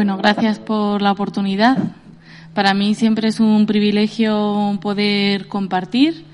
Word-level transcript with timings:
Bueno, 0.00 0.16
gracias 0.16 0.58
por 0.58 1.02
la 1.02 1.12
oportunidad. 1.12 1.76
Para 2.54 2.72
mí 2.72 2.94
siempre 2.94 3.28
es 3.28 3.38
un 3.38 3.66
privilegio 3.66 4.78
poder 4.80 5.46
compartir 5.46 6.24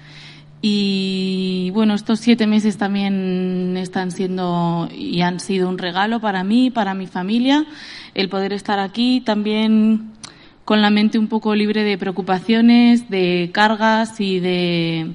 y 0.62 1.72
bueno, 1.74 1.94
estos 1.94 2.20
siete 2.20 2.46
meses 2.46 2.78
también 2.78 3.76
están 3.76 4.12
siendo 4.12 4.88
y 4.96 5.20
han 5.22 5.40
sido 5.40 5.68
un 5.68 5.78
regalo 5.78 6.20
para 6.20 6.44
mí, 6.44 6.70
para 6.70 6.94
mi 6.94 7.08
familia, 7.08 7.66
el 8.14 8.28
poder 8.28 8.52
estar 8.52 8.78
aquí 8.78 9.20
también 9.20 10.12
con 10.64 10.80
la 10.80 10.90
mente 10.90 11.18
un 11.18 11.26
poco 11.26 11.56
libre 11.56 11.82
de 11.82 11.98
preocupaciones, 11.98 13.10
de 13.10 13.50
cargas 13.52 14.20
y 14.20 14.38
de 14.38 15.10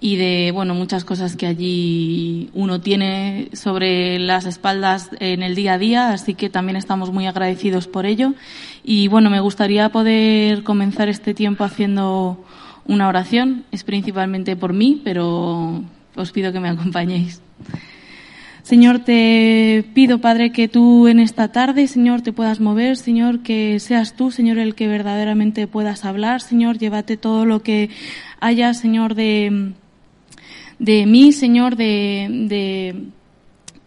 y 0.00 0.16
de 0.16 0.50
bueno 0.52 0.74
muchas 0.74 1.04
cosas 1.04 1.36
que 1.36 1.46
allí 1.46 2.48
uno 2.54 2.80
tiene 2.80 3.50
sobre 3.52 4.18
las 4.18 4.46
espaldas 4.46 5.10
en 5.20 5.42
el 5.42 5.54
día 5.54 5.74
a 5.74 5.78
día, 5.78 6.12
así 6.12 6.34
que 6.34 6.48
también 6.48 6.76
estamos 6.76 7.12
muy 7.12 7.26
agradecidos 7.26 7.86
por 7.86 8.06
ello. 8.06 8.32
Y 8.82 9.08
bueno, 9.08 9.28
me 9.28 9.40
gustaría 9.40 9.90
poder 9.90 10.62
comenzar 10.62 11.10
este 11.10 11.34
tiempo 11.34 11.64
haciendo 11.64 12.42
una 12.86 13.08
oración. 13.08 13.64
Es 13.70 13.84
principalmente 13.84 14.56
por 14.56 14.72
mí, 14.72 15.00
pero 15.04 15.84
os 16.16 16.32
pido 16.32 16.52
que 16.52 16.60
me 16.60 16.70
acompañéis. 16.70 17.42
Señor, 18.62 19.00
te 19.00 19.84
pido, 19.94 20.20
Padre, 20.20 20.52
que 20.52 20.68
tú 20.68 21.08
en 21.08 21.18
esta 21.18 21.48
tarde, 21.48 21.88
Señor, 21.88 22.22
te 22.22 22.32
puedas 22.32 22.60
mover, 22.60 22.96
Señor, 22.96 23.40
que 23.40 23.80
seas 23.80 24.14
tú, 24.14 24.30
Señor, 24.30 24.58
el 24.58 24.74
que 24.74 24.86
verdaderamente 24.86 25.66
puedas 25.66 26.04
hablar, 26.04 26.40
Señor, 26.40 26.78
llévate 26.78 27.16
todo 27.16 27.46
lo 27.46 27.62
que 27.62 27.90
haya, 28.38 28.72
Señor, 28.74 29.14
de 29.14 29.72
de 30.80 31.04
mí, 31.06 31.32
Señor, 31.32 31.76
de, 31.76 32.26
de, 32.48 32.94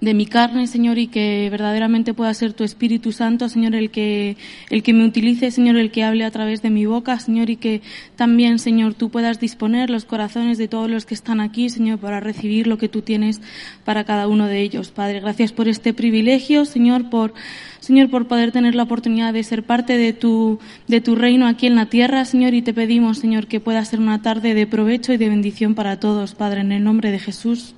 de 0.03 0.13
mi 0.13 0.25
carne, 0.25 0.67
Señor, 0.67 0.97
y 0.97 1.07
que 1.07 1.47
verdaderamente 1.49 2.13
pueda 2.13 2.33
ser 2.33 2.51
tu 2.51 2.65
Espíritu 2.65 3.13
Santo, 3.13 3.47
Señor, 3.47 3.73
el 3.73 3.89
que, 3.89 4.35
el 4.69 4.83
que 4.83 4.91
me 4.91 5.05
utilice, 5.05 5.49
Señor, 5.49 5.77
el 5.77 5.91
que 5.91 6.03
hable 6.03 6.25
a 6.25 6.31
través 6.31 6.61
de 6.61 6.69
mi 6.69 6.85
boca, 6.85 7.17
Señor, 7.19 7.49
y 7.49 7.55
que 7.55 7.81
también, 8.17 8.59
Señor, 8.59 8.95
tú 8.95 9.09
puedas 9.09 9.39
disponer 9.39 9.89
los 9.89 10.03
corazones 10.03 10.57
de 10.57 10.67
todos 10.67 10.89
los 10.89 11.05
que 11.05 11.13
están 11.13 11.39
aquí, 11.39 11.69
Señor, 11.69 11.99
para 11.99 12.19
recibir 12.19 12.67
lo 12.67 12.77
que 12.77 12.89
tú 12.89 13.01
tienes 13.01 13.39
para 13.85 14.03
cada 14.03 14.27
uno 14.27 14.47
de 14.47 14.61
ellos. 14.61 14.91
Padre, 14.91 15.21
gracias 15.21 15.53
por 15.53 15.69
este 15.69 15.93
privilegio, 15.93 16.65
Señor, 16.65 17.09
por 17.09 17.33
Señor, 17.79 18.09
por 18.09 18.27
poder 18.27 18.51
tener 18.51 18.75
la 18.75 18.83
oportunidad 18.83 19.33
de 19.33 19.43
ser 19.43 19.63
parte 19.63 19.97
de 19.97 20.11
tu, 20.11 20.59
de 20.87 20.99
tu 20.99 21.15
reino 21.15 21.47
aquí 21.47 21.67
en 21.67 21.75
la 21.75 21.85
tierra, 21.85 22.25
Señor, 22.25 22.53
y 22.53 22.61
te 22.61 22.73
pedimos, 22.73 23.19
Señor, 23.19 23.47
que 23.47 23.61
pueda 23.61 23.83
ser 23.85 23.99
una 23.99 24.21
tarde 24.21 24.53
de 24.53 24.67
provecho 24.67 25.13
y 25.13 25.17
de 25.17 25.29
bendición 25.29 25.75
para 25.75 25.99
todos, 25.99 26.35
Padre, 26.35 26.61
en 26.61 26.73
el 26.73 26.83
nombre 26.83 27.11
de 27.11 27.19
Jesús. 27.19 27.75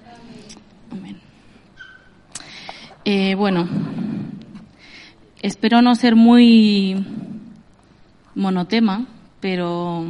Amén. 0.92 1.25
Eh, 3.08 3.36
bueno, 3.36 3.70
espero 5.44 5.84
no 5.84 5.94
ser 5.94 6.16
muy 6.16 7.06
monotema, 8.34 9.06
pero 9.40 10.06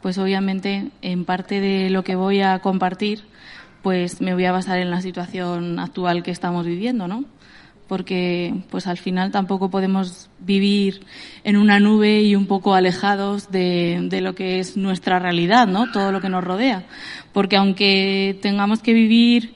pues 0.00 0.16
obviamente 0.16 0.88
en 1.02 1.26
parte 1.26 1.60
de 1.60 1.90
lo 1.90 2.04
que 2.04 2.16
voy 2.16 2.40
a 2.40 2.58
compartir, 2.60 3.24
pues 3.82 4.22
me 4.22 4.32
voy 4.32 4.46
a 4.46 4.52
basar 4.52 4.78
en 4.78 4.90
la 4.90 5.02
situación 5.02 5.78
actual 5.78 6.22
que 6.22 6.30
estamos 6.30 6.64
viviendo, 6.64 7.06
¿no? 7.06 7.26
porque 7.86 8.54
pues 8.70 8.86
al 8.86 8.96
final 8.96 9.30
tampoco 9.30 9.68
podemos 9.70 10.30
vivir 10.40 11.02
en 11.44 11.58
una 11.58 11.78
nube 11.78 12.22
y 12.22 12.34
un 12.34 12.46
poco 12.46 12.74
alejados 12.74 13.50
de, 13.50 13.98
de, 14.08 14.22
lo 14.22 14.34
que 14.34 14.60
es 14.60 14.78
nuestra 14.78 15.18
realidad, 15.18 15.66
¿no? 15.66 15.92
Todo 15.92 16.10
lo 16.10 16.22
que 16.22 16.30
nos 16.30 16.42
rodea. 16.42 16.84
Porque 17.34 17.56
aunque 17.56 18.38
tengamos 18.40 18.80
que 18.80 18.94
vivir, 18.94 19.52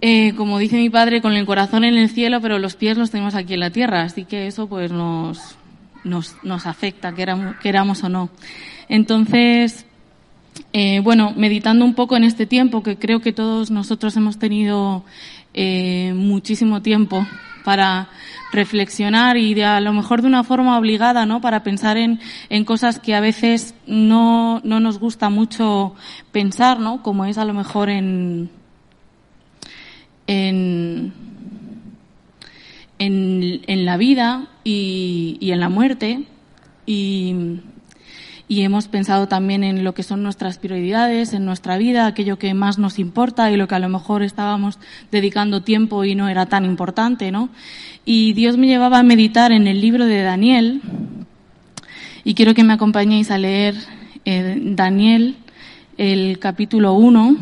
eh, 0.00 0.34
como 0.34 0.58
dice 0.58 0.76
mi 0.76 0.88
padre, 0.88 1.20
con 1.20 1.34
el 1.34 1.44
corazón 1.44 1.84
en 1.84 1.96
el 1.98 2.08
cielo, 2.08 2.40
pero 2.40 2.58
los 2.58 2.74
pies 2.76 2.96
los 2.96 3.10
tenemos 3.10 3.34
aquí 3.34 3.54
en 3.54 3.60
la 3.60 3.70
tierra, 3.70 4.02
así 4.02 4.24
que 4.24 4.46
eso 4.46 4.66
pues 4.66 4.90
nos, 4.90 5.56
nos, 6.04 6.36
nos 6.42 6.66
afecta, 6.66 7.14
queramos, 7.14 7.56
queramos 7.56 8.02
o 8.02 8.08
no. 8.08 8.30
Entonces, 8.88 9.84
eh, 10.72 11.00
bueno, 11.00 11.34
meditando 11.36 11.84
un 11.84 11.94
poco 11.94 12.16
en 12.16 12.24
este 12.24 12.46
tiempo 12.46 12.82
que 12.82 12.96
creo 12.96 13.20
que 13.20 13.32
todos 13.32 13.70
nosotros 13.70 14.16
hemos 14.16 14.38
tenido 14.38 15.04
eh, 15.52 16.12
muchísimo 16.16 16.80
tiempo 16.80 17.26
para 17.64 18.08
reflexionar 18.52 19.36
y 19.36 19.52
de, 19.52 19.64
a 19.64 19.80
lo 19.80 19.92
mejor 19.92 20.22
de 20.22 20.28
una 20.28 20.44
forma 20.44 20.78
obligada, 20.78 21.26
¿no? 21.26 21.42
Para 21.42 21.62
pensar 21.62 21.98
en, 21.98 22.20
en 22.48 22.64
cosas 22.64 22.98
que 22.98 23.14
a 23.14 23.20
veces 23.20 23.74
no, 23.86 24.60
no 24.64 24.80
nos 24.80 24.98
gusta 24.98 25.28
mucho 25.28 25.94
pensar, 26.32 26.80
¿no? 26.80 27.02
Como 27.02 27.26
es 27.26 27.36
a 27.36 27.44
lo 27.44 27.52
mejor 27.52 27.90
en, 27.90 28.50
en, 30.30 31.12
en, 33.00 33.62
en 33.66 33.84
la 33.84 33.96
vida 33.96 34.46
y, 34.62 35.36
y 35.40 35.50
en 35.50 35.58
la 35.58 35.68
muerte. 35.68 36.22
Y, 36.86 37.34
y 38.46 38.62
hemos 38.62 38.86
pensado 38.86 39.26
también 39.26 39.64
en 39.64 39.82
lo 39.82 39.92
que 39.92 40.04
son 40.04 40.22
nuestras 40.22 40.58
prioridades 40.58 41.34
en 41.34 41.44
nuestra 41.44 41.78
vida, 41.78 42.06
aquello 42.06 42.38
que 42.38 42.54
más 42.54 42.78
nos 42.78 43.00
importa 43.00 43.50
y 43.50 43.56
lo 43.56 43.66
que 43.66 43.74
a 43.74 43.80
lo 43.80 43.88
mejor 43.88 44.22
estábamos 44.22 44.78
dedicando 45.10 45.62
tiempo 45.62 46.04
y 46.04 46.14
no 46.14 46.28
era 46.28 46.46
tan 46.46 46.64
importante, 46.64 47.32
¿no? 47.32 47.48
Y 48.04 48.32
Dios 48.32 48.56
me 48.56 48.68
llevaba 48.68 49.00
a 49.00 49.02
meditar 49.02 49.50
en 49.50 49.66
el 49.66 49.80
libro 49.80 50.06
de 50.06 50.22
Daniel. 50.22 50.80
Y 52.22 52.34
quiero 52.34 52.54
que 52.54 52.62
me 52.62 52.72
acompañéis 52.72 53.32
a 53.32 53.38
leer 53.38 53.74
eh, 54.24 54.60
Daniel, 54.60 55.36
el 55.96 56.38
capítulo 56.38 56.92
1 56.94 57.36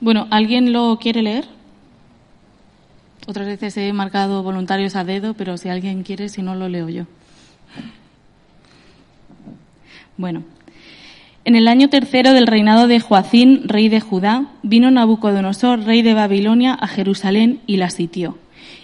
Bueno, 0.00 0.28
¿alguien 0.30 0.72
lo 0.72 0.98
quiere 1.00 1.22
leer? 1.22 1.46
Otras 3.26 3.46
veces 3.46 3.76
he 3.76 3.92
marcado 3.92 4.42
voluntarios 4.42 4.96
a 4.96 5.04
dedo, 5.04 5.34
pero 5.34 5.56
si 5.56 5.68
alguien 5.68 6.02
quiere, 6.02 6.28
si 6.28 6.40
no, 6.40 6.54
lo 6.54 6.68
leo 6.68 6.88
yo. 6.88 7.04
Bueno, 10.16 10.44
en 11.44 11.56
el 11.56 11.66
año 11.66 11.88
tercero 11.88 12.32
del 12.32 12.46
reinado 12.46 12.88
de 12.88 13.00
Joacín, 13.00 13.62
rey 13.66 13.88
de 13.88 14.00
Judá, 14.00 14.46
vino 14.62 14.90
Nabucodonosor, 14.90 15.80
rey 15.84 16.02
de 16.02 16.14
Babilonia, 16.14 16.74
a 16.74 16.86
Jerusalén 16.86 17.60
y 17.66 17.76
la 17.76 17.90
sitió. 17.90 18.38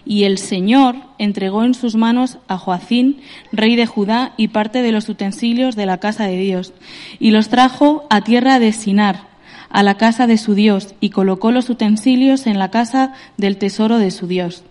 Y 0.05 0.25
el 0.25 0.39
Señor 0.39 0.97
entregó 1.19 1.65
en 1.65 1.75
sus 1.75 1.95
manos 1.95 2.39
a 2.49 2.59
Joacín, 2.59 3.21
rey 3.53 3.77
de 3.77 3.87
Judá, 3.87 4.33
y 4.37 4.49
parte 4.49 4.83
de 4.83 4.93
los 4.93 5.09
utensilios 5.09 5.77
de 5.77 5.87
la 5.87 5.99
casa 5.99 6.27
de 6.27 6.39
Dios, 6.39 6.73
y 7.19 7.31
los 7.31 7.49
trajo 7.49 8.07
a 8.11 8.23
tierra 8.23 8.59
de 8.59 8.73
Sinar, 8.73 9.34
a 9.69 9.83
la 9.83 9.97
casa 9.97 10.27
de 10.27 10.39
su 10.39 10.55
Dios 10.55 10.95
y 11.01 11.11
colocó 11.11 11.51
los 11.51 11.69
utensilios 11.71 12.47
en 12.47 12.59
la 12.59 12.71
casa 12.71 13.13
del 13.37 13.57
tesoro 13.57 13.99
de 13.99 14.11
su 14.11 14.27
Dios. 14.27 14.65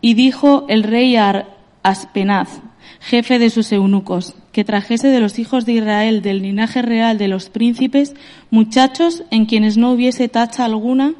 Y 0.00 0.14
dijo 0.14 0.66
el 0.68 0.82
rey 0.82 1.16
a 1.16 1.48
Aspenaz, 1.82 2.60
jefe 3.00 3.38
de 3.38 3.50
sus 3.50 3.72
eunucos, 3.72 4.34
que 4.52 4.64
trajese 4.64 5.08
de 5.08 5.20
los 5.20 5.38
hijos 5.38 5.66
de 5.66 5.72
Israel 5.72 6.22
del 6.22 6.42
linaje 6.42 6.82
real 6.82 7.18
de 7.18 7.28
los 7.28 7.50
príncipes 7.50 8.14
muchachos 8.50 9.22
en 9.30 9.46
quienes 9.46 9.76
no 9.76 9.92
hubiese 9.92 10.28
tacha 10.28 10.64
alguna 10.64 11.14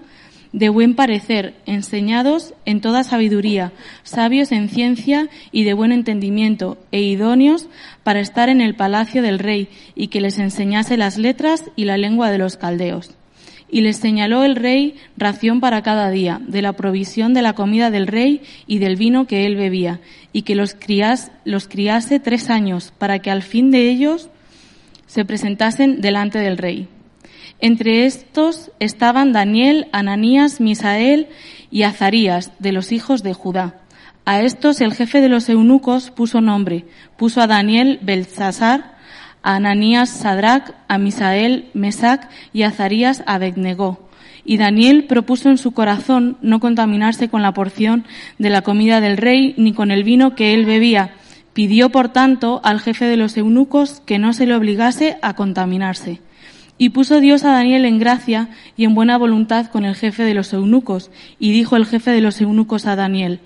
de 0.57 0.71
buen 0.71 0.95
parecer, 0.95 1.53
enseñados 1.67 2.55
en 2.65 2.81
toda 2.81 3.05
sabiduría, 3.05 3.73
sabios 4.05 4.53
en 4.53 4.71
ciencia 4.71 5.29
y 5.53 5.65
de 5.65 5.75
buen 5.75 5.93
entendimiento, 5.93 6.79
e 6.93 7.03
idóneos 7.03 7.69
para 8.03 8.21
estar 8.21 8.49
en 8.49 8.63
el 8.63 8.75
palacio 8.75 9.21
del 9.21 9.39
rey, 9.39 9.69
y 9.95 10.09
que 10.09 10.23
les 10.23 10.39
enseñase 10.39 10.97
las 10.97 11.19
letras 11.19 11.65
y 11.77 11.85
la 11.85 11.99
lengua 11.99 12.31
de 12.31 12.39
los 12.39 12.57
caldeos. 12.57 13.11
Y 13.71 13.83
les 13.83 13.99
señaló 13.99 14.45
el 14.45 14.57
rey 14.57 14.95
ración 15.19 15.61
para 15.61 15.83
cada 15.83 16.09
día, 16.09 16.41
de 16.49 16.63
la 16.63 16.73
provisión 16.73 17.35
de 17.35 17.43
la 17.43 17.53
comida 17.53 17.91
del 17.91 18.07
rey 18.07 18.41
y 18.67 18.79
del 18.79 18.97
vino 18.97 19.27
que 19.27 19.45
él 19.45 19.57
bebía, 19.57 20.01
y 20.33 20.41
que 20.41 20.55
los, 20.55 20.75
los 21.45 21.69
criase 21.69 22.19
tres 22.19 22.49
años, 22.49 22.95
para 22.97 23.19
que 23.19 23.31
al 23.31 23.43
fin 23.43 23.71
de 23.71 23.91
ellos 23.91 24.31
se 25.07 25.27
presentasen 25.27 26.01
delante 26.01 26.39
del 26.39 26.57
rey. 26.57 26.89
Entre 27.61 28.05
estos 28.05 28.71
estaban 28.81 29.33
Daniel, 29.33 29.89
Ananías, 29.93 30.61
Misael 30.61 31.29
y 31.71 31.85
Azarías, 31.85 32.53
de 32.59 32.73
los 32.73 32.93
hijos 32.93 33.23
de 33.23 33.33
Judá. 33.33 33.81
A 34.27 34.43
estos 34.43 34.81
el 34.81 34.93
jefe 34.93 35.21
de 35.21 35.29
los 35.29 35.49
eunucos 35.49 36.11
puso 36.11 36.41
nombre, 36.41 36.85
puso 37.17 37.41
a 37.41 37.47
Daniel 37.47 37.99
Belsasar, 38.03 38.97
a 39.43 39.55
Ananías 39.55 40.11
Sadrach, 40.11 40.73
a 40.89 40.99
Misael 40.99 41.71
Mesac 41.73 42.29
y 42.53 42.63
a 42.63 42.69
Azarías 42.69 43.23
Abednego. 43.27 44.11
Y 44.45 44.59
Daniel 44.59 45.05
propuso 45.05 45.49
en 45.49 45.59
su 45.59 45.73
corazón 45.73 46.37
no 46.43 46.61
contaminarse 46.61 47.29
con 47.29 47.43
la 47.43 47.55
porción 47.55 48.05
de 48.39 48.51
la 48.51 48.63
comida 48.63 49.01
del 49.01 49.17
rey 49.17 49.55
ni 49.57 49.73
con 49.73 49.91
el 49.91 50.05
vino 50.05 50.35
que 50.35 50.55
él 50.55 50.67
bebía. 50.67 51.15
Pidió, 51.53 51.91
por 51.91 52.11
tanto, 52.11 52.61
al 52.65 52.81
jefe 52.81 53.07
de 53.07 53.17
los 53.17 53.37
eunucos 53.37 54.03
que 54.05 54.19
no 54.19 54.35
se 54.35 54.47
le 54.47 54.55
obligase 54.55 55.17
a 55.23 55.35
contaminarse. 55.35 56.21
Y 56.79 56.91
puso 56.91 57.21
Dios 57.21 57.45
a 57.45 57.53
Daniel 57.53 57.85
en 57.85 57.99
gracia 57.99 58.51
y 58.77 58.85
en 58.85 58.95
buena 58.95 59.17
voluntad 59.17 59.67
con 59.67 59.85
el 59.85 59.95
jefe 59.95 60.25
de 60.25 60.35
los 60.35 60.53
eunucos. 60.53 61.11
Y 61.39 61.53
dijo 61.53 61.77
el 61.77 61.87
jefe 61.87 62.11
de 62.11 62.21
los 62.21 62.41
eunucos 62.41 62.87
a 62.87 62.97
Daniel, 62.97 63.41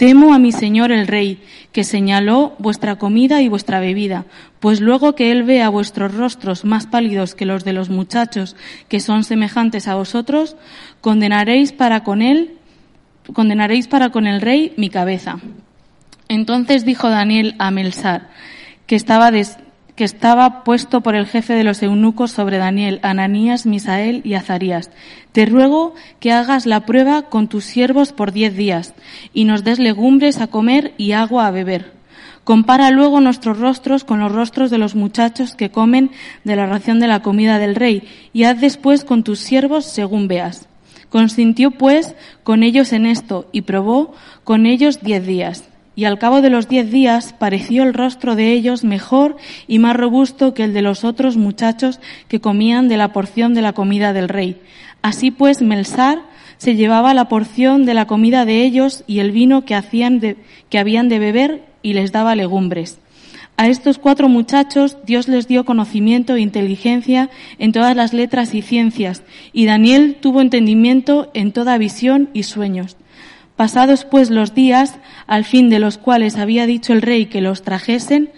Temo 0.00 0.32
a 0.32 0.38
mi 0.38 0.50
señor 0.50 0.92
el 0.92 1.06
rey, 1.06 1.42
que 1.72 1.84
señaló 1.84 2.54
vuestra 2.58 2.96
comida 2.96 3.42
y 3.42 3.48
vuestra 3.48 3.80
bebida, 3.80 4.24
pues 4.58 4.80
luego 4.80 5.14
que 5.14 5.30
él 5.30 5.42
vea 5.42 5.68
vuestros 5.68 6.14
rostros 6.14 6.64
más 6.64 6.86
pálidos 6.86 7.34
que 7.34 7.44
los 7.44 7.64
de 7.64 7.74
los 7.74 7.90
muchachos 7.90 8.56
que 8.88 8.98
son 9.00 9.24
semejantes 9.24 9.88
a 9.88 9.96
vosotros, 9.96 10.56
condenaréis 11.02 11.72
para 11.72 12.02
con 12.02 12.22
él, 12.22 12.56
condenaréis 13.34 13.88
para 13.88 14.08
con 14.08 14.26
el 14.26 14.40
rey 14.40 14.72
mi 14.78 14.88
cabeza. 14.88 15.38
Entonces 16.28 16.86
dijo 16.86 17.10
Daniel 17.10 17.54
a 17.58 17.70
Melsar, 17.70 18.30
que 18.86 18.96
estaba 18.96 19.30
des, 19.30 19.58
que 20.00 20.04
estaba 20.04 20.64
puesto 20.64 21.02
por 21.02 21.14
el 21.14 21.26
jefe 21.26 21.52
de 21.52 21.62
los 21.62 21.82
eunucos 21.82 22.30
sobre 22.30 22.56
Daniel, 22.56 23.00
Ananías, 23.02 23.66
Misael 23.66 24.22
y 24.24 24.32
Azarías. 24.32 24.90
Te 25.32 25.44
ruego 25.44 25.94
que 26.20 26.32
hagas 26.32 26.64
la 26.64 26.86
prueba 26.86 27.28
con 27.28 27.48
tus 27.48 27.66
siervos 27.66 28.14
por 28.14 28.32
diez 28.32 28.56
días 28.56 28.94
y 29.34 29.44
nos 29.44 29.62
des 29.62 29.78
legumbres 29.78 30.40
a 30.40 30.46
comer 30.46 30.94
y 30.96 31.12
agua 31.12 31.46
a 31.46 31.50
beber. 31.50 31.92
Compara 32.44 32.90
luego 32.90 33.20
nuestros 33.20 33.58
rostros 33.58 34.04
con 34.04 34.20
los 34.20 34.32
rostros 34.32 34.70
de 34.70 34.78
los 34.78 34.94
muchachos 34.94 35.54
que 35.54 35.70
comen 35.70 36.12
de 36.44 36.56
la 36.56 36.64
ración 36.64 36.98
de 36.98 37.06
la 37.06 37.20
comida 37.20 37.58
del 37.58 37.74
rey 37.74 38.08
y 38.32 38.44
haz 38.44 38.58
después 38.58 39.04
con 39.04 39.22
tus 39.22 39.40
siervos 39.40 39.84
según 39.84 40.28
veas. 40.28 40.66
Consintió 41.10 41.72
pues 41.72 42.14
con 42.42 42.62
ellos 42.62 42.94
en 42.94 43.04
esto 43.04 43.50
y 43.52 43.60
probó 43.60 44.14
con 44.44 44.64
ellos 44.64 45.02
diez 45.02 45.26
días 45.26 45.69
y 45.96 46.04
al 46.04 46.18
cabo 46.18 46.40
de 46.40 46.50
los 46.50 46.68
diez 46.68 46.90
días 46.90 47.34
pareció 47.38 47.82
el 47.82 47.94
rostro 47.94 48.36
de 48.36 48.52
ellos 48.52 48.84
mejor 48.84 49.36
y 49.66 49.78
más 49.78 49.96
robusto 49.96 50.54
que 50.54 50.64
el 50.64 50.72
de 50.72 50.82
los 50.82 51.04
otros 51.04 51.36
muchachos 51.36 52.00
que 52.28 52.40
comían 52.40 52.88
de 52.88 52.96
la 52.96 53.12
porción 53.12 53.54
de 53.54 53.62
la 53.62 53.72
comida 53.72 54.12
del 54.12 54.28
rey. 54.28 54.60
Así 55.02 55.30
pues, 55.30 55.62
Melsar 55.62 56.22
se 56.58 56.74
llevaba 56.74 57.14
la 57.14 57.28
porción 57.28 57.86
de 57.86 57.94
la 57.94 58.06
comida 58.06 58.44
de 58.44 58.62
ellos 58.62 59.02
y 59.06 59.20
el 59.20 59.32
vino 59.32 59.64
que, 59.64 59.74
hacían 59.74 60.20
que 60.68 60.78
habían 60.78 61.08
de 61.08 61.18
beber 61.18 61.64
y 61.82 61.94
les 61.94 62.12
daba 62.12 62.34
legumbres. 62.34 62.98
A 63.56 63.68
estos 63.68 63.98
cuatro 63.98 64.28
muchachos 64.28 64.96
Dios 65.04 65.28
les 65.28 65.46
dio 65.46 65.64
conocimiento 65.64 66.34
e 66.34 66.40
inteligencia 66.40 67.28
en 67.58 67.72
todas 67.72 67.94
las 67.94 68.14
letras 68.14 68.54
y 68.54 68.62
ciencias, 68.62 69.22
y 69.52 69.66
Daniel 69.66 70.16
tuvo 70.20 70.40
entendimiento 70.40 71.30
en 71.34 71.52
toda 71.52 71.76
visión 71.76 72.30
y 72.32 72.44
sueños. 72.44 72.96
Pasados 73.60 74.06
pues 74.06 74.30
los 74.30 74.54
días, 74.54 74.94
al 75.26 75.44
fin 75.44 75.68
de 75.68 75.80
los 75.80 75.98
cuales 75.98 76.38
había 76.38 76.64
dicho 76.64 76.94
el 76.94 77.02
rey 77.02 77.26
que 77.26 77.42
los 77.42 77.60
trajesen, 77.60 78.30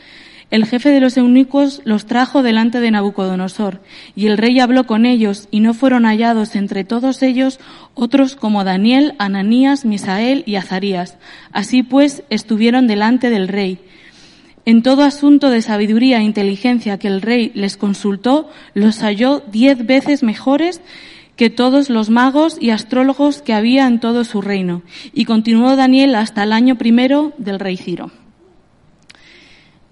el 0.50 0.66
jefe 0.66 0.88
de 0.88 0.98
los 0.98 1.16
eunucos 1.16 1.80
los 1.84 2.06
trajo 2.06 2.42
delante 2.42 2.80
de 2.80 2.90
Nabucodonosor, 2.90 3.82
y 4.16 4.26
el 4.26 4.36
rey 4.36 4.58
habló 4.58 4.84
con 4.84 5.06
ellos, 5.06 5.46
y 5.52 5.60
no 5.60 5.74
fueron 5.74 6.06
hallados 6.06 6.56
entre 6.56 6.82
todos 6.82 7.22
ellos 7.22 7.60
otros 7.94 8.34
como 8.34 8.64
Daniel, 8.64 9.14
Ananías, 9.19 9.84
Misael 9.84 10.42
y 10.44 10.56
Azarías. 10.56 11.19
Así 11.52 11.84
pues 11.84 12.25
estuvieron 12.28 12.88
delante 12.88 13.30
del 13.30 13.46
rey. 13.46 13.78
En 14.64 14.82
todo 14.82 15.04
asunto 15.04 15.50
de 15.50 15.62
sabiduría 15.62 16.18
e 16.18 16.25
inteligencia 16.25 16.98
que 16.98 17.06
el 17.06 17.22
rey 17.22 17.52
les 17.54 17.76
consultó, 17.76 18.50
los 18.75 18.98
halló 19.02 19.40
diez 19.52 19.86
veces 19.86 20.25
mejores 20.25 20.80
que 21.42 21.50
todos 21.50 21.90
los 21.90 22.08
magos 22.08 22.56
y 22.60 22.70
astrólogos 22.70 23.42
que 23.42 23.52
había 23.52 23.88
en 23.88 23.98
todo 23.98 24.22
su 24.22 24.42
reino. 24.42 24.82
Y 25.12 25.24
continuó 25.24 25.74
Daniel 25.74 26.14
hasta 26.14 26.44
el 26.44 26.52
año 26.52 26.78
primero 26.78 27.32
del 27.36 27.58
rey 27.58 27.76
Ciro. 27.76 28.12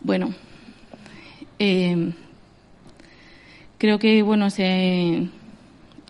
Bueno, 0.00 0.32
eh, 1.58 2.12
creo 3.78 3.98
que 3.98 4.22
bueno 4.22 4.48
se 4.50 5.26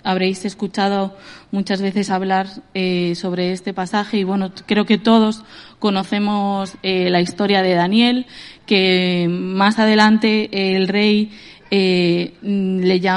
habréis 0.04 0.44
escuchado 0.44 1.16
muchas 1.52 1.80
veces 1.80 2.10
hablar 2.10 2.46
eh, 2.74 3.14
sobre 3.14 3.52
este 3.52 3.72
pasaje 3.72 4.18
y 4.18 4.24
bueno 4.24 4.52
creo 4.66 4.84
que 4.84 4.98
todos 4.98 5.42
conocemos 5.78 6.74
eh, 6.82 7.08
la 7.08 7.22
historia 7.22 7.62
de 7.62 7.72
Daniel 7.72 8.26
que 8.66 9.26
más 9.30 9.78
adelante 9.78 10.76
el 10.76 10.86
rey 10.86 11.30
le, 11.70 12.34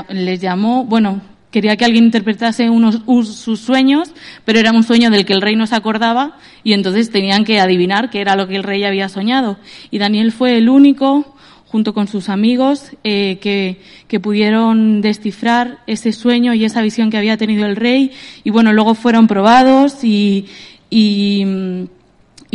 les 0.09 0.39
llamó 0.39 0.85
bueno 0.85 1.32
quería 1.53 1.77
que 1.77 1.85
alguien 1.85 2.05
interpretase 2.05 2.71
unos, 2.71 3.01
sus 3.27 3.59
sueños, 3.59 4.11
pero 4.43 4.59
era 4.59 4.71
un 4.71 4.81
sueño 4.81 5.11
del 5.11 5.23
que 5.23 5.33
el 5.33 5.41
rey 5.41 5.55
no 5.55 5.67
se 5.67 5.75
acordaba 5.75 6.39
y 6.63 6.73
entonces 6.73 7.11
tenían 7.11 7.45
que 7.45 7.59
adivinar 7.59 8.09
qué 8.09 8.21
era 8.21 8.35
lo 8.35 8.47
que 8.47 8.55
el 8.55 8.63
rey 8.63 8.83
había 8.83 9.07
soñado. 9.07 9.59
Y 9.91 9.99
Daniel 9.99 10.31
fue 10.31 10.57
el 10.57 10.67
único, 10.67 11.35
junto 11.67 11.93
con 11.93 12.07
sus 12.07 12.27
amigos, 12.27 12.93
eh, 13.03 13.37
que, 13.39 13.79
que 14.07 14.19
pudieron 14.19 15.01
descifrar 15.01 15.77
ese 15.85 16.11
sueño 16.11 16.55
y 16.55 16.65
esa 16.65 16.81
visión 16.81 17.11
que 17.11 17.17
había 17.17 17.37
tenido 17.37 17.67
el 17.67 17.75
rey. 17.75 18.11
Y 18.43 18.49
bueno, 18.49 18.73
luego 18.73 18.95
fueron 18.95 19.27
probados 19.27 20.03
y, 20.03 20.47
y, 20.89 21.45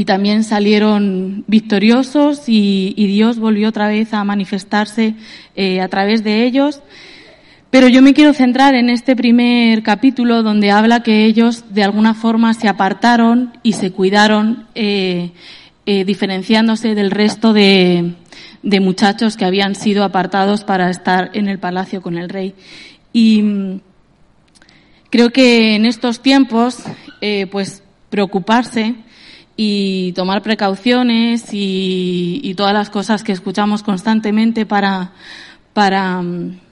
también 0.06 0.42
salieron 0.42 1.44
victoriosos 1.46 2.48
y, 2.48 2.94
y, 2.96 3.06
Dios 3.06 3.38
volvió 3.38 3.68
otra 3.68 3.88
vez 3.88 4.12
a 4.12 4.24
manifestarse 4.24 5.14
eh, 5.54 5.80
a 5.80 5.88
través 5.88 6.24
de 6.24 6.44
ellos. 6.44 6.80
Pero 7.70 7.86
yo 7.88 8.00
me 8.00 8.14
quiero 8.14 8.32
centrar 8.32 8.74
en 8.74 8.88
este 8.88 9.14
primer 9.14 9.82
capítulo 9.82 10.42
donde 10.42 10.70
habla 10.70 11.02
que 11.02 11.26
ellos 11.26 11.64
de 11.68 11.84
alguna 11.84 12.14
forma 12.14 12.54
se 12.54 12.66
apartaron 12.66 13.52
y 13.62 13.74
se 13.74 13.92
cuidaron, 13.92 14.66
eh, 14.74 15.32
eh, 15.84 16.04
diferenciándose 16.06 16.94
del 16.94 17.10
resto 17.10 17.52
de, 17.52 18.14
de, 18.62 18.80
muchachos 18.80 19.36
que 19.36 19.44
habían 19.44 19.74
sido 19.74 20.02
apartados 20.02 20.64
para 20.64 20.88
estar 20.88 21.30
en 21.34 21.46
el 21.46 21.58
palacio 21.58 22.00
con 22.00 22.16
el 22.16 22.30
rey. 22.30 22.54
Y 23.12 23.42
mm, 23.42 23.80
creo 25.10 25.30
que 25.30 25.74
en 25.74 25.84
estos 25.84 26.20
tiempos, 26.20 26.78
eh, 27.20 27.48
pues 27.50 27.82
preocuparse 28.08 28.94
y 29.58 30.12
tomar 30.12 30.40
precauciones 30.40 31.52
y, 31.52 32.40
y, 32.42 32.54
todas 32.54 32.72
las 32.72 32.88
cosas 32.88 33.22
que 33.22 33.32
escuchamos 33.32 33.82
constantemente 33.82 34.64
para, 34.64 35.12
para 35.75 36.22
mm, 36.22 36.67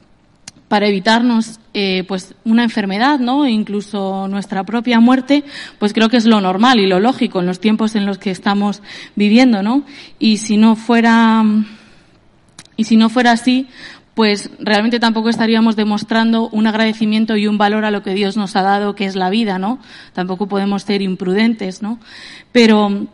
para 0.69 0.89
evitarnos 0.89 1.61
eh, 1.75 2.05
pues 2.09 2.35
una 2.45 2.65
enfermedad, 2.65 3.19
¿no? 3.21 3.47
Incluso 3.47 4.27
nuestra 4.29 4.65
propia 4.65 4.99
muerte, 4.99 5.45
pues 5.79 5.93
creo 5.93 6.09
que 6.09 6.17
es 6.17 6.27
lo 6.27 6.41
normal 6.41 6.81
y 6.81 6.87
lo 6.87 6.99
lógico 6.99 7.41
en 7.41 7.47
los 7.47 7.61
tiempos 7.61 7.95
en 7.95 8.07
los 8.07 8.19
que 8.19 8.31
estamos 8.31 8.83
viviendo, 9.15 9.63
¿no? 9.63 9.85
Y 10.19 10.39
si 10.39 10.57
no 10.57 10.75
fuera 10.75 11.45
y 12.77 12.85
si 12.85 12.97
no 12.97 13.09
fuera 13.09 13.33
así, 13.33 13.69
pues 14.15 14.51
realmente 14.59 14.99
tampoco 14.99 15.29
estaríamos 15.29 15.77
demostrando 15.77 16.49
un 16.49 16.67
agradecimiento 16.67 17.37
y 17.37 17.47
un 17.47 17.59
valor 17.59 17.85
a 17.85 17.91
lo 17.91 18.03
que 18.03 18.15
Dios 18.15 18.37
nos 18.37 18.57
ha 18.57 18.63
dado, 18.63 18.95
que 18.95 19.05
es 19.05 19.15
la 19.15 19.31
vida, 19.31 19.59
¿no? 19.59 19.79
Tampoco 20.15 20.49
podemos 20.49 20.83
ser 20.83 21.03
imprudentes, 21.03 21.83
¿no? 21.83 22.01
Pero 22.51 23.07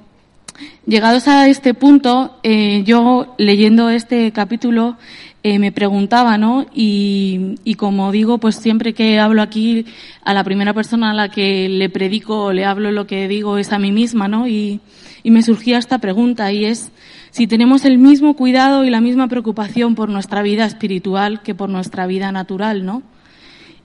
llegados 0.87 1.26
a 1.28 1.49
este 1.49 1.75
punto, 1.75 2.38
eh, 2.44 2.82
yo 2.85 3.35
leyendo 3.37 3.90
este 3.90 4.30
capítulo 4.32 4.97
eh, 5.42 5.58
me 5.58 5.72
preguntaba, 5.72 6.38
¿no? 6.38 6.66
Y, 6.75 7.56
y, 7.64 7.75
como 7.75 8.12
digo, 8.12 8.38
pues 8.38 8.56
siempre 8.56 8.94
que 8.94 9.18
hablo 9.18 9.42
aquí, 9.42 9.87
a 10.25 10.34
la 10.34 10.44
primera 10.44 10.72
persona 10.72 11.11
a 11.11 11.14
la 11.14 11.30
que 11.30 11.68
le 11.68 11.90
predico 11.90 12.44
o 12.44 12.52
le 12.52 12.64
hablo 12.64 12.92
lo 12.92 13.06
que 13.06 13.26
digo 13.26 13.58
es 13.58 13.72
a 13.72 13.78
mí 13.78 13.90
misma, 13.90 14.28
¿no? 14.28 14.46
Y, 14.46 14.80
y 15.22 15.30
me 15.30 15.42
surgía 15.42 15.78
esta 15.78 15.99
pregunta 15.99 16.52
y 16.52 16.64
es 16.64 16.90
si 17.30 17.46
tenemos 17.46 17.84
el 17.84 17.99
mismo 17.99 18.34
cuidado 18.34 18.84
y 18.84 18.90
la 18.90 19.00
misma 19.00 19.28
preocupación 19.28 19.94
por 19.94 20.08
nuestra 20.08 20.42
vida 20.42 20.64
espiritual 20.64 21.42
que 21.42 21.54
por 21.54 21.68
nuestra 21.68 22.06
vida 22.06 22.30
natural, 22.30 22.84
¿no? 22.84 23.02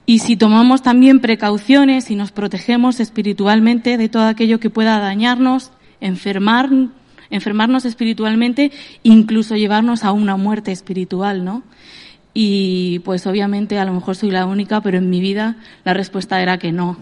Y 0.06 0.20
si 0.20 0.36
tomamos 0.36 0.82
también 0.82 1.20
precauciones 1.20 2.10
y 2.10 2.16
nos 2.16 2.32
protegemos 2.32 2.98
espiritualmente 2.98 3.98
de 3.98 4.08
todo 4.08 4.24
aquello 4.24 4.58
que 4.58 4.70
pueda 4.70 4.98
dañarnos, 5.00 5.70
enfermar, 6.00 6.70
enfermarnos 7.30 7.84
espiritualmente, 7.84 8.72
incluso 9.02 9.56
llevarnos 9.56 10.04
a 10.04 10.12
una 10.12 10.36
muerte 10.36 10.72
espiritual, 10.72 11.44
¿no? 11.44 11.62
Y 12.34 13.00
pues 13.00 13.26
obviamente 13.26 13.78
a 13.78 13.84
lo 13.84 13.92
mejor 13.92 14.16
soy 14.16 14.30
la 14.30 14.46
única, 14.46 14.80
pero 14.80 14.98
en 14.98 15.10
mi 15.10 15.20
vida 15.20 15.56
la 15.84 15.94
respuesta 15.94 16.40
era 16.40 16.58
que 16.58 16.72
no, 16.72 16.96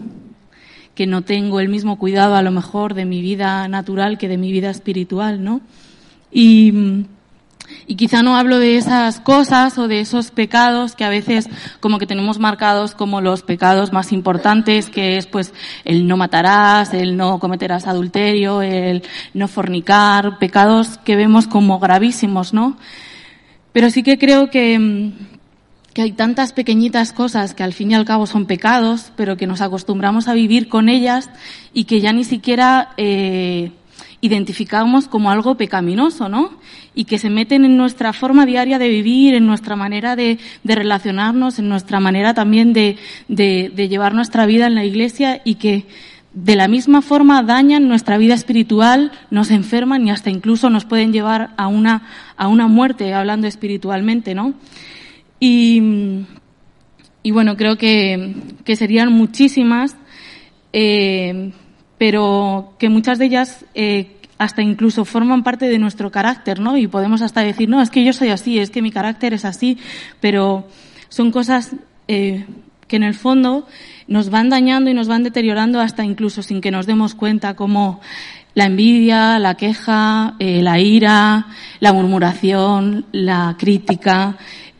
que 0.95 1.05
no 1.05 1.21
tengo 1.21 1.59
el 1.59 1.69
mismo 1.69 1.99
cuidado 1.99 2.35
a 2.35 2.41
lo 2.41 2.51
mejor 2.51 2.93
de 2.93 3.05
mi 3.05 3.21
vida 3.21 3.67
natural 3.67 4.17
que 4.17 4.27
de 4.27 4.37
mi 4.37 4.51
vida 4.51 4.69
espiritual, 4.69 5.43
¿no? 5.43 5.61
Y, 6.31 7.05
y 7.85 7.95
quizá 7.95 8.23
no 8.23 8.35
hablo 8.35 8.59
de 8.59 8.77
esas 8.77 9.19
cosas 9.19 9.77
o 9.77 9.87
de 9.87 10.01
esos 10.01 10.31
pecados 10.31 10.95
que 10.95 11.05
a 11.05 11.09
veces 11.09 11.49
como 11.79 11.99
que 11.99 12.07
tenemos 12.07 12.39
marcados 12.39 12.93
como 12.93 13.21
los 13.21 13.43
pecados 13.43 13.93
más 13.93 14.11
importantes, 14.11 14.89
que 14.89 15.17
es 15.17 15.25
pues 15.25 15.53
el 15.85 16.07
no 16.07 16.17
matarás, 16.17 16.93
el 16.93 17.17
no 17.17 17.39
cometerás 17.39 17.87
adulterio, 17.87 18.61
el 18.61 19.03
no 19.33 19.47
fornicar, 19.47 20.37
pecados 20.37 20.97
que 20.99 21.15
vemos 21.15 21.47
como 21.47 21.79
gravísimos, 21.79 22.53
¿no? 22.53 22.77
Pero 23.71 23.89
sí 23.89 24.03
que 24.03 24.17
creo 24.17 24.49
que, 24.49 25.11
que 25.93 26.01
hay 26.01 26.11
tantas 26.11 26.51
pequeñitas 26.51 27.13
cosas 27.13 27.53
que 27.53 27.63
al 27.63 27.73
fin 27.73 27.91
y 27.91 27.95
al 27.95 28.05
cabo 28.05 28.25
son 28.25 28.45
pecados, 28.45 29.11
pero 29.15 29.37
que 29.37 29.47
nos 29.47 29.61
acostumbramos 29.61 30.27
a 30.27 30.33
vivir 30.33 30.67
con 30.67 30.89
ellas 30.89 31.29
y 31.73 31.85
que 31.85 32.01
ya 32.01 32.11
ni 32.11 32.23
siquiera 32.23 32.93
eh, 32.97 33.71
identificamos 34.21 35.07
como 35.07 35.29
algo 35.29 35.55
pecaminoso, 35.55 36.27
¿no? 36.27 36.51
Y 36.95 37.05
que 37.05 37.19
se 37.19 37.29
meten 37.29 37.65
en 37.65 37.77
nuestra 37.77 38.13
forma 38.13 38.45
diaria 38.45 38.79
de 38.79 38.89
vivir, 38.89 39.35
en 39.35 39.45
nuestra 39.45 39.75
manera 39.75 40.15
de, 40.15 40.39
relacionarnos, 40.63 41.59
en 41.59 41.69
nuestra 41.69 41.99
manera 41.99 42.33
también 42.33 42.73
de, 42.73 42.97
llevar 43.27 44.15
nuestra 44.15 44.45
vida 44.45 44.67
en 44.67 44.75
la 44.75 44.85
iglesia 44.85 45.41
y 45.45 45.55
que 45.55 45.85
de 46.33 46.55
la 46.55 46.67
misma 46.67 47.01
forma 47.01 47.41
dañan 47.43 47.87
nuestra 47.87 48.17
vida 48.17 48.33
espiritual, 48.33 49.11
nos 49.31 49.49
enferman 49.49 50.07
y 50.07 50.11
hasta 50.11 50.29
incluso 50.29 50.69
nos 50.69 50.85
pueden 50.85 51.11
llevar 51.11 51.51
a 51.57 51.67
una, 51.67 52.03
a 52.37 52.47
una 52.47 52.67
muerte, 52.67 53.13
hablando 53.13 53.47
espiritualmente, 53.47 54.35
¿no? 54.35 54.53
Y, 55.39 56.25
y 57.23 57.31
bueno, 57.31 57.55
creo 57.55 57.77
que, 57.77 58.35
que 58.65 58.75
serían 58.75 59.11
muchísimas. 59.11 59.95
Eh, 60.73 61.51
pero 61.97 62.73
que 62.77 62.89
muchas 62.89 63.19
de 63.19 63.25
ellas 63.25 63.65
eh, 63.73 64.17
hasta 64.37 64.61
incluso 64.61 65.05
forman 65.05 65.43
parte 65.43 65.67
de 65.67 65.79
nuestro 65.79 66.11
carácter, 66.11 66.59
¿no? 66.59 66.77
Y 66.77 66.87
podemos 66.87 67.21
hasta 67.21 67.41
decir, 67.41 67.69
no, 67.69 67.81
es 67.81 67.89
que 67.89 68.03
yo 68.03 68.13
soy 68.13 68.29
así, 68.29 68.59
es 68.59 68.69
que 68.69 68.81
mi 68.81 68.91
carácter 68.91 69.33
es 69.33 69.45
así, 69.45 69.77
pero 70.19 70.67
son 71.09 71.31
cosas 71.31 71.75
eh, 72.07 72.45
que 72.87 72.95
en 72.95 73.03
el 73.03 73.15
fondo 73.15 73.67
nos 74.07 74.29
van 74.29 74.49
dañando 74.49 74.89
y 74.89 74.93
nos 74.93 75.07
van 75.07 75.23
deteriorando 75.23 75.81
hasta 75.81 76.05
incluso 76.05 76.43
sin 76.43 76.61
que 76.61 76.71
nos 76.71 76.85
demos 76.85 77.15
cuenta, 77.15 77.55
como 77.55 77.99
la 78.53 78.65
envidia, 78.65 79.39
la 79.39 79.55
queja, 79.55 80.35
eh, 80.39 80.61
la 80.61 80.79
ira, 80.79 81.47
la 81.79 81.93
murmuración, 81.93 83.05
la 83.11 83.55
crítica, 83.57 84.37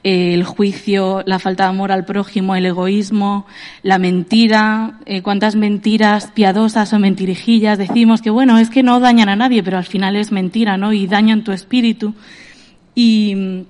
el 0.08 0.46
juicio, 0.46 1.22
la 1.26 1.38
falta 1.38 1.64
de 1.64 1.70
amor 1.70 1.92
al 1.92 2.06
prójimo, 2.06 2.56
el 2.56 2.66
egoísmo, 2.66 3.46
la 3.84 4.00
mentira, 4.00 5.00
eh, 5.06 5.22
cuántas 5.22 5.58
mentiras 5.58 6.32
piadosas 6.34 6.94
o 6.94 7.00
mentirijillas 7.00 7.78
decimos 7.78 8.22
que 8.22 8.30
bueno, 8.30 8.58
es 8.58 8.70
que 8.70 8.84
no 8.84 9.02
dañan 9.02 9.28
a 9.28 9.36
nadie, 9.36 9.64
pero 9.64 9.78
al 9.78 9.84
final 9.84 10.16
es 10.16 10.32
mentira, 10.32 10.78
¿no? 10.78 10.94
Y 10.94 11.08
dañan 11.08 11.44
tu 11.44 11.52
espíritu. 11.52 12.14
Y, 12.96 13.66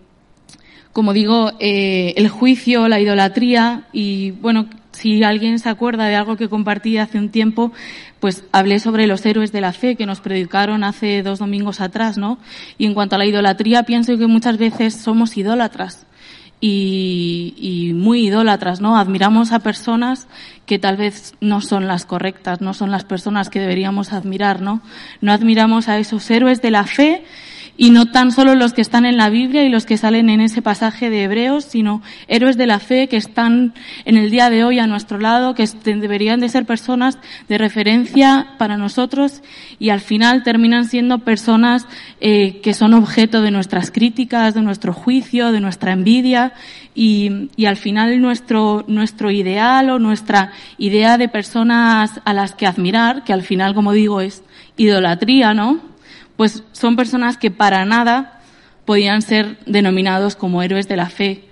como 0.93 1.11
digo, 1.11 1.53
eh, 1.59 2.13
el 2.17 2.29
juicio, 2.29 2.87
la 2.87 2.99
idolatría 2.99 3.87
y 3.91 4.29
bueno, 4.29 4.67
si 4.91 5.23
alguien 5.23 5.57
se 5.57 5.69
acuerda 5.69 6.05
de 6.05 6.15
algo 6.15 6.37
que 6.37 6.49
compartí 6.49 6.99
hace 6.99 7.17
un 7.17 7.29
tiempo, 7.29 7.71
pues 8.19 8.43
hablé 8.51 8.77
sobre 8.77 9.07
los 9.07 9.25
héroes 9.25 9.51
de 9.51 9.61
la 9.61 9.73
fe 9.73 9.95
que 9.95 10.05
nos 10.05 10.21
predicaron 10.21 10.83
hace 10.83 11.23
dos 11.23 11.39
domingos 11.39 11.81
atrás, 11.81 12.19
¿no? 12.19 12.37
Y 12.77 12.85
en 12.85 12.93
cuanto 12.93 13.15
a 13.15 13.17
la 13.17 13.25
idolatría, 13.25 13.83
pienso 13.83 14.17
que 14.19 14.27
muchas 14.27 14.59
veces 14.59 14.93
somos 14.95 15.35
idólatras 15.35 16.06
y, 16.59 17.53
y, 17.57 17.93
muy 17.93 18.27
idólatras, 18.27 18.81
¿no? 18.81 18.97
Admiramos 18.97 19.51
a 19.51 19.59
personas 19.59 20.27
que 20.65 20.79
tal 20.79 20.97
vez 20.97 21.35
no 21.39 21.61
son 21.61 21.87
las 21.87 22.05
correctas, 22.05 22.61
no 22.61 22.73
son 22.73 22.89
las 22.89 23.03
personas 23.03 23.49
que 23.49 23.59
deberíamos 23.59 24.11
admirar, 24.11 24.61
¿no? 24.61 24.81
No 25.21 25.31
admiramos 25.31 25.87
a 25.87 25.99
esos 25.99 26.29
héroes 26.31 26.61
de 26.61 26.71
la 26.71 26.85
fe 26.85 27.23
y 27.77 27.91
no 27.91 28.07
tan 28.07 28.31
solo 28.31 28.55
los 28.55 28.73
que 28.73 28.81
están 28.81 29.05
en 29.05 29.17
la 29.17 29.29
Biblia 29.29 29.63
y 29.63 29.69
los 29.69 29.85
que 29.85 29.97
salen 29.97 30.29
en 30.29 30.41
ese 30.41 30.63
pasaje 30.63 31.11
de 31.11 31.23
Hebreos, 31.23 31.63
sino 31.63 32.01
héroes 32.27 32.57
de 32.57 32.65
la 32.65 32.79
fe 32.79 33.07
que 33.07 33.17
están 33.17 33.75
en 34.03 34.17
el 34.17 34.31
día 34.31 34.49
de 34.49 34.63
hoy 34.63 34.79
a 34.79 34.87
nuestro 34.87 35.19
lado, 35.19 35.53
que 35.53 35.67
deberían 35.83 36.39
de 36.39 36.49
ser 36.49 36.65
personas 36.65 37.19
de 37.47 37.59
referencia 37.59 38.55
para 38.57 38.77
nosotros 38.77 39.43
y 39.77 39.89
al 39.89 40.01
final 40.01 40.43
terminan 40.43 40.85
siendo 40.85 41.19
personas 41.19 41.85
eh, 42.19 42.59
que 42.63 42.73
son 42.73 42.95
objeto 42.95 43.41
de 43.41 43.51
nuestras 43.51 43.91
críticas, 43.91 44.55
de 44.55 44.61
nuestro 44.63 44.91
juicio, 44.91 45.51
de 45.51 45.59
nuestra 45.59 45.91
envidia 45.91 46.53
y, 46.95 47.49
y 47.55 47.65
al 47.65 47.77
final 47.77 48.19
nuestro, 48.19 48.85
nuestro 48.87 49.29
ideal 49.29 49.91
o 49.91 49.99
nuestra 49.99 50.51
idea 50.79 51.19
de 51.19 51.29
personas 51.29 52.21
a 52.25 52.33
las 52.33 52.55
que 52.55 52.65
admirar, 52.65 53.23
que 53.23 53.33
al 53.33 53.43
final, 53.43 53.75
como 53.75 53.91
digo, 53.91 54.19
es 54.19 54.43
idolatría, 54.77 55.53
¿no? 55.53 55.96
Pues 56.37 56.63
son 56.71 56.95
personas 56.95 57.37
que 57.37 57.51
para 57.51 57.83
nada 57.83 58.39
podían 58.85 59.21
ser 59.21 59.57
denominados 59.65 60.35
como 60.35 60.63
héroes 60.63 60.87
de 60.87 60.95
la 60.95 61.09
fe 61.09 61.43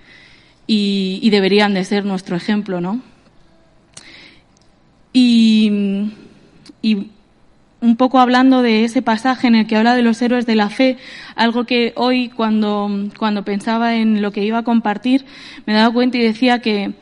y, 0.66 1.28
deberían 1.30 1.74
de 1.74 1.84
ser 1.84 2.04
nuestro 2.04 2.34
ejemplo, 2.34 2.80
¿no? 2.80 3.02
Y, 5.12 5.70
un 7.78 7.96
poco 7.96 8.18
hablando 8.18 8.62
de 8.62 8.84
ese 8.84 9.02
pasaje 9.02 9.46
en 9.46 9.54
el 9.54 9.66
que 9.66 9.76
habla 9.76 9.94
de 9.94 10.02
los 10.02 10.20
héroes 10.22 10.46
de 10.46 10.56
la 10.56 10.70
fe, 10.70 10.96
algo 11.36 11.64
que 11.64 11.92
hoy 11.96 12.30
cuando, 12.30 12.90
cuando 13.18 13.44
pensaba 13.44 13.96
en 13.96 14.22
lo 14.22 14.32
que 14.32 14.44
iba 14.44 14.58
a 14.58 14.64
compartir, 14.64 15.24
me 15.66 15.74
daba 15.74 15.92
cuenta 15.92 16.16
y 16.16 16.22
decía 16.22 16.60
que 16.60 16.94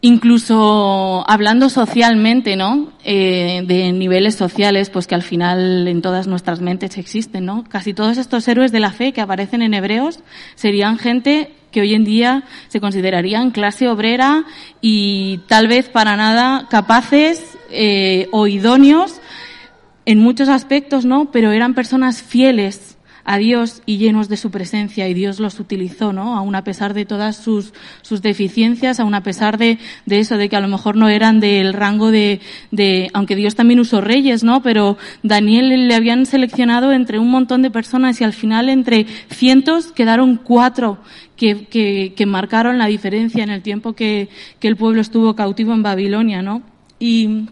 incluso 0.00 1.24
hablando 1.28 1.68
socialmente, 1.68 2.56
¿no? 2.56 2.92
Eh, 3.04 3.62
de 3.66 3.92
niveles 3.92 4.34
sociales, 4.34 4.90
pues 4.90 5.06
que 5.06 5.14
al 5.14 5.22
final 5.22 5.88
en 5.88 6.02
todas 6.02 6.26
nuestras 6.26 6.60
mentes 6.60 6.98
existen, 6.98 7.44
¿no? 7.44 7.64
Casi 7.64 7.94
todos 7.94 8.18
estos 8.18 8.46
héroes 8.48 8.72
de 8.72 8.80
la 8.80 8.92
fe 8.92 9.12
que 9.12 9.20
aparecen 9.20 9.62
en 9.62 9.74
Hebreos 9.74 10.20
serían 10.54 10.98
gente 10.98 11.54
que 11.70 11.80
hoy 11.80 11.94
en 11.94 12.04
día 12.04 12.44
se 12.68 12.80
considerarían 12.80 13.50
clase 13.50 13.88
obrera 13.88 14.44
y 14.80 15.40
tal 15.48 15.68
vez 15.68 15.88
para 15.88 16.16
nada 16.16 16.68
capaces 16.70 17.58
eh, 17.70 18.28
o 18.32 18.46
idóneos 18.46 19.20
en 20.04 20.20
muchos 20.20 20.48
aspectos, 20.48 21.04
¿no? 21.04 21.30
Pero 21.32 21.50
eran 21.50 21.74
personas 21.74 22.22
fieles 22.22 22.95
a 23.28 23.38
Dios 23.38 23.82
y 23.86 23.98
llenos 23.98 24.28
de 24.28 24.36
su 24.36 24.52
presencia 24.52 25.08
y 25.08 25.14
Dios 25.14 25.40
los 25.40 25.58
utilizó, 25.58 26.12
¿no? 26.12 26.36
Aún 26.36 26.54
a 26.54 26.62
pesar 26.62 26.94
de 26.94 27.04
todas 27.04 27.36
sus, 27.36 27.74
sus 28.02 28.22
deficiencias, 28.22 29.00
aún 29.00 29.14
a 29.14 29.24
pesar 29.24 29.58
de, 29.58 29.78
de 30.06 30.20
eso, 30.20 30.38
de 30.38 30.48
que 30.48 30.54
a 30.54 30.60
lo 30.60 30.68
mejor 30.68 30.96
no 30.96 31.08
eran 31.08 31.40
del 31.40 31.72
rango 31.72 32.12
de, 32.12 32.40
de, 32.70 33.10
aunque 33.14 33.34
Dios 33.34 33.56
también 33.56 33.80
usó 33.80 34.00
reyes, 34.00 34.44
¿no? 34.44 34.62
Pero 34.62 34.96
Daniel 35.24 35.88
le 35.88 35.94
habían 35.96 36.24
seleccionado 36.24 36.92
entre 36.92 37.18
un 37.18 37.28
montón 37.28 37.62
de 37.62 37.70
personas 37.72 38.20
y 38.20 38.24
al 38.24 38.32
final 38.32 38.68
entre 38.68 39.06
cientos 39.28 39.90
quedaron 39.90 40.36
cuatro 40.36 40.98
que, 41.34 41.66
que, 41.66 42.14
que 42.16 42.26
marcaron 42.26 42.78
la 42.78 42.86
diferencia 42.86 43.42
en 43.42 43.50
el 43.50 43.62
tiempo 43.62 43.94
que, 43.94 44.28
que 44.60 44.68
el 44.68 44.76
pueblo 44.76 45.00
estuvo 45.00 45.34
cautivo 45.34 45.74
en 45.74 45.82
Babilonia, 45.82 46.42
¿no? 46.42 46.62
Y, 47.00 47.48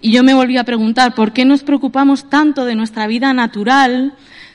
y 0.00 0.10
yo 0.10 0.24
me 0.24 0.34
volví 0.34 0.56
a 0.56 0.64
preguntar, 0.64 1.14
¿por 1.14 1.32
qué 1.32 1.44
nos 1.44 1.62
preocupamos 1.62 2.28
tanto 2.28 2.64
de 2.64 2.74
nuestra 2.74 3.06
vida 3.06 3.32
natural 3.32 4.14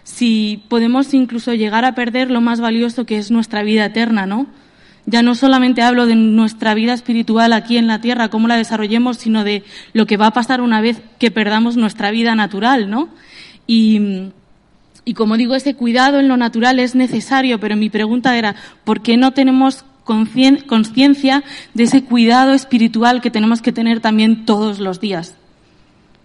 si 0.09 0.63
podemos 0.69 1.13
incluso 1.13 1.53
llegar 1.53 1.85
a 1.85 1.93
perder 1.93 2.31
lo 2.31 2.41
más 2.41 2.59
valioso 2.59 3.05
que 3.05 3.17
es 3.17 3.29
nuestra 3.29 3.61
vida 3.61 3.85
eterna, 3.85 4.25
¿no? 4.25 4.47
Ya 5.05 5.21
no 5.21 5.35
solamente 5.35 5.83
hablo 5.83 6.07
de 6.07 6.15
nuestra 6.15 6.73
vida 6.73 6.93
espiritual 6.93 7.53
aquí 7.53 7.77
en 7.77 7.85
la 7.85 8.01
tierra, 8.01 8.29
cómo 8.29 8.47
la 8.47 8.57
desarrollemos, 8.57 9.17
sino 9.17 9.43
de 9.43 9.63
lo 9.93 10.07
que 10.07 10.17
va 10.17 10.27
a 10.27 10.33
pasar 10.33 10.61
una 10.61 10.81
vez 10.81 10.99
que 11.19 11.29
perdamos 11.29 11.77
nuestra 11.77 12.09
vida 12.09 12.33
natural, 12.33 12.89
¿no? 12.89 13.09
Y, 13.67 14.31
y 15.05 15.13
como 15.13 15.37
digo, 15.37 15.53
ese 15.53 15.75
cuidado 15.75 16.19
en 16.19 16.27
lo 16.27 16.37
natural 16.37 16.79
es 16.79 16.95
necesario, 16.95 17.59
pero 17.59 17.75
mi 17.75 17.91
pregunta 17.91 18.35
era, 18.35 18.55
¿por 18.83 19.01
qué 19.01 19.15
no 19.15 19.31
tenemos 19.31 19.85
conciencia 20.03 21.43
de 21.75 21.83
ese 21.83 22.03
cuidado 22.03 22.53
espiritual 22.53 23.21
que 23.21 23.29
tenemos 23.29 23.61
que 23.61 23.71
tener 23.71 23.99
también 23.99 24.45
todos 24.45 24.79
los 24.79 24.99
días? 24.99 25.35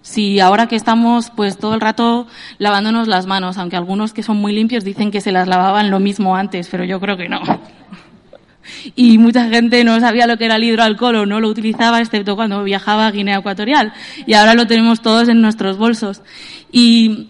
Si 0.05 0.39
ahora 0.39 0.67
que 0.67 0.77
estamos 0.77 1.31
pues 1.31 1.57
todo 1.57 1.73
el 1.73 1.81
rato 1.81 2.27
lavándonos 2.59 3.09
las 3.09 3.25
manos, 3.25 3.57
aunque 3.57 3.77
algunos 3.77 4.13
que 4.13 4.23
son 4.23 4.37
muy 4.37 4.53
limpios 4.53 4.85
dicen 4.85 5.11
que 5.11 5.23
se 5.23 5.33
las 5.33 5.49
lavaban 5.49 5.91
lo 5.91 5.99
mismo 5.99 6.37
antes, 6.37 6.69
pero 6.71 6.85
yo 6.85 7.01
creo 7.01 7.17
que 7.17 7.31
no. 7.31 7.41
Y 8.95 9.17
mucha 9.17 9.49
gente 9.49 9.83
no 9.83 9.99
sabía 10.01 10.27
lo 10.27 10.37
que 10.37 10.45
era 10.45 10.57
el 10.57 10.65
hidroalcohol 10.65 11.17
o 11.17 11.27
no 11.27 11.41
lo 11.41 11.49
utilizaba, 11.49 12.01
excepto 12.01 12.37
cuando 12.37 12.63
viajaba 12.65 13.07
a 13.07 13.11
Guinea 13.11 13.39
Ecuatorial. 13.39 13.95
Y 14.27 14.35
ahora 14.35 14.55
lo 14.55 14.67
tenemos 14.67 15.01
todos 15.01 15.29
en 15.29 15.41
nuestros 15.41 15.79
bolsos. 15.79 16.23
Y, 16.71 17.29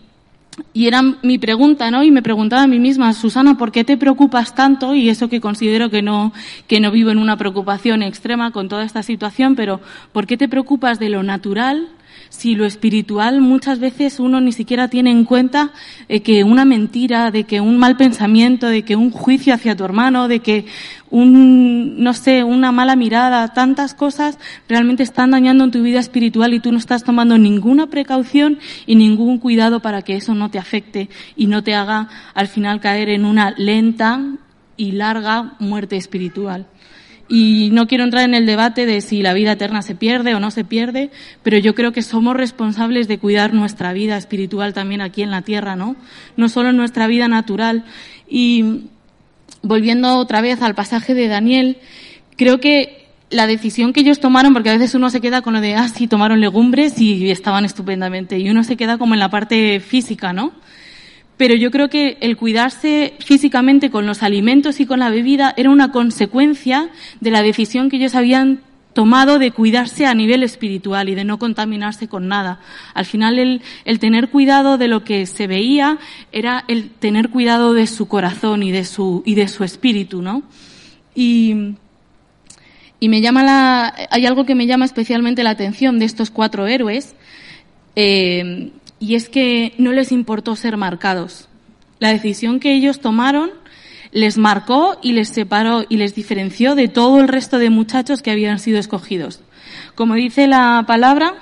y 0.73 0.87
era 0.87 1.03
mi 1.03 1.39
pregunta, 1.39 1.91
¿no? 1.91 2.03
Y 2.03 2.11
me 2.11 2.23
preguntaba 2.23 2.63
a 2.63 2.67
mí 2.69 2.79
misma, 2.79 3.13
Susana, 3.13 3.57
¿por 3.57 3.73
qué 3.73 3.85
te 3.85 3.97
preocupas 3.97 4.55
tanto? 4.55 4.95
Y 4.95 5.09
eso 5.09 5.29
que 5.29 5.41
considero 5.41 5.91
que 5.91 6.03
no, 6.03 6.33
que 6.69 6.79
no 6.79 6.91
vivo 6.91 7.11
en 7.11 7.19
una 7.19 7.37
preocupación 7.37 8.03
extrema 8.03 8.51
con 8.51 8.69
toda 8.69 8.85
esta 8.85 9.03
situación, 9.03 9.55
pero 9.55 9.81
¿por 10.13 10.27
qué 10.27 10.37
te 10.37 10.49
preocupas 10.49 10.99
de 10.99 11.09
lo 11.09 11.23
natural 11.23 11.89
si 12.37 12.57
lo 12.57 12.65
espiritual 12.67 13.41
muchas 13.41 13.79
veces 13.79 14.19
uno 14.19 14.41
ni 14.41 14.51
siquiera 14.51 14.89
tiene 14.89 15.13
en 15.13 15.25
cuenta 15.25 15.71
eh, 16.09 16.21
que 16.21 16.43
una 16.43 16.65
mentira, 16.65 17.31
de 17.31 17.45
que 17.45 17.61
un 17.61 17.79
mal 17.79 17.97
pensamiento, 17.97 18.67
de 18.67 18.83
que 18.83 18.97
un 18.97 19.13
juicio 19.13 19.55
hacia 19.55 19.77
tu 19.77 19.85
hermano, 19.85 20.27
de 20.27 20.41
que 20.41 20.67
un, 21.11 22.03
no 22.03 22.13
sé, 22.13 22.43
una 22.43 22.73
mala 22.73 22.97
mirada, 22.97 23.55
tantas 23.55 23.95
cosas 23.95 24.39
realmente 24.69 25.05
están 25.05 25.31
dañando 25.31 25.63
en 25.63 25.71
tu 25.71 25.83
vida 25.83 26.01
espiritual 26.01 26.55
y 26.55 26.61
tú 26.61 26.73
no 26.73 26.79
estás 26.79 27.05
tomando 27.05 27.39
ninguna 27.39 27.87
precaución 27.87 28.59
y 28.85 28.97
ningún 28.97 29.39
cuidado 29.39 29.79
para 29.81 30.03
que 30.03 30.17
eso 30.17 30.35
no 30.35 30.51
te 30.51 30.59
afecte 30.59 31.09
y 31.37 31.47
no 31.47 31.63
te 31.63 31.75
haga 31.75 32.09
al 32.35 32.49
final 32.49 32.81
caer 32.81 33.11
en 33.11 33.25
una 33.25 33.53
lenta 33.57 34.21
y 34.77 34.93
larga 34.93 35.55
muerte 35.61 35.97
espiritual. 35.97 36.67
Y 37.29 37.71
no 37.73 37.87
quiero 37.87 38.05
entrar 38.05 38.25
en 38.25 38.35
el 38.35 38.45
debate 38.45 38.85
de 38.85 39.01
si 39.01 39.23
la 39.23 39.33
vida 39.33 39.53
eterna 39.53 39.81
se 39.83 39.95
pierde 39.95 40.35
o 40.35 40.41
no 40.41 40.51
se 40.51 40.65
pierde, 40.65 41.11
pero 41.43 41.57
yo 41.59 41.75
creo 41.75 41.93
que 41.93 42.03
somos 42.03 42.37
responsables 42.37 43.09
de 43.09 43.19
cuidar 43.19 43.55
nuestra 43.55 43.93
vida 43.93 44.17
espiritual 44.17 44.75
también 44.75 45.01
aquí 45.01 45.23
en 45.23 45.31
la 45.31 45.43
tierra, 45.43 45.75
¿no? 45.75 45.97
No 46.37 46.49
solo 46.49 46.73
nuestra 46.73 47.07
vida 47.07 47.27
natural. 47.29 47.85
Y 48.29 48.89
volviendo 49.63 50.19
otra 50.19 50.43
vez 50.43 50.61
al 50.61 50.75
pasaje 50.75 51.15
de 51.15 51.29
Daniel, 51.29 51.79
creo 52.37 52.61
que 52.61 53.07
la 53.31 53.47
decisión 53.47 53.93
que 53.93 54.01
ellos 54.01 54.21
tomaron, 54.21 54.53
porque 54.53 54.71
a 54.71 54.75
veces 54.75 54.95
uno 54.95 55.09
se 55.09 55.21
queda 55.21 55.41
con 55.41 55.55
lo 55.55 55.61
de, 55.61 55.75
ah, 55.75 55.89
sí, 55.89 56.07
tomaron 56.07 56.41
legumbres 56.41 57.01
y 57.01 57.31
estaban 57.31 57.65
estupendamente, 57.65 58.39
y 58.39 58.51
uno 58.51 58.63
se 58.65 58.77
queda 58.77 58.99
como 58.99 59.15
en 59.15 59.21
la 59.21 59.31
parte 59.31 59.81
física, 59.81 60.33
¿no? 60.33 60.53
Pero 61.37 61.55
yo 61.55 61.71
creo 61.71 61.89
que 61.89 62.17
el 62.21 62.37
cuidarse 62.37 63.15
físicamente 63.19 63.91
con 63.91 64.07
los 64.07 64.23
alimentos 64.23 64.81
y 64.81 64.87
con 64.87 65.01
la 65.01 65.11
bebida 65.11 65.53
era 65.57 65.71
una 65.71 65.91
consecuencia 65.91 66.91
de 67.21 67.31
la 67.31 67.43
decisión 67.43 67.91
que 67.91 67.97
ellos 67.97 68.15
habían 68.15 68.61
tomado 68.93 69.41
de 69.41 69.51
cuidarse 69.51 70.07
a 70.07 70.15
nivel 70.15 70.43
espiritual 70.45 71.09
y 71.09 71.17
de 71.17 71.25
no 71.25 71.39
contaminarse 71.39 72.09
con 72.09 72.29
nada. 72.29 72.61
Al 72.95 73.05
final 73.05 73.39
el, 73.39 73.61
el, 73.85 73.99
tener 73.99 74.31
cuidado 74.31 74.79
de 74.79 74.89
lo 74.89 75.03
que 75.03 75.27
se 75.27 75.49
veía 75.49 75.99
era 76.31 76.65
el 76.69 76.91
tener 76.91 77.29
cuidado 77.29 77.75
de 77.75 77.89
su 77.89 78.07
corazón 78.07 78.63
y 78.63 78.71
de 78.71 78.85
su, 78.85 79.23
y 79.27 79.35
de 79.35 79.49
su 79.49 79.65
espíritu, 79.65 80.23
¿no? 80.23 80.45
Y, 81.15 81.75
y 83.01 83.09
me 83.09 83.21
llama 83.21 83.43
la, 83.43 83.95
hay 84.11 84.27
algo 84.27 84.47
que 84.47 84.55
me 84.55 84.67
llama 84.67 84.85
especialmente 84.85 85.43
la 85.43 85.51
atención 85.51 85.99
de 85.99 86.05
estos 86.05 86.31
cuatro 86.31 86.69
héroes, 86.69 87.17
eh, 87.97 88.71
y 89.05 89.17
es 89.17 89.29
que 89.29 89.75
no 89.77 89.93
les 89.93 90.13
importó 90.13 90.57
ser 90.57 90.79
marcados. 90.79 91.49
La 91.99 92.09
decisión 92.09 92.59
que 92.59 92.73
ellos 92.73 93.01
tomaron 93.01 93.51
les 94.13 94.39
marcó 94.39 94.97
y 95.03 95.13
les 95.13 95.29
separó 95.29 95.85
y 95.87 95.99
les 95.99 96.15
diferenció 96.15 96.75
de 96.75 96.89
todo 96.89 97.21
el 97.21 97.29
resto 97.29 97.59
de 97.59 97.69
muchachos 97.69 98.23
que 98.23 98.31
habían 98.31 98.59
sido 98.59 98.79
escogidos. 98.79 99.41
Como 99.95 100.15
dice 100.15 100.47
la 100.47 100.85
palabra, 100.87 101.35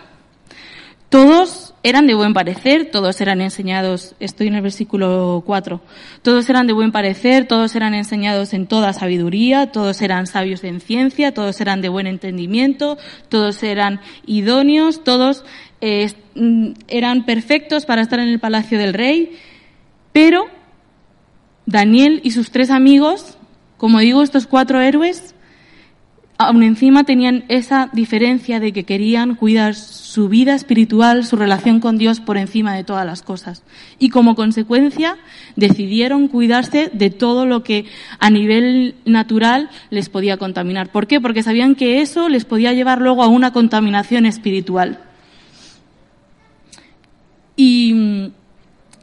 todos 1.13 1.75
eran 1.85 2.09
de 2.09 2.15
buen 2.15 2.35
parecer, 2.35 2.91
todos 2.91 3.21
eran 3.21 3.41
enseñados, 3.41 4.17
estoy 4.19 4.49
en 4.49 4.57
el 4.57 4.63
versículo 4.63 5.45
4, 5.47 5.81
todos 6.23 6.51
eran 6.51 6.67
de 6.67 6.73
buen 6.73 6.91
parecer, 6.91 7.47
todos 7.47 7.77
eran 7.77 7.95
enseñados 7.95 8.53
en 8.53 8.67
toda 8.67 8.93
sabiduría, 8.93 9.71
todos 9.71 10.03
eran 10.03 10.27
sabios 10.27 10.65
en 10.65 10.81
ciencia, 10.81 11.33
todos 11.33 11.61
eran 11.61 11.83
de 11.83 11.89
buen 11.89 12.09
entendimiento, 12.09 12.99
todos 13.29 13.63
eran 13.63 14.01
idóneos, 14.27 15.05
todos 15.05 15.45
Mm, 16.35 16.75
eran 16.87 17.25
perfectos 17.25 17.87
para 17.87 18.03
estar 18.03 18.21
en 18.21 18.29
el 18.29 18.39
palacio 18.39 18.79
del 18.79 18.95
rey, 18.95 19.37
pero 20.13 20.47
Daniel 21.67 22.21
y 22.23 22.31
sus 22.31 22.53
tres 22.53 22.71
amigos, 22.71 23.37
como 23.79 23.99
digo, 23.99 24.23
estos 24.23 24.47
cuatro 24.47 24.81
héroes, 24.81 25.35
aún 26.43 26.63
encima 26.63 27.05
tenían 27.05 27.45
esa 27.49 27.91
diferencia 27.93 28.61
de 28.61 28.73
que 28.73 28.85
querían 28.85 29.35
cuidar 29.35 29.75
su 29.75 30.29
vida 30.29 30.55
espiritual, 30.55 31.25
su 31.25 31.37
relación 31.37 31.81
con 31.81 31.99
Dios 31.99 32.21
por 32.21 32.37
encima 32.37 32.75
de 32.75 32.85
todas 32.85 33.07
las 33.07 33.23
cosas. 33.23 33.63
Y 33.99 34.11
como 34.11 34.35
consecuencia 34.35 35.17
decidieron 35.57 36.29
cuidarse 36.29 36.91
de 36.93 37.11
todo 37.11 37.47
lo 37.47 37.63
que 37.63 37.87
a 38.19 38.31
nivel 38.31 38.95
natural 39.05 39.71
les 39.91 40.09
podía 40.09 40.37
contaminar. 40.37 40.93
¿Por 40.93 41.07
qué? 41.07 41.21
Porque 41.21 41.43
sabían 41.43 41.75
que 41.75 42.01
eso 42.03 42.29
les 42.29 42.45
podía 42.45 42.73
llevar 42.73 43.01
luego 43.01 43.23
a 43.23 43.29
una 43.29 43.53
contaminación 43.53 44.27
espiritual. 44.27 45.01
Y 47.57 47.93
mm, 47.95 48.27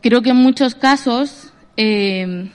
creo 0.01 0.21
que 0.21 0.31
en 0.31 0.37
muchos 0.37 0.75
casos 0.75 1.51
eh, 1.77 2.49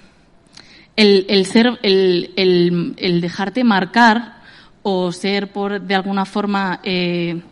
el, 0.97 1.47
ser, 1.47 1.79
el, 1.83 3.19
dejarte 3.21 3.65
marcar 3.65 4.35
o 4.85 5.11
ser 5.11 5.51
por 5.51 5.81
de 5.81 5.95
alguna 5.97 6.25
forma 6.25 6.79
eh, 6.85 7.43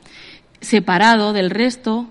separado 0.61 1.33
del 1.33 1.51
resto 1.51 2.07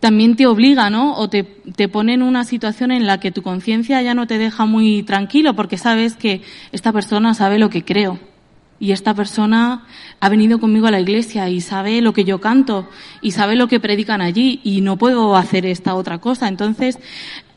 también 0.00 0.36
te 0.36 0.46
obliga, 0.46 0.90
¿no? 0.90 1.16
O 1.16 1.28
te, 1.28 1.42
te 1.42 1.88
pone 1.88 2.14
en 2.14 2.22
una 2.22 2.44
situación 2.44 2.92
en 2.92 3.06
la 3.06 3.18
que 3.18 3.32
tu 3.32 3.42
conciencia 3.42 4.02
ya 4.02 4.14
no 4.14 4.26
te 4.26 4.38
deja 4.38 4.66
muy 4.66 5.02
tranquilo 5.02 5.54
porque 5.54 5.78
sabes 5.78 6.14
que 6.14 6.42
esta 6.70 6.92
persona 6.92 7.34
sabe 7.34 7.58
lo 7.58 7.70
que 7.70 7.84
creo 7.84 8.18
y 8.80 8.92
esta 8.92 9.14
persona 9.14 9.84
ha 10.20 10.28
venido 10.28 10.60
conmigo 10.60 10.86
a 10.86 10.90
la 10.90 11.00
iglesia 11.00 11.48
y 11.48 11.60
sabe 11.60 12.00
lo 12.00 12.12
que 12.12 12.24
yo 12.24 12.40
canto 12.40 12.88
y 13.20 13.32
sabe 13.32 13.56
lo 13.56 13.68
que 13.68 13.80
predican 13.80 14.20
allí 14.20 14.60
y 14.62 14.80
no 14.80 14.96
puedo 14.96 15.36
hacer 15.36 15.66
esta 15.66 15.94
otra 15.94 16.18
cosa. 16.18 16.48
Entonces, 16.48 16.98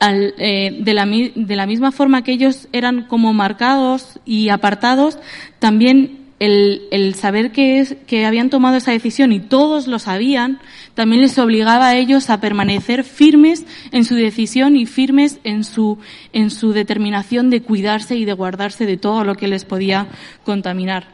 eh, 0.00 0.78
de, 0.80 0.94
la, 0.94 1.06
de 1.06 1.56
la 1.56 1.66
misma 1.66 1.92
forma 1.92 2.22
que 2.24 2.32
ellos 2.32 2.68
eran 2.72 3.04
como 3.04 3.32
marcados 3.32 4.18
y 4.24 4.48
apartados, 4.48 5.18
también 5.58 6.21
el, 6.42 6.88
el, 6.90 7.14
saber 7.14 7.52
que, 7.52 7.98
que 8.08 8.26
habían 8.26 8.50
tomado 8.50 8.76
esa 8.76 8.90
decisión 8.90 9.30
y 9.30 9.38
todos 9.38 9.86
lo 9.86 10.00
sabían, 10.00 10.58
también 10.94 11.22
les 11.22 11.38
obligaba 11.38 11.86
a 11.86 11.96
ellos 11.96 12.30
a 12.30 12.40
permanecer 12.40 13.04
firmes 13.04 13.64
en 13.92 14.04
su 14.04 14.16
decisión 14.16 14.74
y 14.74 14.86
firmes 14.86 15.38
en 15.44 15.62
su, 15.62 15.98
en 16.32 16.50
su 16.50 16.72
determinación 16.72 17.48
de 17.48 17.62
cuidarse 17.62 18.16
y 18.16 18.24
de 18.24 18.32
guardarse 18.32 18.86
de 18.86 18.96
todo 18.96 19.22
lo 19.22 19.36
que 19.36 19.46
les 19.46 19.64
podía 19.64 20.08
contaminar. 20.44 21.06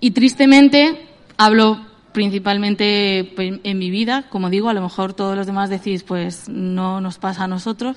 Y 0.00 0.10
tristemente, 0.10 0.98
hablo 1.38 1.80
principalmente 2.12 3.32
pues, 3.36 3.60
en 3.62 3.78
mi 3.78 3.90
vida, 3.90 4.24
como 4.30 4.50
digo, 4.50 4.68
a 4.68 4.74
lo 4.74 4.80
mejor 4.80 5.12
todos 5.12 5.36
los 5.36 5.46
demás 5.46 5.70
decís, 5.70 6.02
pues 6.02 6.48
no 6.48 7.00
nos 7.00 7.18
pasa 7.18 7.44
a 7.44 7.48
nosotros, 7.48 7.96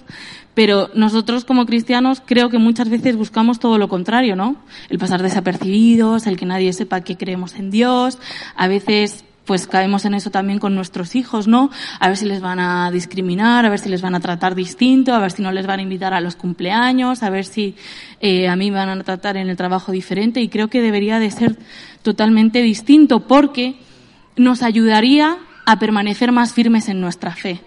pero 0.54 0.90
nosotros 0.94 1.46
como 1.46 1.66
cristianos 1.66 2.22
creo 2.26 2.50
que 2.50 2.58
muchas 2.58 2.90
veces 2.90 3.16
buscamos 3.16 3.60
todo 3.60 3.78
lo 3.78 3.90
contrario, 3.90 4.36
¿no? 4.36 4.58
El 4.90 5.00
pasar 5.00 5.22
desapercibidos, 5.24 6.28
el 6.28 6.38
que 6.38 6.46
nadie 6.46 6.74
sepa 6.74 7.02
que 7.02 7.18
creemos 7.18 7.56
en 7.56 7.72
Dios, 7.72 8.20
a 8.56 8.68
veces 8.68 9.26
pues 9.46 9.68
caemos 9.68 10.06
en 10.06 10.14
eso 10.14 10.32
también 10.32 10.60
con 10.60 10.74
nuestros 10.74 11.16
hijos, 11.16 11.48
¿no? 11.48 11.70
A 12.00 12.08
ver 12.08 12.18
si 12.18 12.26
les 12.26 12.40
van 12.40 12.60
a 12.60 12.90
discriminar, 12.92 13.66
a 13.66 13.70
ver 13.70 13.80
si 13.80 13.90
les 13.90 14.02
van 14.02 14.16
a 14.16 14.20
tratar 14.20 14.56
distinto, 14.56 15.14
a 15.14 15.20
ver 15.20 15.32
si 15.32 15.42
no 15.42 15.52
les 15.52 15.68
van 15.68 15.80
a 15.80 15.84
invitar 15.84 16.14
a 16.14 16.22
los 16.22 16.36
cumpleaños, 16.36 17.24
a 17.24 17.30
ver 17.30 17.44
si 17.46 17.76
eh, 18.22 18.48
a 18.48 18.56
mí 18.56 18.72
me 18.72 18.78
van 18.78 18.90
a 18.90 19.04
tratar 19.04 19.36
en 19.38 19.50
el 19.50 19.58
trabajo 19.58 19.92
diferente 19.92 20.40
y 20.40 20.48
creo 20.48 20.70
que 20.70 20.82
debería 20.82 21.20
de 21.20 21.30
ser 21.30 21.58
totalmente 22.04 22.62
distinto 22.62 23.22
porque 23.22 23.76
nos 24.36 24.64
ayudaría 24.64 25.38
a 25.66 25.80
permanecer 25.80 26.32
más 26.32 26.54
firmes 26.54 26.90
en 26.90 27.02
nuestra 27.02 27.36
fe. 27.36 27.62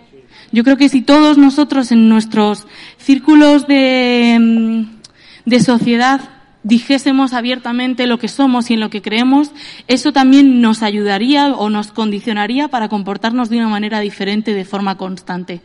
Yo 0.53 0.65
creo 0.65 0.77
que 0.77 0.89
si 0.89 1.03
todos 1.03 1.39
nosotros 1.39 1.91
en 1.93 2.09
nuestros 2.09 2.67
círculos 2.99 3.67
de, 3.67 4.37
mm, 4.41 5.49
de 5.49 5.61
sociedad 5.61 6.21
dijésemos 6.63 7.33
abiertamente 7.33 8.07
lo 8.07 8.19
que 8.19 8.29
somos 8.29 8.71
y 8.71 8.75
en 8.75 8.81
lo 8.81 8.91
que 8.91 9.03
creemos, 9.03 9.53
eso 9.87 10.13
también 10.13 10.61
nos 10.61 10.83
ayudaría 10.83 11.53
o 11.55 11.71
nos 11.71 11.93
condicionaría 11.93 12.69
para 12.69 12.89
comportarnos 12.89 13.49
de 13.49 13.59
una 13.59 13.69
manera 13.69 14.01
diferente 14.01 14.53
de 14.53 14.65
forma 14.65 14.97
constante. 14.97 15.61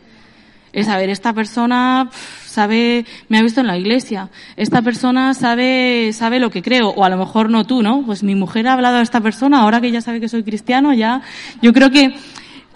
Es 0.73 0.85
saber, 0.85 1.09
esta 1.09 1.33
persona 1.33 2.09
sabe, 2.45 3.05
me 3.29 3.37
ha 3.37 3.41
visto 3.41 3.61
en 3.61 3.67
la 3.67 3.77
iglesia, 3.77 4.29
esta 4.55 4.81
persona 4.81 5.33
sabe, 5.33 6.11
sabe 6.13 6.39
lo 6.39 6.49
que 6.49 6.61
creo, 6.61 6.89
o 6.89 7.03
a 7.03 7.09
lo 7.09 7.17
mejor 7.17 7.49
no 7.49 7.65
tú, 7.65 7.81
¿no? 7.81 8.03
Pues 8.05 8.23
mi 8.23 8.35
mujer 8.35 8.67
ha 8.67 8.73
hablado 8.73 8.97
a 8.97 9.01
esta 9.01 9.21
persona, 9.21 9.61
ahora 9.61 9.81
que 9.81 9.91
ya 9.91 10.01
sabe 10.01 10.19
que 10.19 10.29
soy 10.29 10.43
cristiano, 10.43 10.93
ya, 10.93 11.21
yo 11.61 11.73
creo 11.73 11.91
que 11.91 12.15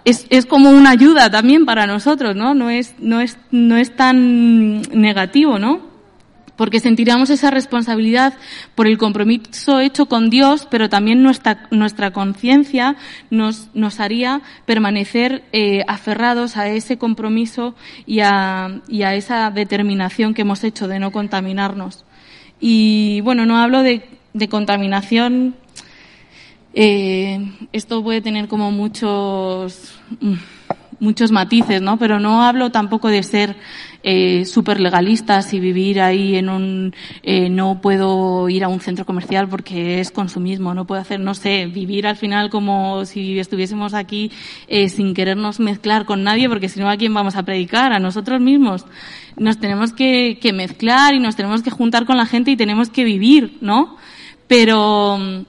es, 0.06 0.28
es 0.30 0.46
como 0.46 0.70
una 0.70 0.92
ayuda 0.92 1.30
también 1.30 1.66
para 1.66 1.88
nosotros, 1.88 2.36
¿no? 2.36 2.54
No 2.54 2.70
es, 2.70 2.96
no 3.00 3.22
es, 3.22 3.38
no 3.52 3.76
es 3.78 3.96
tan 3.96 4.82
negativo, 4.82 5.60
¿no? 5.60 5.95
Porque 6.56 6.80
sentiríamos 6.80 7.30
esa 7.30 7.52
responsabilidad 7.52 8.34
por 8.76 8.88
el 8.88 8.98
compromiso 8.98 9.80
hecho 9.80 10.06
con 10.08 10.30
Dios, 10.30 10.68
pero 10.70 10.90
también 10.90 11.22
nuestra, 11.24 11.68
nuestra 11.72 12.12
conciencia 12.12 12.96
nos, 13.30 13.70
nos 13.74 14.00
haría 14.00 14.42
permanecer 14.66 15.44
eh, 15.52 15.84
aferrados 15.88 16.58
a 16.58 16.70
ese 16.70 16.98
compromiso 16.98 17.76
y 18.06 18.22
a, 18.22 18.82
y 18.88 19.04
a 19.04 19.16
esa 19.16 19.52
determinación 19.52 20.34
que 20.34 20.44
hemos 20.44 20.64
hecho 20.64 20.88
de 20.88 21.00
no 21.00 21.12
contaminarnos. 21.12 22.06
Y 22.60 23.22
bueno, 23.22 23.46
no 23.46 23.58
hablo 23.58 23.84
de, 23.84 24.08
de 24.34 24.50
contaminación. 24.50 25.56
Eh, 26.74 27.40
esto 27.72 28.04
puede 28.04 28.22
tener 28.22 28.48
como 28.48 28.72
muchos, 28.72 29.98
mm, 30.20 30.34
muchos 31.00 31.32
matices, 31.32 31.82
¿no? 31.82 31.98
Pero 31.98 32.20
no 32.20 32.44
hablo 32.44 32.72
tampoco 32.72 33.10
de 33.10 33.24
ser 33.24 33.56
eh, 34.04 34.46
súper 34.46 34.80
legalistas 34.80 35.54
y 35.54 35.60
vivir 35.60 36.00
ahí 36.00 36.36
en 36.36 36.50
un, 36.50 36.94
eh, 37.24 37.50
no 37.50 37.82
puedo 37.82 38.48
ir 38.50 38.64
a 38.64 38.68
un 38.68 38.80
centro 38.80 39.06
comercial 39.06 39.50
porque 39.50 40.00
es 40.00 40.12
consumismo, 40.12 40.74
no 40.74 40.86
puedo 40.86 41.02
hacer, 41.02 41.20
no 41.20 41.34
sé, 41.34 41.66
vivir 41.66 42.06
al 42.06 42.16
final 42.16 42.50
como 42.50 43.06
si 43.06 43.40
estuviésemos 43.40 43.94
aquí 43.94 44.32
eh, 44.68 44.90
sin 44.90 45.14
querernos 45.14 45.60
mezclar 45.60 46.06
con 46.06 46.24
nadie 46.24 46.48
porque 46.50 46.70
si 46.70 46.80
no 46.80 46.90
a 46.90 46.98
quién 46.98 47.14
vamos 47.14 47.36
a 47.36 47.44
predicar, 47.44 47.94
a 47.94 48.00
nosotros 48.00 48.40
mismos. 48.42 48.86
Nos 49.38 49.60
tenemos 49.60 49.92
que, 49.92 50.38
que 50.42 50.54
mezclar 50.54 51.14
y 51.14 51.20
nos 51.20 51.36
tenemos 51.36 51.62
que 51.62 51.72
juntar 51.72 52.06
con 52.06 52.18
la 52.18 52.26
gente 52.26 52.52
y 52.52 52.56
tenemos 52.56 52.90
que 52.90 53.04
vivir, 53.04 53.58
¿no? 53.62 53.98
Pero, 54.48 55.46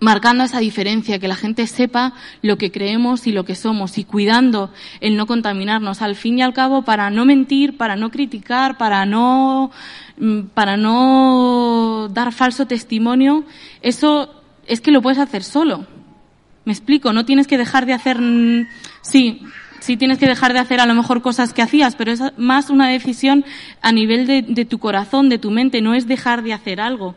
marcando 0.00 0.44
esa 0.44 0.58
diferencia, 0.58 1.18
que 1.18 1.28
la 1.28 1.36
gente 1.36 1.66
sepa 1.66 2.12
lo 2.42 2.58
que 2.58 2.70
creemos 2.70 3.26
y 3.26 3.32
lo 3.32 3.44
que 3.44 3.54
somos 3.54 3.98
y 3.98 4.04
cuidando 4.04 4.70
el 5.00 5.16
no 5.16 5.26
contaminarnos. 5.26 6.02
Al 6.02 6.16
fin 6.16 6.38
y 6.38 6.42
al 6.42 6.52
cabo 6.52 6.82
para 6.82 7.10
no 7.10 7.24
mentir, 7.24 7.76
para 7.76 7.96
no 7.96 8.10
criticar, 8.10 8.76
para 8.76 9.06
no 9.06 9.70
mm, 10.18 10.40
para 10.54 10.76
no 10.76 12.08
dar 12.12 12.32
falso 12.32 12.66
testimonio, 12.66 13.44
eso 13.82 14.42
es 14.66 14.80
que 14.80 14.90
lo 14.90 15.02
puedes 15.02 15.18
hacer 15.18 15.42
solo. 15.42 15.86
Me 16.64 16.72
explico, 16.72 17.12
no 17.12 17.24
tienes 17.24 17.46
que 17.46 17.58
dejar 17.58 17.86
de 17.86 17.94
hacer 17.94 18.18
mm, 18.20 18.66
sí, 19.02 19.42
sí 19.80 19.96
tienes 19.96 20.18
que 20.18 20.26
dejar 20.26 20.52
de 20.52 20.58
hacer 20.58 20.80
a 20.80 20.86
lo 20.86 20.94
mejor 20.94 21.22
cosas 21.22 21.54
que 21.54 21.62
hacías, 21.62 21.96
pero 21.96 22.12
es 22.12 22.20
más 22.36 22.70
una 22.70 22.88
decisión 22.88 23.44
a 23.80 23.92
nivel 23.92 24.26
de, 24.26 24.42
de 24.42 24.64
tu 24.64 24.78
corazón, 24.78 25.28
de 25.28 25.38
tu 25.38 25.50
mente, 25.50 25.80
no 25.80 25.94
es 25.94 26.06
dejar 26.06 26.42
de 26.42 26.52
hacer 26.52 26.80
algo 26.80 27.14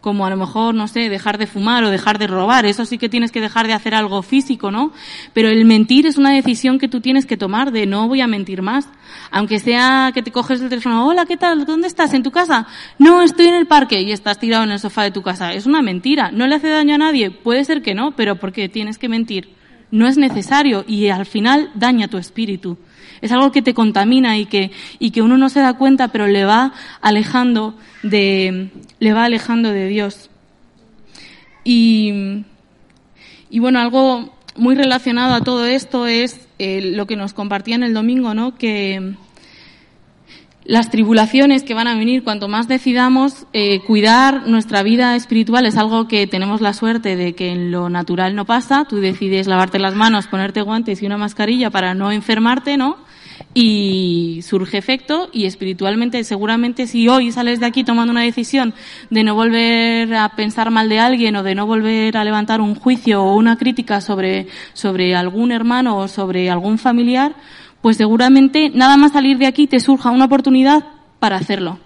como 0.00 0.24
a 0.24 0.30
lo 0.30 0.36
mejor, 0.36 0.74
no 0.74 0.88
sé, 0.88 1.10
dejar 1.10 1.36
de 1.36 1.46
fumar 1.46 1.84
o 1.84 1.90
dejar 1.90 2.18
de 2.18 2.26
robar, 2.26 2.64
eso 2.64 2.86
sí 2.86 2.96
que 2.96 3.10
tienes 3.10 3.32
que 3.32 3.40
dejar 3.40 3.66
de 3.66 3.74
hacer 3.74 3.94
algo 3.94 4.22
físico, 4.22 4.70
¿no? 4.70 4.92
Pero 5.34 5.48
el 5.48 5.64
mentir 5.66 6.06
es 6.06 6.16
una 6.16 6.32
decisión 6.32 6.78
que 6.78 6.88
tú 6.88 7.00
tienes 7.00 7.26
que 7.26 7.36
tomar 7.36 7.70
de 7.70 7.86
no 7.86 8.08
voy 8.08 8.22
a 8.22 8.26
mentir 8.26 8.62
más. 8.62 8.88
Aunque 9.30 9.58
sea 9.58 10.10
que 10.14 10.22
te 10.22 10.32
coges 10.32 10.62
el 10.62 10.70
teléfono, 10.70 11.06
hola, 11.06 11.26
¿qué 11.26 11.36
tal? 11.36 11.66
¿Dónde 11.66 11.86
estás? 11.86 12.14
¿En 12.14 12.22
tu 12.22 12.30
casa? 12.30 12.66
No, 12.98 13.22
estoy 13.22 13.46
en 13.46 13.54
el 13.54 13.66
parque 13.66 14.00
y 14.00 14.12
estás 14.12 14.38
tirado 14.38 14.64
en 14.64 14.70
el 14.70 14.78
sofá 14.78 15.02
de 15.02 15.10
tu 15.10 15.22
casa. 15.22 15.52
Es 15.52 15.66
una 15.66 15.82
mentira. 15.82 16.30
¿No 16.30 16.46
le 16.46 16.54
hace 16.54 16.68
daño 16.68 16.94
a 16.94 16.98
nadie? 16.98 17.30
Puede 17.30 17.64
ser 17.64 17.82
que 17.82 17.94
no, 17.94 18.12
pero 18.12 18.36
porque 18.36 18.70
tienes 18.70 18.96
que 18.96 19.08
mentir. 19.08 19.54
No 19.90 20.06
es 20.06 20.16
necesario 20.16 20.84
y 20.86 21.08
al 21.08 21.26
final 21.26 21.70
daña 21.74 22.08
tu 22.08 22.16
espíritu. 22.16 22.78
Es 23.20 23.32
algo 23.32 23.52
que 23.52 23.60
te 23.60 23.74
contamina 23.74 24.38
y 24.38 24.46
que, 24.46 24.70
y 24.98 25.10
que 25.10 25.20
uno 25.20 25.36
no 25.36 25.50
se 25.50 25.60
da 25.60 25.74
cuenta, 25.74 26.08
pero 26.08 26.26
le 26.26 26.44
va 26.44 26.72
alejando 27.02 27.76
de, 28.02 28.70
le 28.98 29.12
va 29.12 29.24
alejando 29.24 29.70
de 29.70 29.88
Dios. 29.88 30.30
Y, 31.64 32.44
y 33.50 33.58
bueno, 33.58 33.80
algo 33.80 34.32
muy 34.56 34.74
relacionado 34.74 35.34
a 35.34 35.42
todo 35.42 35.66
esto 35.66 36.06
es 36.06 36.46
eh, 36.58 36.92
lo 36.94 37.06
que 37.06 37.16
nos 37.16 37.32
compartían 37.32 37.82
el 37.82 37.94
domingo, 37.94 38.34
¿no? 38.34 38.56
Que 38.56 39.14
las 40.64 40.90
tribulaciones 40.90 41.62
que 41.62 41.74
van 41.74 41.88
a 41.88 41.96
venir, 41.96 42.22
cuanto 42.22 42.46
más 42.46 42.68
decidamos 42.68 43.46
eh, 43.52 43.80
cuidar 43.80 44.46
nuestra 44.46 44.82
vida 44.82 45.16
espiritual, 45.16 45.66
es 45.66 45.76
algo 45.76 46.06
que 46.06 46.26
tenemos 46.26 46.60
la 46.60 46.74
suerte 46.74 47.16
de 47.16 47.34
que 47.34 47.50
en 47.50 47.70
lo 47.70 47.88
natural 47.88 48.36
no 48.36 48.44
pasa. 48.44 48.84
Tú 48.84 48.96
decides 48.96 49.46
lavarte 49.46 49.78
las 49.78 49.94
manos, 49.94 50.26
ponerte 50.26 50.62
guantes 50.62 51.02
y 51.02 51.06
una 51.06 51.16
mascarilla 51.18 51.70
para 51.70 51.94
no 51.94 52.12
enfermarte, 52.12 52.76
¿no? 52.76 52.98
Y 53.54 54.40
surge 54.42 54.78
efecto 54.78 55.28
y 55.32 55.46
espiritualmente 55.46 56.22
seguramente 56.24 56.86
si 56.86 57.08
hoy 57.08 57.32
sales 57.32 57.60
de 57.60 57.66
aquí 57.66 57.84
tomando 57.84 58.12
una 58.12 58.22
decisión 58.22 58.74
de 59.10 59.24
no 59.24 59.34
volver 59.34 60.14
a 60.14 60.28
pensar 60.30 60.70
mal 60.70 60.88
de 60.88 61.00
alguien 61.00 61.36
o 61.36 61.42
de 61.42 61.54
no 61.54 61.66
volver 61.66 62.16
a 62.16 62.24
levantar 62.24 62.60
un 62.60 62.74
juicio 62.74 63.22
o 63.22 63.36
una 63.36 63.56
crítica 63.56 64.00
sobre, 64.00 64.46
sobre 64.72 65.14
algún 65.14 65.52
hermano 65.52 65.98
o 65.98 66.08
sobre 66.08 66.50
algún 66.50 66.78
familiar, 66.78 67.34
pues 67.82 67.96
seguramente 67.96 68.70
nada 68.70 68.96
más 68.96 69.12
salir 69.12 69.38
de 69.38 69.46
aquí 69.46 69.66
te 69.66 69.80
surja 69.80 70.10
una 70.10 70.26
oportunidad 70.26 70.84
para 71.18 71.36
hacerlo. 71.36 71.78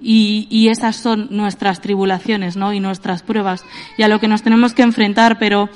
Y, 0.00 0.48
y, 0.50 0.68
esas 0.68 0.96
son 0.96 1.28
nuestras 1.30 1.80
tribulaciones, 1.80 2.56
¿no? 2.56 2.74
Y 2.74 2.80
nuestras 2.80 3.22
pruebas 3.22 3.64
y 3.96 4.02
a 4.02 4.08
lo 4.08 4.20
que 4.20 4.28
nos 4.28 4.42
tenemos 4.42 4.74
que 4.74 4.82
enfrentar, 4.82 5.38
pero 5.38 5.70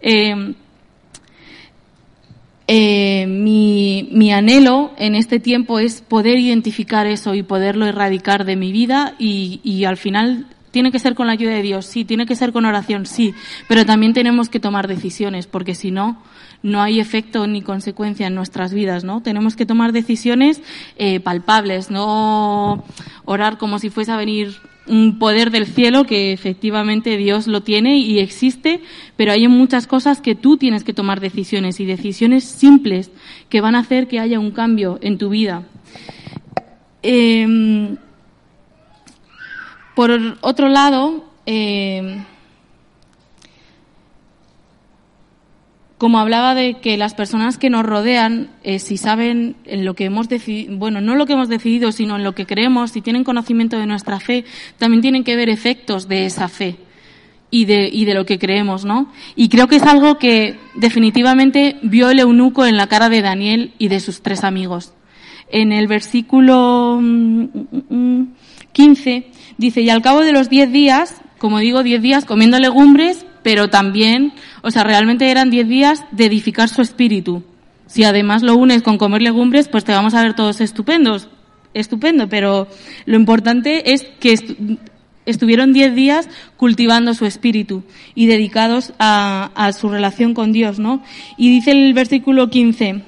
eh, 0.00 0.54
eh, 2.66 3.26
mi, 3.26 4.08
mi, 4.12 4.32
anhelo 4.32 4.92
en 4.96 5.14
este 5.14 5.38
tiempo 5.38 5.78
es 5.78 6.00
poder 6.00 6.38
identificar 6.38 7.06
eso 7.06 7.34
y 7.34 7.42
poderlo 7.42 7.86
erradicar 7.86 8.44
de 8.44 8.56
mi 8.56 8.72
vida 8.72 9.14
y, 9.18 9.60
y, 9.62 9.84
al 9.84 9.98
final 9.98 10.46
tiene 10.70 10.90
que 10.90 10.98
ser 10.98 11.14
con 11.14 11.26
la 11.26 11.34
ayuda 11.34 11.52
de 11.52 11.62
Dios, 11.62 11.84
sí, 11.84 12.04
tiene 12.04 12.24
que 12.24 12.34
ser 12.34 12.52
con 12.52 12.64
oración, 12.64 13.04
sí, 13.06 13.34
pero 13.68 13.84
también 13.84 14.14
tenemos 14.14 14.48
que 14.48 14.60
tomar 14.60 14.88
decisiones 14.88 15.46
porque 15.46 15.74
si 15.74 15.90
no, 15.90 16.22
no 16.62 16.80
hay 16.80 17.00
efecto 17.00 17.46
ni 17.46 17.60
consecuencia 17.60 18.26
en 18.26 18.34
nuestras 18.34 18.72
vidas, 18.72 19.04
¿no? 19.04 19.22
Tenemos 19.22 19.54
que 19.54 19.66
tomar 19.66 19.92
decisiones 19.92 20.62
eh, 20.96 21.20
palpables, 21.20 21.90
no 21.90 22.82
orar 23.26 23.58
como 23.58 23.78
si 23.78 23.90
fuese 23.90 24.12
a 24.12 24.16
venir 24.16 24.56
un 24.86 25.18
poder 25.18 25.50
del 25.50 25.66
cielo 25.66 26.04
que 26.04 26.32
efectivamente 26.32 27.16
Dios 27.16 27.46
lo 27.46 27.62
tiene 27.62 27.98
y 27.98 28.18
existe, 28.18 28.80
pero 29.16 29.32
hay 29.32 29.48
muchas 29.48 29.86
cosas 29.86 30.20
que 30.20 30.34
tú 30.34 30.56
tienes 30.56 30.84
que 30.84 30.92
tomar 30.92 31.20
decisiones 31.20 31.80
y 31.80 31.86
decisiones 31.86 32.44
simples 32.44 33.10
que 33.48 33.60
van 33.60 33.74
a 33.74 33.80
hacer 33.80 34.08
que 34.08 34.20
haya 34.20 34.38
un 34.38 34.50
cambio 34.50 34.98
en 35.00 35.18
tu 35.18 35.30
vida. 35.30 35.62
Eh, 37.02 37.96
por 39.94 40.10
otro 40.40 40.68
lado, 40.68 41.24
eh, 41.46 42.22
como 46.04 46.18
hablaba 46.18 46.54
de 46.54 46.74
que 46.82 46.98
las 46.98 47.14
personas 47.14 47.56
que 47.56 47.70
nos 47.70 47.82
rodean, 47.82 48.50
eh, 48.62 48.78
si 48.78 48.98
saben 48.98 49.56
en 49.64 49.86
lo 49.86 49.94
que 49.94 50.04
hemos 50.04 50.28
decidido, 50.28 50.76
bueno, 50.76 51.00
no 51.00 51.14
lo 51.14 51.24
que 51.24 51.32
hemos 51.32 51.48
decidido, 51.48 51.92
sino 51.92 52.16
en 52.16 52.24
lo 52.24 52.34
que 52.34 52.44
creemos, 52.44 52.90
si 52.90 53.00
tienen 53.00 53.24
conocimiento 53.24 53.78
de 53.78 53.86
nuestra 53.86 54.20
fe, 54.20 54.44
también 54.76 55.00
tienen 55.00 55.24
que 55.24 55.34
ver 55.34 55.48
efectos 55.48 56.06
de 56.06 56.26
esa 56.26 56.48
fe 56.48 56.76
y 57.50 57.64
de, 57.64 57.88
y 57.90 58.04
de 58.04 58.12
lo 58.12 58.26
que 58.26 58.38
creemos, 58.38 58.84
¿no? 58.84 59.10
Y 59.34 59.48
creo 59.48 59.66
que 59.66 59.76
es 59.76 59.82
algo 59.82 60.18
que 60.18 60.58
definitivamente 60.74 61.78
vio 61.80 62.10
el 62.10 62.20
eunuco 62.20 62.66
en 62.66 62.76
la 62.76 62.86
cara 62.86 63.08
de 63.08 63.22
Daniel 63.22 63.72
y 63.78 63.88
de 63.88 64.00
sus 64.00 64.20
tres 64.20 64.44
amigos. 64.44 64.92
En 65.50 65.72
el 65.72 65.86
versículo 65.86 66.98
15 67.00 67.80
mm, 67.90 67.96
mm, 67.96 69.24
dice, 69.56 69.80
y 69.80 69.88
al 69.88 70.02
cabo 70.02 70.20
de 70.20 70.32
los 70.32 70.50
diez 70.50 70.70
días, 70.70 71.22
como 71.38 71.60
digo, 71.60 71.82
diez 71.82 72.02
días 72.02 72.26
comiendo 72.26 72.58
legumbres, 72.58 73.24
pero 73.42 73.68
también, 73.68 74.32
o 74.64 74.70
sea, 74.70 74.82
realmente 74.82 75.30
eran 75.30 75.50
diez 75.50 75.68
días 75.68 76.04
de 76.10 76.24
edificar 76.24 76.70
su 76.70 76.80
espíritu. 76.80 77.42
Si 77.86 78.02
además 78.02 78.42
lo 78.42 78.56
unes 78.56 78.82
con 78.82 78.96
comer 78.96 79.20
legumbres, 79.20 79.68
pues 79.68 79.84
te 79.84 79.92
vamos 79.92 80.14
a 80.14 80.22
ver 80.22 80.34
todos 80.34 80.62
estupendos, 80.62 81.28
estupendo, 81.74 82.30
pero 82.30 82.66
lo 83.04 83.16
importante 83.16 83.92
es 83.92 84.06
que 84.20 84.34
estuvieron 85.26 85.74
diez 85.74 85.94
días 85.94 86.30
cultivando 86.56 87.12
su 87.12 87.26
espíritu 87.26 87.84
y 88.14 88.26
dedicados 88.26 88.94
a, 88.98 89.50
a 89.54 89.72
su 89.72 89.90
relación 89.90 90.32
con 90.32 90.52
Dios, 90.52 90.78
¿no? 90.78 91.02
Y 91.36 91.50
dice 91.50 91.72
el 91.72 91.92
versículo 91.92 92.48
15, 92.48 93.02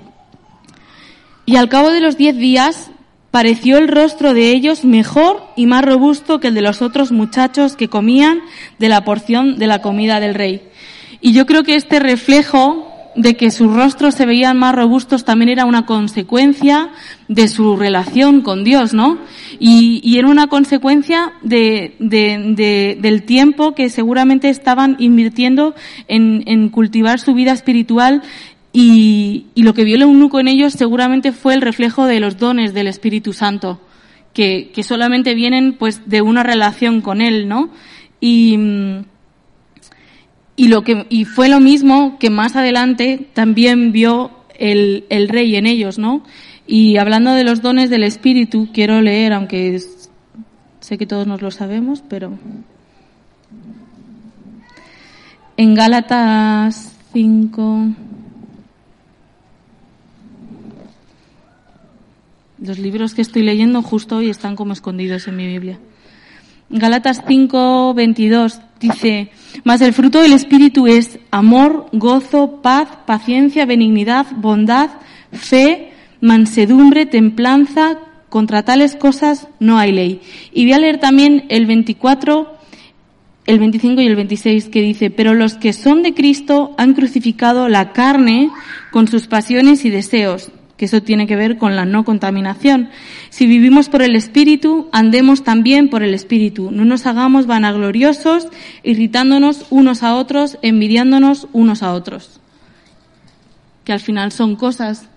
y 1.46 1.56
al 1.56 1.70
cabo 1.70 1.90
de 1.90 2.00
los 2.00 2.18
diez 2.18 2.36
días 2.36 2.90
pareció 3.30 3.78
el 3.78 3.88
rostro 3.88 4.34
de 4.34 4.50
ellos 4.50 4.84
mejor 4.84 5.42
y 5.56 5.66
más 5.66 5.84
robusto 5.84 6.40
que 6.40 6.48
el 6.48 6.54
de 6.54 6.62
los 6.62 6.82
otros 6.82 7.12
muchachos 7.12 7.76
que 7.76 7.88
comían 7.88 8.40
de 8.78 8.88
la 8.88 9.04
porción 9.04 9.58
de 9.58 9.66
la 9.66 9.80
comida 9.80 10.20
del 10.20 10.34
rey. 10.34 10.68
Y 11.26 11.32
yo 11.32 11.44
creo 11.44 11.64
que 11.64 11.74
este 11.74 11.98
reflejo 11.98 12.86
de 13.16 13.36
que 13.36 13.50
sus 13.50 13.74
rostros 13.74 14.14
se 14.14 14.26
veían 14.26 14.56
más 14.58 14.76
robustos 14.76 15.24
también 15.24 15.48
era 15.48 15.64
una 15.64 15.84
consecuencia 15.84 16.90
de 17.26 17.48
su 17.48 17.74
relación 17.74 18.42
con 18.42 18.62
Dios, 18.62 18.94
¿no? 18.94 19.18
Y, 19.58 20.16
era 20.16 20.28
una 20.28 20.46
consecuencia 20.46 21.32
de, 21.42 21.96
de, 21.98 22.96
del 23.00 23.24
tiempo 23.24 23.74
que 23.74 23.90
seguramente 23.90 24.50
estaban 24.50 24.94
invirtiendo 25.00 25.74
en, 26.06 26.68
cultivar 26.68 27.18
su 27.18 27.34
vida 27.34 27.50
espiritual 27.50 28.22
y, 28.72 29.46
lo 29.56 29.74
que 29.74 29.82
vio 29.82 29.96
el 29.96 30.02
eunuco 30.02 30.38
en 30.38 30.46
ellos 30.46 30.74
seguramente 30.74 31.32
fue 31.32 31.54
el 31.54 31.60
reflejo 31.60 32.06
de 32.06 32.20
los 32.20 32.38
dones 32.38 32.72
del 32.72 32.86
Espíritu 32.86 33.32
Santo, 33.32 33.80
que, 34.32 34.70
que 34.72 34.84
solamente 34.84 35.34
vienen 35.34 35.72
pues 35.76 36.02
de 36.08 36.22
una 36.22 36.44
relación 36.44 37.00
con 37.00 37.20
él, 37.20 37.48
¿no? 37.48 37.70
Y, 38.20 38.60
y 40.56 40.68
lo 40.68 40.82
que, 40.82 41.06
y 41.10 41.26
fue 41.26 41.48
lo 41.48 41.60
mismo 41.60 42.18
que 42.18 42.30
más 42.30 42.56
adelante 42.56 43.28
también 43.34 43.92
vio 43.92 44.30
el, 44.58 45.04
el 45.10 45.28
rey 45.28 45.54
en 45.56 45.66
ellos, 45.66 45.98
¿no? 45.98 46.24
Y 46.66 46.96
hablando 46.96 47.32
de 47.32 47.44
los 47.44 47.62
dones 47.62 47.90
del 47.90 48.02
Espíritu, 48.02 48.68
quiero 48.72 49.00
leer, 49.02 49.34
aunque 49.34 49.78
sé 50.80 50.98
que 50.98 51.06
todos 51.06 51.26
nos 51.26 51.42
lo 51.42 51.50
sabemos, 51.50 52.02
pero 52.08 52.38
en 55.56 55.74
Gálatas 55.74 56.96
5, 57.12 57.88
Los 62.58 62.78
libros 62.78 63.14
que 63.14 63.20
estoy 63.20 63.42
leyendo 63.42 63.82
justo 63.82 64.16
hoy 64.16 64.30
están 64.30 64.56
como 64.56 64.72
escondidos 64.72 65.28
en 65.28 65.36
mi 65.36 65.46
Biblia. 65.46 65.78
Galatas 66.70 67.22
5, 67.26 67.92
22 67.92 68.60
Dice, 68.80 69.30
mas 69.64 69.80
el 69.80 69.92
fruto 69.92 70.20
del 70.20 70.32
Espíritu 70.32 70.86
es 70.86 71.18
amor, 71.30 71.88
gozo, 71.92 72.62
paz, 72.62 72.88
paciencia, 73.06 73.66
benignidad, 73.66 74.26
bondad, 74.36 74.90
fe, 75.32 75.92
mansedumbre, 76.20 77.06
templanza. 77.06 77.98
Contra 78.28 78.64
tales 78.64 78.96
cosas 78.96 79.48
no 79.60 79.78
hay 79.78 79.92
ley. 79.92 80.20
Y 80.52 80.64
voy 80.64 80.72
a 80.72 80.78
leer 80.78 80.98
también 80.98 81.46
el 81.48 81.64
24, 81.64 82.54
el 83.46 83.58
25 83.58 84.00
y 84.02 84.06
el 84.06 84.16
26 84.16 84.68
que 84.68 84.82
dice, 84.82 85.10
pero 85.10 85.32
los 85.32 85.54
que 85.54 85.72
son 85.72 86.02
de 86.02 86.12
Cristo 86.12 86.74
han 86.76 86.94
crucificado 86.94 87.68
la 87.68 87.92
carne 87.92 88.50
con 88.90 89.06
sus 89.06 89.28
pasiones 89.28 89.84
y 89.84 89.90
deseos 89.90 90.50
que 90.76 90.84
eso 90.84 91.02
tiene 91.02 91.26
que 91.26 91.36
ver 91.36 91.56
con 91.56 91.74
la 91.74 91.84
no 91.84 92.04
contaminación. 92.04 92.90
Si 93.30 93.46
vivimos 93.46 93.88
por 93.88 94.02
el 94.02 94.14
Espíritu, 94.14 94.88
andemos 94.92 95.42
también 95.42 95.88
por 95.88 96.02
el 96.02 96.12
Espíritu. 96.12 96.70
No 96.70 96.84
nos 96.84 97.06
hagamos 97.06 97.46
vanagloriosos, 97.46 98.48
irritándonos 98.82 99.66
unos 99.70 100.02
a 100.02 100.14
otros, 100.14 100.58
envidiándonos 100.62 101.48
unos 101.52 101.82
a 101.82 101.94
otros. 101.94 102.40
Que 103.84 103.92
al 103.92 104.00
final 104.00 104.32
son 104.32 104.56
cosas, 104.56 105.08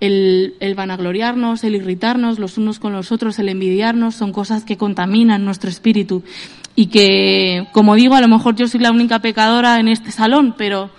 el, 0.00 0.54
el 0.60 0.74
vanagloriarnos, 0.74 1.64
el 1.64 1.76
irritarnos 1.76 2.38
los 2.38 2.58
unos 2.58 2.78
con 2.78 2.92
los 2.92 3.10
otros, 3.10 3.38
el 3.38 3.48
envidiarnos, 3.48 4.14
son 4.14 4.32
cosas 4.32 4.64
que 4.64 4.76
contaminan 4.76 5.46
nuestro 5.46 5.70
espíritu. 5.70 6.24
Y 6.76 6.86
que, 6.86 7.66
como 7.72 7.94
digo, 7.94 8.16
a 8.16 8.20
lo 8.20 8.28
mejor 8.28 8.54
yo 8.54 8.68
soy 8.68 8.80
la 8.80 8.90
única 8.90 9.20
pecadora 9.20 9.80
en 9.80 9.88
este 9.88 10.10
salón, 10.10 10.54
pero 10.58 10.90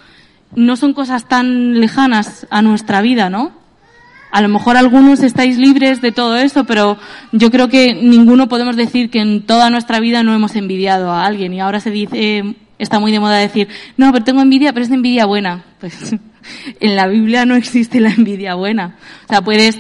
no 0.56 0.76
son 0.76 0.94
cosas 0.94 1.28
tan 1.28 1.80
lejanas 1.80 2.48
a 2.50 2.62
nuestra 2.62 3.02
vida, 3.02 3.30
¿no? 3.30 3.61
A 4.32 4.42
lo 4.42 4.48
mejor 4.48 4.78
algunos 4.78 5.22
estáis 5.22 5.58
libres 5.58 6.02
de 6.02 6.12
todo 6.12 6.38
eso, 6.38 6.64
pero 6.64 6.98
yo 7.32 7.52
creo 7.52 7.68
que 7.68 7.94
ninguno 7.94 8.48
podemos 8.48 8.76
decir 8.76 9.10
que 9.10 9.20
en 9.20 9.42
toda 9.42 9.70
nuestra 9.70 10.00
vida 10.00 10.24
no 10.24 10.34
hemos 10.34 10.56
envidiado 10.56 11.12
a 11.12 11.26
alguien. 11.26 11.54
Y 11.54 11.60
ahora 11.60 11.80
se 11.80 11.92
dice, 11.92 12.56
está 12.80 13.00
muy 13.00 13.12
de 13.12 13.20
moda 13.20 13.38
decir, 13.38 13.68
no, 13.98 14.12
pero 14.12 14.24
tengo 14.24 14.42
envidia, 14.42 14.74
pero 14.74 14.86
es 14.86 14.92
envidia 14.92 15.26
buena. 15.26 15.66
Pues 15.82 16.16
en 16.80 16.96
la 16.96 17.08
Biblia 17.08 17.46
no 17.46 17.56
existe 17.56 18.00
la 18.00 18.12
envidia 18.12 18.54
buena. 18.54 18.96
O 19.26 19.28
sea, 19.30 19.42
puedes 19.42 19.80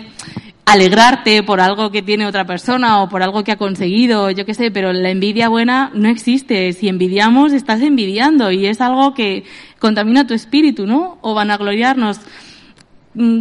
alegrarte 0.65 1.43
por 1.43 1.59
algo 1.59 1.91
que 1.91 2.01
tiene 2.01 2.25
otra 2.25 2.45
persona 2.45 3.01
o 3.01 3.09
por 3.09 3.23
algo 3.23 3.43
que 3.43 3.51
ha 3.51 3.57
conseguido, 3.57 4.31
yo 4.31 4.45
qué 4.45 4.53
sé, 4.53 4.71
pero 4.71 4.93
la 4.93 5.09
envidia 5.09 5.49
buena 5.49 5.91
no 5.93 6.09
existe. 6.09 6.71
Si 6.73 6.87
envidiamos, 6.87 7.53
estás 7.53 7.81
envidiando 7.81 8.51
y 8.51 8.67
es 8.67 8.79
algo 8.81 9.13
que 9.13 9.43
contamina 9.79 10.25
tu 10.25 10.33
espíritu, 10.33 10.87
¿no? 10.87 11.17
O 11.21 11.33
van 11.33 11.51
a 11.51 11.57
gloriarnos. 11.57 12.19
Mm, 12.19 12.50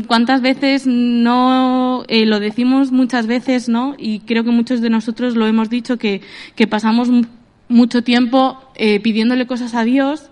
¿Cuántas 0.09 0.41
veces 0.43 0.87
no 0.87 2.05
eh, 2.09 2.27
lo 2.27 2.41
decimos 2.41 2.91
muchas 2.91 3.27
veces, 3.27 3.69
no? 3.69 3.95
Y 3.97 4.21
creo 4.21 4.43
que 4.43 4.51
muchos 4.51 4.81
de 4.81 4.91
nosotros 4.91 5.37
lo 5.37 5.47
hemos 5.47 5.71
dicho 5.71 5.97
que, 5.97 6.23
que 6.57 6.67
pasamos 6.67 7.09
mucho 7.69 8.03
tiempo 8.03 8.59
eh, 8.75 8.99
pidiéndole 9.01 9.47
cosas 9.47 9.75
a 9.75 9.85
Dios 9.85 10.31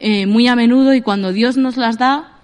eh, 0.00 0.24
muy 0.24 0.48
a 0.48 0.56
menudo 0.56 0.94
y 0.94 1.02
cuando 1.02 1.30
Dios 1.30 1.58
nos 1.58 1.76
las 1.76 1.98
da, 1.98 2.38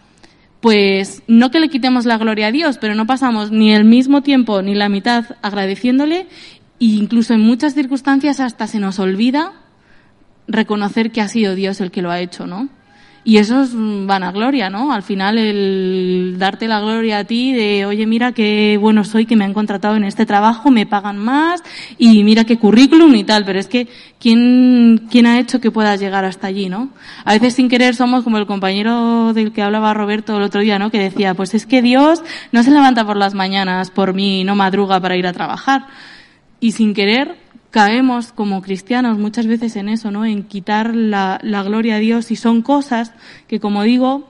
pues 0.61 1.23
no 1.27 1.51
que 1.51 1.59
le 1.59 1.71
quitemos 1.71 2.05
la 2.05 2.19
gloria 2.19 2.49
a 2.49 2.53
Dios, 2.53 2.77
pero 2.77 2.95
no 2.95 3.07
pasamos 3.07 3.51
ni 3.51 3.73
el 3.73 3.85
mismo 3.85 4.23
tiempo 4.23 4.61
ni 4.61 4.75
la 4.75 4.91
mitad 4.91 5.25
agradeciéndole 5.41 6.27
e 6.81 6.85
incluso 6.85 7.33
en 7.33 7.41
muchas 7.41 7.73
circunstancias 7.73 8.41
hasta 8.41 8.67
se 8.67 8.79
nos 8.79 8.99
olvida 8.99 9.55
reconocer 10.47 11.13
que 11.13 11.23
ha 11.23 11.29
sido 11.29 11.55
Dios 11.55 11.81
el 11.81 11.91
que 11.91 12.03
lo 12.03 12.11
ha 12.11 12.21
hecho, 12.21 12.47
¿no? 12.47 12.69
Y 13.29 13.39
eso 13.39 13.63
es 13.63 13.71
vanagloria, 13.75 14.71
¿no? 14.71 14.93
Al 14.93 15.03
final 15.03 15.37
el 15.37 16.37
darte 16.39 16.69
la 16.69 16.79
gloria 16.79 17.19
a 17.19 17.25
ti 17.25 17.53
de, 17.53 17.85
oye, 17.85 18.07
mira 18.07 18.31
qué 18.31 18.79
bueno 18.81 19.03
soy 19.03 19.27
que 19.27 19.35
me 19.35 19.45
han 19.45 19.53
contratado 19.53 19.97
en 19.97 20.05
este 20.05 20.27
trabajo, 20.27 20.71
me 20.71 20.87
pagan 20.87 21.19
más 21.19 21.61
y 21.99 22.23
mira 22.23 22.45
qué 22.45 22.57
currículum 22.57 23.13
y 23.17 23.25
tal, 23.25 23.45
pero 23.45 23.59
es 23.59 23.67
que 23.67 23.89
¿quién, 24.21 25.09
quién 25.11 25.27
ha 25.27 25.41
hecho 25.41 25.61
que 25.61 25.73
puedas 25.73 25.99
llegar 25.99 26.25
hasta 26.25 26.47
allí, 26.47 26.69
no? 26.69 26.91
A 27.25 27.33
veces 27.33 27.55
sin 27.55 27.69
querer 27.69 27.97
somos 27.97 28.23
como 28.23 28.39
el 28.39 28.47
compañero 28.47 29.33
del 29.33 29.53
que 29.53 29.63
hablaba 29.63 29.93
Roberto 29.93 30.37
el 30.37 30.45
otro 30.45 30.61
día, 30.61 30.79
¿no? 30.79 30.93
Que 30.93 31.01
decía, 31.01 31.35
pues 31.35 31.53
es 31.55 31.67
que 31.67 31.83
Dios 31.83 32.23
no 32.53 32.63
se 32.63 32.71
levanta 32.71 33.05
por 33.05 33.17
las 33.17 33.35
mañanas 33.35 33.91
por 33.91 34.15
mí, 34.15 34.45
no 34.45 34.55
madruga 34.55 35.01
para 35.01 35.17
ir 35.17 35.27
a 35.27 35.33
trabajar. 35.33 35.89
Y 36.61 36.71
sin 36.73 36.95
querer 36.95 37.46
caemos 37.77 38.33
como 38.33 38.63
cristianos 38.63 39.19
muchas 39.19 39.47
veces 39.47 39.77
en 39.77 39.91
eso, 39.91 40.11
¿no? 40.11 40.25
En 40.25 40.45
quitar 40.45 40.97
la, 40.97 41.39
gloria 41.43 41.97
a 41.97 41.99
Dios 41.99 42.31
y 42.31 42.37
son 42.37 42.63
cosas 42.63 43.13
que, 43.49 43.61
como 43.61 43.83
digo, 43.83 44.27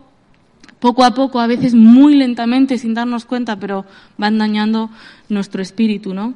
poco 0.80 1.04
a 1.04 1.14
poco, 1.14 1.38
a 1.38 1.46
veces 1.46 1.72
muy 1.72 2.16
lentamente, 2.16 2.76
sin 2.76 2.92
darnos 2.92 3.24
cuenta, 3.24 3.54
pero 3.54 3.84
van 4.18 4.38
dañando 4.38 4.90
nuestro 5.28 5.62
espíritu, 5.62 6.12
¿no? 6.12 6.34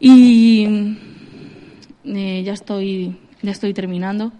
Y 0.00 0.96
eh, 2.04 2.42
ya 2.44 2.52
estoy, 2.52 3.16
ya 3.40 3.52
estoy 3.52 3.72
terminando. 3.72 4.32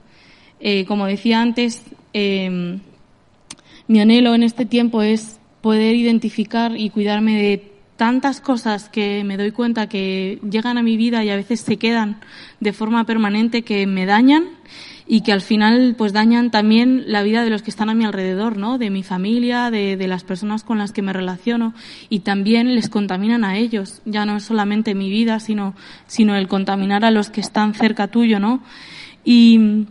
Eh, 0.59 0.85
como 0.85 1.07
decía 1.07 1.41
antes, 1.41 1.85
em, 2.13 2.81
mi 3.87 4.01
anhelo 4.01 4.35
en 4.35 4.43
este 4.43 4.67
tiempo 4.67 5.01
es 5.01 5.39
poder 5.61 5.95
identificar 5.95 6.77
y 6.77 6.91
cuidarme 6.91 7.41
de 7.41 7.72
tantas 8.03 8.41
cosas 8.41 8.89
que 8.89 9.23
me 9.23 9.37
doy 9.37 9.53
cuenta 9.53 9.87
que 9.87 10.41
llegan 10.43 10.77
a 10.77 10.83
mi 10.83 10.97
vida 10.97 11.23
y 11.23 11.31
a 11.31 11.37
veces 11.37 11.61
se 11.61 11.77
quedan 11.77 12.17
de 12.59 12.73
forma 12.73 13.05
permanente 13.05 13.63
que 13.63 13.87
me 13.87 14.07
dañan 14.07 14.43
y 15.07 15.21
que 15.21 15.31
al 15.31 15.41
final 15.41 15.95
pues 15.97 16.13
dañan 16.13 16.51
también 16.51 17.05
la 17.07 17.23
vida 17.23 17.45
de 17.45 17.51
los 17.51 17.63
que 17.63 17.71
están 17.71 17.91
a 17.91 17.95
mi 17.95 18.05
alrededor, 18.05 18.57
¿no? 18.57 18.77
De 18.77 18.91
mi 18.91 19.05
familia, 19.05 19.71
de, 19.71 19.97
de 19.97 20.09
las 20.09 20.25
personas 20.25 20.65
con 20.65 20.79
las 20.79 20.91
que 20.91 21.01
me 21.01 21.13
relaciono 21.13 21.75
y 22.09 22.19
también 22.19 22.75
les 22.75 22.89
contaminan 22.89 23.45
a 23.45 23.57
ellos. 23.57 24.03
Ya 24.05 24.27
no 24.27 24.39
es 24.39 24.43
solamente 24.43 24.97
mi 24.97 25.09
vida, 25.09 25.39
sino, 25.39 25.77
sino 26.09 26.35
el 26.35 26.49
contaminar 26.49 27.05
a 27.05 27.13
los 27.13 27.31
que 27.31 27.41
están 27.41 27.73
cerca 27.73 28.09
tuyo, 28.09 28.41
¿no? 28.41 28.65
Y, 29.25 29.87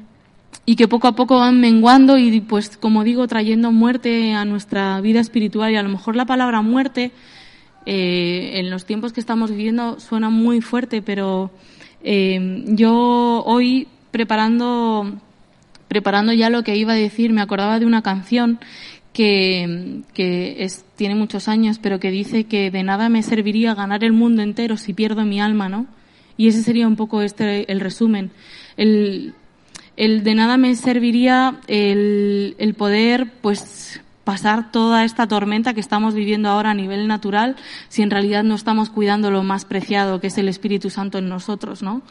y 0.66 0.76
que 0.76 0.90
poco 0.90 1.08
a 1.08 1.16
poco 1.16 1.40
van 1.40 1.62
menguando 1.62 2.18
y 2.18 2.42
pues 2.42 2.76
como 2.76 3.06
digo 3.06 3.26
trayendo 3.28 3.72
muerte 3.72 4.34
a 4.34 4.44
nuestra 4.44 5.00
vida 5.00 5.22
espiritual 5.22 5.72
y 5.72 5.78
a 5.78 5.84
lo 5.84 5.88
mejor 5.88 6.18
la 6.18 6.26
palabra 6.26 6.62
muerte 6.62 7.14
eh, 7.86 8.52
en 8.56 8.70
los 8.70 8.86
tiempos 8.86 9.14
que 9.14 9.20
estamos 9.20 9.52
viviendo 9.52 10.00
suena 10.00 10.30
muy 10.30 10.62
fuerte, 10.62 11.02
pero 11.02 11.52
eh, 12.04 12.64
yo 12.68 13.44
hoy 13.46 13.88
preparando, 14.12 15.14
preparando 15.88 16.34
ya 16.34 16.50
lo 16.50 16.64
que 16.64 16.76
iba 16.76 16.94
a 16.94 16.98
decir, 16.98 17.32
me 17.32 17.42
acordaba 17.42 17.80
de 17.80 17.86
una 17.86 18.02
canción 18.02 18.60
que, 19.14 20.02
que 20.14 20.64
es, 20.64 20.86
tiene 20.96 21.16
muchos 21.16 21.48
años, 21.48 21.80
pero 21.80 22.00
que 22.00 22.12
dice 22.12 22.46
que 22.46 22.72
de 22.72 22.84
nada 22.84 23.10
me 23.10 23.24
serviría 23.24 23.76
ganar 23.76 24.04
el 24.04 24.14
mundo 24.14 24.42
entero 24.42 24.78
si 24.78 24.94
pierdo 24.94 25.26
mi 25.26 25.42
alma, 25.42 25.70
¿no? 25.70 25.88
Y 26.38 26.48
ese 26.48 26.64
sería 26.64 26.88
un 26.88 26.96
poco 26.96 27.22
este 27.22 27.72
el 27.72 27.80
resumen. 27.80 28.32
El, 28.78 29.34
el 29.98 30.24
de 30.24 30.36
nada 30.36 30.58
me 30.58 30.76
serviría 30.76 31.60
el, 31.68 32.56
el 32.58 32.74
poder, 32.74 33.32
pues, 33.42 34.01
pasar 34.24 34.72
toda 34.72 35.04
esta 35.04 35.28
tormenta 35.28 35.74
que 35.74 35.80
estamos 35.80 36.14
viviendo 36.14 36.50
ahora 36.50 36.72
a 36.72 36.74
nivel 36.74 37.08
natural 37.08 37.56
si 37.90 38.02
en 38.02 38.12
realidad 38.12 38.44
no 38.44 38.56
estamos 38.56 38.90
cuidando 38.90 39.32
lo 39.32 39.44
más 39.44 39.66
preciado 39.66 40.22
que 40.22 40.28
es 40.28 40.38
el 40.38 40.48
Espíritu 40.48 40.90
Santo 40.90 41.18
en 41.18 41.28
nosotros, 41.28 41.82
¿no? 41.82 42.02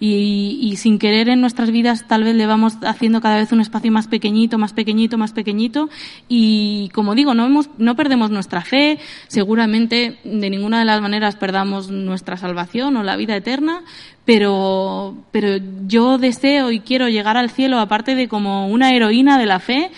Y, 0.00 0.58
y, 0.60 0.76
sin 0.76 0.98
querer 0.98 1.28
en 1.28 1.40
nuestras 1.40 1.70
vidas 1.70 2.06
tal 2.08 2.24
vez 2.24 2.34
le 2.34 2.46
vamos 2.46 2.78
haciendo 2.82 3.20
cada 3.20 3.36
vez 3.36 3.52
un 3.52 3.60
espacio 3.60 3.92
más 3.92 4.08
pequeñito, 4.08 4.58
más 4.58 4.72
pequeñito, 4.72 5.16
más 5.16 5.32
pequeñito 5.32 5.88
y 6.28 6.88
como 6.92 7.14
digo, 7.14 7.34
no, 7.34 7.46
hemos, 7.46 7.70
no 7.78 7.96
perdemos 7.96 8.30
nuestra 8.30 8.62
fe, 8.62 8.98
seguramente 9.28 10.18
de 10.24 10.50
ninguna 10.50 10.80
de 10.80 10.84
las 10.84 11.00
maneras 11.00 11.36
perdamos 11.36 11.90
nuestra 11.90 12.36
salvación 12.36 12.96
o 12.96 13.02
la 13.02 13.16
vida 13.16 13.36
eterna, 13.36 13.82
pero, 14.24 15.16
pero 15.30 15.62
yo 15.86 16.18
deseo 16.18 16.70
y 16.70 16.80
quiero 16.80 17.08
llegar 17.08 17.36
al 17.36 17.50
cielo 17.50 17.78
aparte 17.78 18.14
de 18.14 18.28
como 18.28 18.68
una 18.68 18.92
heroína 18.92 19.38
de 19.38 19.46
la 19.46 19.60
fe 19.60 19.90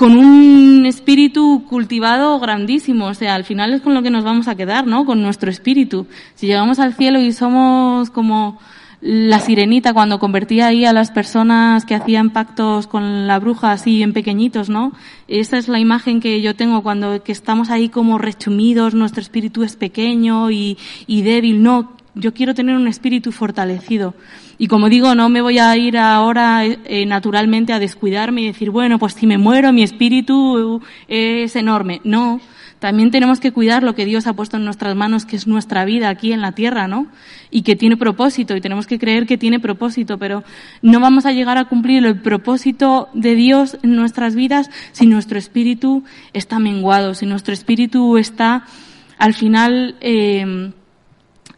con 0.00 0.16
un 0.16 0.86
espíritu 0.86 1.66
cultivado 1.68 2.40
grandísimo. 2.40 3.08
O 3.08 3.12
sea, 3.12 3.34
al 3.34 3.44
final 3.44 3.74
es 3.74 3.82
con 3.82 3.92
lo 3.92 4.02
que 4.02 4.08
nos 4.08 4.24
vamos 4.24 4.48
a 4.48 4.54
quedar, 4.54 4.86
¿no? 4.86 5.04
Con 5.04 5.20
nuestro 5.20 5.50
espíritu. 5.50 6.06
Si 6.36 6.46
llegamos 6.46 6.78
al 6.78 6.94
cielo 6.94 7.20
y 7.20 7.32
somos 7.32 8.08
como 8.08 8.58
la 9.02 9.40
sirenita 9.40 9.92
cuando 9.92 10.18
convertía 10.18 10.68
ahí 10.68 10.86
a 10.86 10.94
las 10.94 11.10
personas 11.10 11.84
que 11.84 11.94
hacían 11.94 12.30
pactos 12.30 12.86
con 12.86 13.26
la 13.26 13.38
bruja 13.38 13.72
así 13.72 14.02
en 14.02 14.14
pequeñitos, 14.14 14.70
¿no? 14.70 14.92
Esa 15.28 15.58
es 15.58 15.68
la 15.68 15.78
imagen 15.78 16.20
que 16.20 16.40
yo 16.40 16.56
tengo 16.56 16.82
cuando 16.82 17.22
que 17.22 17.32
estamos 17.32 17.68
ahí 17.68 17.90
como 17.90 18.16
rechumidos, 18.16 18.94
nuestro 18.94 19.20
espíritu 19.20 19.64
es 19.64 19.76
pequeño 19.76 20.50
y, 20.50 20.78
y 21.06 21.20
débil. 21.20 21.62
No, 21.62 21.92
yo 22.14 22.34
quiero 22.34 22.54
tener 22.54 22.76
un 22.76 22.88
espíritu 22.88 23.32
fortalecido. 23.32 24.14
Y 24.58 24.66
como 24.66 24.88
digo, 24.88 25.14
no 25.14 25.28
me 25.28 25.40
voy 25.40 25.58
a 25.58 25.76
ir 25.76 25.96
ahora 25.96 26.64
eh, 26.64 27.06
naturalmente 27.06 27.72
a 27.72 27.78
descuidarme 27.78 28.42
y 28.42 28.46
decir, 28.46 28.70
bueno, 28.70 28.98
pues 28.98 29.14
si 29.14 29.26
me 29.26 29.38
muero, 29.38 29.72
mi 29.72 29.82
espíritu 29.82 30.82
es 31.08 31.56
enorme. 31.56 32.00
No, 32.04 32.40
también 32.80 33.10
tenemos 33.10 33.40
que 33.40 33.52
cuidar 33.52 33.82
lo 33.82 33.94
que 33.94 34.06
Dios 34.06 34.26
ha 34.26 34.32
puesto 34.32 34.56
en 34.56 34.64
nuestras 34.64 34.96
manos, 34.96 35.26
que 35.26 35.36
es 35.36 35.46
nuestra 35.46 35.84
vida 35.84 36.08
aquí 36.08 36.32
en 36.32 36.40
la 36.40 36.52
tierra, 36.52 36.88
¿no? 36.88 37.06
Y 37.50 37.62
que 37.62 37.76
tiene 37.76 37.98
propósito, 37.98 38.56
y 38.56 38.60
tenemos 38.62 38.86
que 38.86 38.98
creer 38.98 39.26
que 39.26 39.36
tiene 39.36 39.60
propósito, 39.60 40.18
pero 40.18 40.44
no 40.80 40.98
vamos 40.98 41.26
a 41.26 41.32
llegar 41.32 41.58
a 41.58 41.66
cumplir 41.66 42.04
el 42.04 42.20
propósito 42.20 43.10
de 43.12 43.34
Dios 43.34 43.78
en 43.82 43.96
nuestras 43.96 44.34
vidas 44.34 44.70
si 44.92 45.06
nuestro 45.06 45.38
espíritu 45.38 46.04
está 46.32 46.58
menguado, 46.58 47.14
si 47.14 47.26
nuestro 47.26 47.52
espíritu 47.52 48.16
está 48.16 48.64
al 49.18 49.34
final 49.34 49.96
eh, 50.00 50.72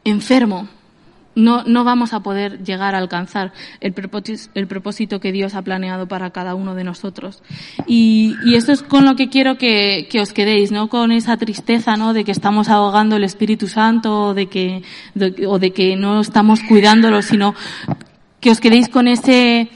enfermo, 0.05 0.69
no, 1.35 1.65
no 1.65 1.85
vamos 1.85 2.13
a 2.13 2.21
poder 2.21 2.63
llegar 2.63 2.95
a 2.95 2.99
alcanzar 2.99 3.53
el 3.81 3.93
propósito, 3.93 4.51
el 4.55 4.67
propósito 4.67 5.21
que 5.21 5.33
Dios 5.33 5.55
ha 5.55 5.63
planeado 5.63 6.07
para 6.07 6.31
cada 6.31 6.55
uno 6.55 6.75
de 6.75 6.85
nosotros. 6.85 7.43
Y, 7.87 8.37
y 8.45 8.57
eso 8.57 8.73
es 8.73 8.83
con 8.83 9.05
lo 9.05 9.17
que 9.17 9.29
quiero 9.29 9.57
que, 9.57 10.09
que, 10.11 10.21
os 10.21 10.33
quedéis, 10.33 10.73
¿no? 10.73 10.89
Con 10.89 11.11
esa 11.13 11.37
tristeza, 11.37 11.97
¿no? 11.97 12.13
De 12.13 12.25
que 12.25 12.33
estamos 12.33 12.69
ahogando 12.69 13.17
el 13.17 13.25
Espíritu 13.25 13.69
Santo, 13.69 14.29
o 14.29 14.35
de 14.35 14.47
que, 14.47 14.83
de, 15.15 15.47
o 15.47 15.59
de 15.59 15.73
que 15.73 15.97
no 15.97 16.21
estamos 16.21 16.61
cuidándolo, 16.69 17.23
sino 17.23 17.55
que 18.41 18.51
os 18.51 18.61
quedéis 18.61 18.89
con 18.89 19.09
ese, 19.09 19.71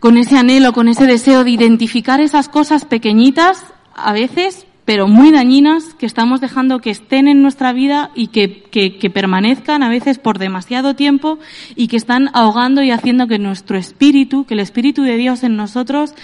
con 0.00 0.18
ese 0.18 0.38
anhelo, 0.38 0.72
con 0.72 0.88
ese 0.88 1.06
deseo 1.06 1.42
de 1.44 1.50
identificar 1.50 2.20
esas 2.20 2.48
cosas 2.48 2.84
pequeñitas, 2.84 3.64
a 3.94 4.12
veces, 4.12 4.66
pero 4.86 5.08
muy 5.08 5.32
dañinas 5.32 5.92
que 5.94 6.06
estamos 6.06 6.40
dejando 6.40 6.78
que 6.78 6.90
estén 6.90 7.28
en 7.28 7.42
nuestra 7.42 7.74
vida 7.74 8.10
y 8.14 8.28
que, 8.28 8.62
que, 8.62 8.96
que, 8.96 9.10
permanezcan 9.10 9.82
a 9.82 9.90
veces 9.90 10.18
por 10.18 10.38
demasiado 10.38 10.94
tiempo 10.94 11.38
y 11.74 11.88
que 11.88 11.96
están 11.96 12.30
ahogando 12.32 12.82
y 12.82 12.92
haciendo 12.92 13.26
que 13.26 13.38
nuestro 13.38 13.76
espíritu, 13.76 14.46
que 14.46 14.54
el 14.54 14.60
espíritu 14.60 15.02
de 15.02 15.16
Dios 15.16 15.42
en 15.42 15.56
nosotros 15.56 16.14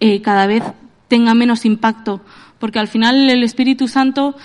eh, 0.00 0.20
cada 0.20 0.46
vez 0.46 0.62
tenga 1.08 1.34
menos 1.34 1.64
impacto. 1.64 2.20
Porque 2.58 2.78
al 2.78 2.88
final 2.88 3.28
el 3.30 3.42
Espíritu 3.42 3.88
Santo 3.88 4.36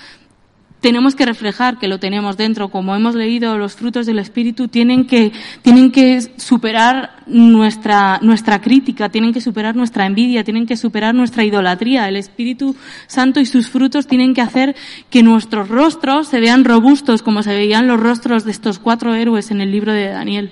tenemos 0.80 1.14
que 1.14 1.26
reflejar 1.26 1.78
que 1.78 1.88
lo 1.88 1.98
tenemos 1.98 2.36
dentro. 2.36 2.68
Como 2.68 2.94
hemos 2.94 3.14
leído, 3.14 3.56
los 3.58 3.74
frutos 3.74 4.06
del 4.06 4.18
Espíritu 4.18 4.68
tienen 4.68 5.06
que, 5.06 5.32
tienen 5.62 5.90
que 5.90 6.20
superar 6.36 7.16
nuestra, 7.26 8.18
nuestra 8.22 8.60
crítica, 8.60 9.08
tienen 9.08 9.32
que 9.32 9.40
superar 9.40 9.74
nuestra 9.74 10.06
envidia, 10.06 10.44
tienen 10.44 10.66
que 10.66 10.76
superar 10.76 11.14
nuestra 11.14 11.44
idolatría. 11.44 12.08
El 12.08 12.16
Espíritu 12.16 12.76
Santo 13.06 13.40
y 13.40 13.46
sus 13.46 13.70
frutos 13.70 14.06
tienen 14.06 14.34
que 14.34 14.42
hacer 14.42 14.76
que 15.10 15.22
nuestros 15.22 15.68
rostros 15.68 16.28
se 16.28 16.40
vean 16.40 16.64
robustos, 16.64 17.22
como 17.22 17.42
se 17.42 17.54
veían 17.54 17.86
los 17.86 17.98
rostros 17.98 18.44
de 18.44 18.50
estos 18.50 18.78
cuatro 18.78 19.14
héroes 19.14 19.50
en 19.50 19.60
el 19.60 19.72
libro 19.72 19.92
de 19.92 20.08
Daniel. 20.08 20.50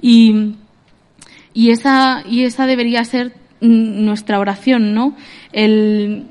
Y, 0.00 0.54
y 1.54 1.70
esa, 1.70 2.22
y 2.28 2.44
esa 2.44 2.66
debería 2.66 3.04
ser 3.04 3.34
nuestra 3.60 4.38
oración, 4.38 4.92
¿no? 4.92 5.16
El, 5.52 6.26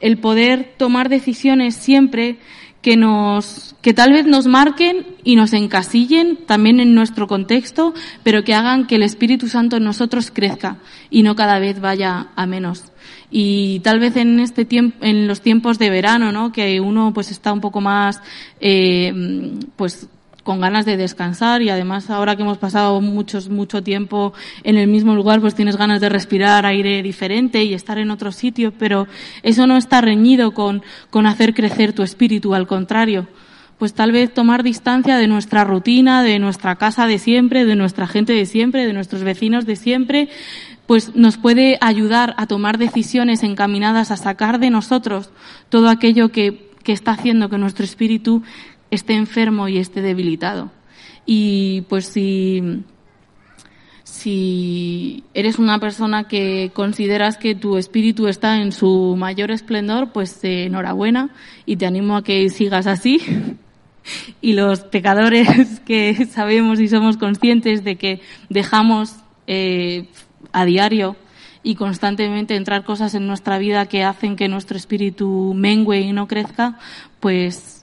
el 0.00 0.18
poder 0.18 0.74
tomar 0.76 1.08
decisiones 1.08 1.76
siempre 1.76 2.36
que 2.82 2.96
nos, 2.96 3.76
que 3.80 3.94
tal 3.94 4.12
vez 4.12 4.26
nos 4.26 4.46
marquen 4.46 5.06
y 5.22 5.36
nos 5.36 5.52
encasillen 5.52 6.36
también 6.46 6.80
en 6.80 6.94
nuestro 6.94 7.28
contexto, 7.28 7.94
pero 8.24 8.42
que 8.42 8.54
hagan 8.54 8.86
que 8.86 8.96
el 8.96 9.04
Espíritu 9.04 9.48
Santo 9.48 9.76
en 9.76 9.84
nosotros 9.84 10.32
crezca 10.32 10.78
y 11.08 11.22
no 11.22 11.36
cada 11.36 11.60
vez 11.60 11.80
vaya 11.80 12.28
a 12.34 12.46
menos. 12.46 12.92
Y 13.30 13.80
tal 13.80 14.00
vez 14.00 14.16
en 14.16 14.40
este 14.40 14.64
tiempo, 14.64 14.98
en 15.00 15.26
los 15.26 15.40
tiempos 15.40 15.78
de 15.78 15.90
verano, 15.90 16.32
¿no? 16.32 16.52
Que 16.52 16.80
uno 16.80 17.12
pues 17.14 17.30
está 17.30 17.52
un 17.52 17.60
poco 17.60 17.80
más, 17.80 18.20
eh, 18.60 19.58
pues 19.76 20.08
con 20.42 20.60
ganas 20.60 20.84
de 20.84 20.96
descansar 20.96 21.62
y 21.62 21.70
además 21.70 22.10
ahora 22.10 22.36
que 22.36 22.42
hemos 22.42 22.58
pasado 22.58 23.00
muchos, 23.00 23.48
mucho 23.48 23.82
tiempo 23.82 24.32
en 24.64 24.76
el 24.76 24.88
mismo 24.88 25.14
lugar, 25.14 25.40
pues 25.40 25.54
tienes 25.54 25.76
ganas 25.76 26.00
de 26.00 26.08
respirar 26.08 26.66
aire 26.66 27.02
diferente 27.02 27.62
y 27.64 27.74
estar 27.74 27.98
en 27.98 28.10
otro 28.10 28.32
sitio, 28.32 28.72
pero 28.72 29.06
eso 29.42 29.66
no 29.66 29.76
está 29.76 30.00
reñido 30.00 30.52
con, 30.52 30.82
con 31.10 31.26
hacer 31.26 31.54
crecer 31.54 31.92
tu 31.92 32.02
espíritu, 32.02 32.54
al 32.54 32.66
contrario. 32.66 33.28
Pues 33.78 33.94
tal 33.94 34.12
vez 34.12 34.32
tomar 34.32 34.62
distancia 34.62 35.16
de 35.16 35.26
nuestra 35.26 35.64
rutina, 35.64 36.22
de 36.22 36.38
nuestra 36.38 36.76
casa 36.76 37.06
de 37.06 37.18
siempre, 37.18 37.64
de 37.64 37.74
nuestra 37.74 38.06
gente 38.06 38.32
de 38.32 38.46
siempre, 38.46 38.86
de 38.86 38.92
nuestros 38.92 39.24
vecinos 39.24 39.66
de 39.66 39.74
siempre, 39.74 40.28
pues 40.86 41.16
nos 41.16 41.36
puede 41.36 41.78
ayudar 41.80 42.34
a 42.36 42.46
tomar 42.46 42.78
decisiones 42.78 43.42
encaminadas 43.42 44.10
a 44.10 44.16
sacar 44.16 44.58
de 44.60 44.70
nosotros 44.70 45.30
todo 45.68 45.88
aquello 45.88 46.30
que, 46.30 46.70
que 46.82 46.92
está 46.92 47.12
haciendo 47.12 47.48
que 47.48 47.58
nuestro 47.58 47.84
espíritu 47.84 48.42
esté 48.92 49.14
enfermo 49.14 49.68
y 49.68 49.78
esté 49.78 50.02
debilitado. 50.02 50.70
Y 51.24 51.80
pues 51.88 52.04
si, 52.04 52.84
si 54.04 55.24
eres 55.32 55.58
una 55.58 55.78
persona 55.80 56.28
que 56.28 56.70
consideras 56.74 57.38
que 57.38 57.54
tu 57.54 57.78
espíritu 57.78 58.28
está 58.28 58.60
en 58.60 58.70
su 58.70 59.16
mayor 59.16 59.50
esplendor, 59.50 60.12
pues 60.12 60.44
eh, 60.44 60.66
enhorabuena 60.66 61.30
y 61.64 61.76
te 61.76 61.86
animo 61.86 62.16
a 62.16 62.22
que 62.22 62.48
sigas 62.50 62.86
así. 62.86 63.20
y 64.42 64.52
los 64.52 64.80
pecadores 64.80 65.80
que 65.86 66.26
sabemos 66.26 66.78
y 66.78 66.88
somos 66.88 67.16
conscientes 67.16 67.84
de 67.84 67.96
que 67.96 68.20
dejamos 68.50 69.16
eh, 69.46 70.06
a 70.52 70.66
diario 70.66 71.16
y 71.62 71.76
constantemente 71.76 72.56
entrar 72.56 72.84
cosas 72.84 73.14
en 73.14 73.26
nuestra 73.26 73.56
vida 73.56 73.86
que 73.86 74.04
hacen 74.04 74.36
que 74.36 74.48
nuestro 74.48 74.76
espíritu 74.76 75.54
mengue 75.54 76.00
y 76.00 76.12
no 76.12 76.26
crezca, 76.26 76.78
pues 77.20 77.81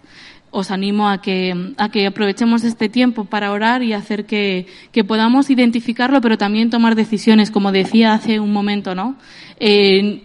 os 0.51 0.71
animo 0.71 1.09
a 1.09 1.21
que, 1.21 1.73
a 1.77 1.89
que 1.89 2.07
aprovechemos 2.07 2.63
este 2.63 2.89
tiempo 2.89 3.25
para 3.25 3.51
orar 3.51 3.83
y 3.83 3.93
hacer 3.93 4.25
que, 4.25 4.65
que 4.91 5.03
podamos 5.03 5.49
identificarlo, 5.49 6.21
pero 6.21 6.37
también 6.37 6.69
tomar 6.69 6.95
decisiones, 6.95 7.51
como 7.51 7.71
decía 7.71 8.13
hace 8.13 8.39
un 8.39 8.51
momento, 8.51 8.95
¿no? 8.95 9.15
Eh, 9.59 10.23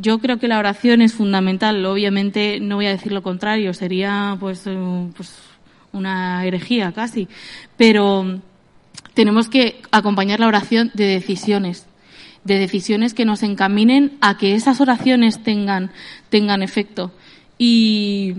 yo 0.00 0.18
creo 0.18 0.38
que 0.38 0.48
la 0.48 0.58
oración 0.58 1.02
es 1.02 1.14
fundamental. 1.14 1.84
Obviamente, 1.84 2.60
no 2.60 2.76
voy 2.76 2.86
a 2.86 2.90
decir 2.90 3.12
lo 3.12 3.22
contrario, 3.22 3.74
sería 3.74 4.36
pues, 4.38 4.66
eh, 4.66 5.08
pues 5.16 5.34
una 5.92 6.44
herejía 6.44 6.92
casi. 6.92 7.26
Pero 7.76 8.40
tenemos 9.14 9.48
que 9.48 9.80
acompañar 9.90 10.40
la 10.40 10.48
oración 10.48 10.90
de 10.94 11.06
decisiones 11.06 11.86
de 12.44 12.60
decisiones 12.60 13.12
que 13.12 13.24
nos 13.24 13.42
encaminen 13.42 14.18
a 14.20 14.38
que 14.38 14.54
esas 14.54 14.80
oraciones 14.80 15.42
tengan, 15.42 15.90
tengan 16.30 16.62
efecto. 16.62 17.10
Y 17.58 18.34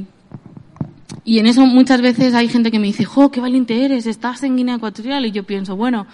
y 1.27 1.39
en 1.39 1.45
eso 1.45 1.65
muchas 1.65 2.01
veces 2.01 2.33
hay 2.33 2.47
gente 2.47 2.71
que 2.71 2.79
me 2.79 2.87
dice, 2.87 3.03
jo, 3.03 3.31
qué 3.31 3.41
valiente 3.41 3.83
eres, 3.83 4.05
estás 4.05 4.43
en 4.43 4.55
Guinea 4.55 4.75
Ecuatorial. 4.75 5.25
Y 5.25 5.31
yo 5.31 5.43
pienso, 5.43 5.75
bueno, 5.75 6.07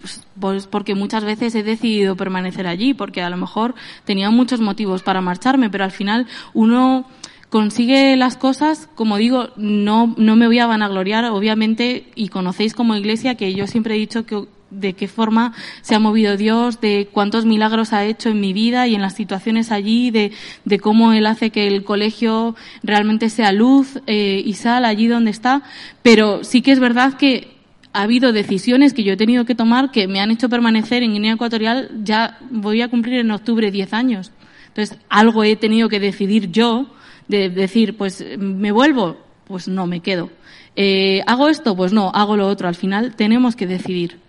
pues, 0.00 0.20
pues, 0.40 0.66
porque 0.66 0.96
muchas 0.96 1.22
veces 1.22 1.54
he 1.54 1.62
decidido 1.62 2.16
permanecer 2.16 2.66
allí, 2.66 2.92
porque 2.92 3.22
a 3.22 3.30
lo 3.30 3.36
mejor 3.36 3.76
tenía 4.04 4.30
muchos 4.30 4.60
motivos 4.60 5.04
para 5.04 5.20
marcharme, 5.20 5.70
pero 5.70 5.84
al 5.84 5.92
final 5.92 6.26
uno 6.54 7.06
consigue 7.50 8.16
las 8.16 8.36
cosas, 8.36 8.88
como 8.96 9.16
digo, 9.16 9.50
no, 9.56 10.12
no 10.16 10.34
me 10.34 10.48
voy 10.48 10.58
a 10.58 10.66
vanagloriar, 10.66 11.26
obviamente, 11.26 12.10
y 12.16 12.28
conocéis 12.28 12.74
como 12.74 12.96
iglesia 12.96 13.36
que 13.36 13.54
yo 13.54 13.68
siempre 13.68 13.94
he 13.94 13.98
dicho 13.98 14.26
que 14.26 14.48
de 14.70 14.92
qué 14.92 15.08
forma 15.08 15.54
se 15.82 15.94
ha 15.94 15.98
movido 15.98 16.36
Dios, 16.36 16.80
de 16.80 17.08
cuántos 17.10 17.44
milagros 17.44 17.92
ha 17.92 18.04
hecho 18.04 18.28
en 18.28 18.40
mi 18.40 18.52
vida 18.52 18.86
y 18.86 18.94
en 18.94 19.02
las 19.02 19.14
situaciones 19.14 19.72
allí, 19.72 20.10
de, 20.10 20.32
cómo 20.80 21.12
Él 21.12 21.26
hace 21.26 21.50
que 21.50 21.66
el 21.66 21.84
colegio 21.84 22.54
realmente 22.82 23.30
sea 23.30 23.52
luz 23.52 24.00
eh, 24.06 24.42
y 24.44 24.54
sal 24.54 24.84
allí 24.84 25.06
donde 25.06 25.30
está. 25.30 25.62
Pero 26.02 26.44
sí 26.44 26.62
que 26.62 26.72
es 26.72 26.80
verdad 26.80 27.14
que 27.14 27.56
ha 27.92 28.02
habido 28.02 28.32
decisiones 28.32 28.92
que 28.92 29.02
yo 29.02 29.14
he 29.14 29.16
tenido 29.16 29.44
que 29.44 29.54
tomar 29.54 29.90
que 29.90 30.06
me 30.06 30.20
han 30.20 30.30
hecho 30.30 30.48
permanecer 30.48 31.02
en 31.02 31.12
Guinea 31.12 31.34
Ecuatorial. 31.34 31.90
Ya 32.04 32.38
voy 32.50 32.82
a 32.82 32.88
cumplir 32.88 33.20
en 33.20 33.30
octubre 33.30 33.70
10 33.70 33.92
años. 33.92 34.32
Entonces, 34.68 34.98
algo 35.08 35.44
he 35.44 35.56
tenido 35.56 35.88
que 35.88 35.98
decidir 35.98 36.52
yo, 36.52 36.94
de 37.26 37.48
decir, 37.48 37.96
pues, 37.96 38.24
¿me 38.38 38.70
vuelvo? 38.70 39.16
Pues 39.46 39.66
no, 39.66 39.86
me 39.86 40.00
quedo. 40.00 40.30
Eh, 40.76 41.22
¿Hago 41.26 41.48
esto? 41.48 41.74
Pues 41.74 41.92
no, 41.92 42.10
hago 42.14 42.36
lo 42.36 42.46
otro. 42.46 42.68
Al 42.68 42.74
final 42.74 43.16
tenemos 43.16 43.56
que 43.56 43.66
decidir. 43.66 44.27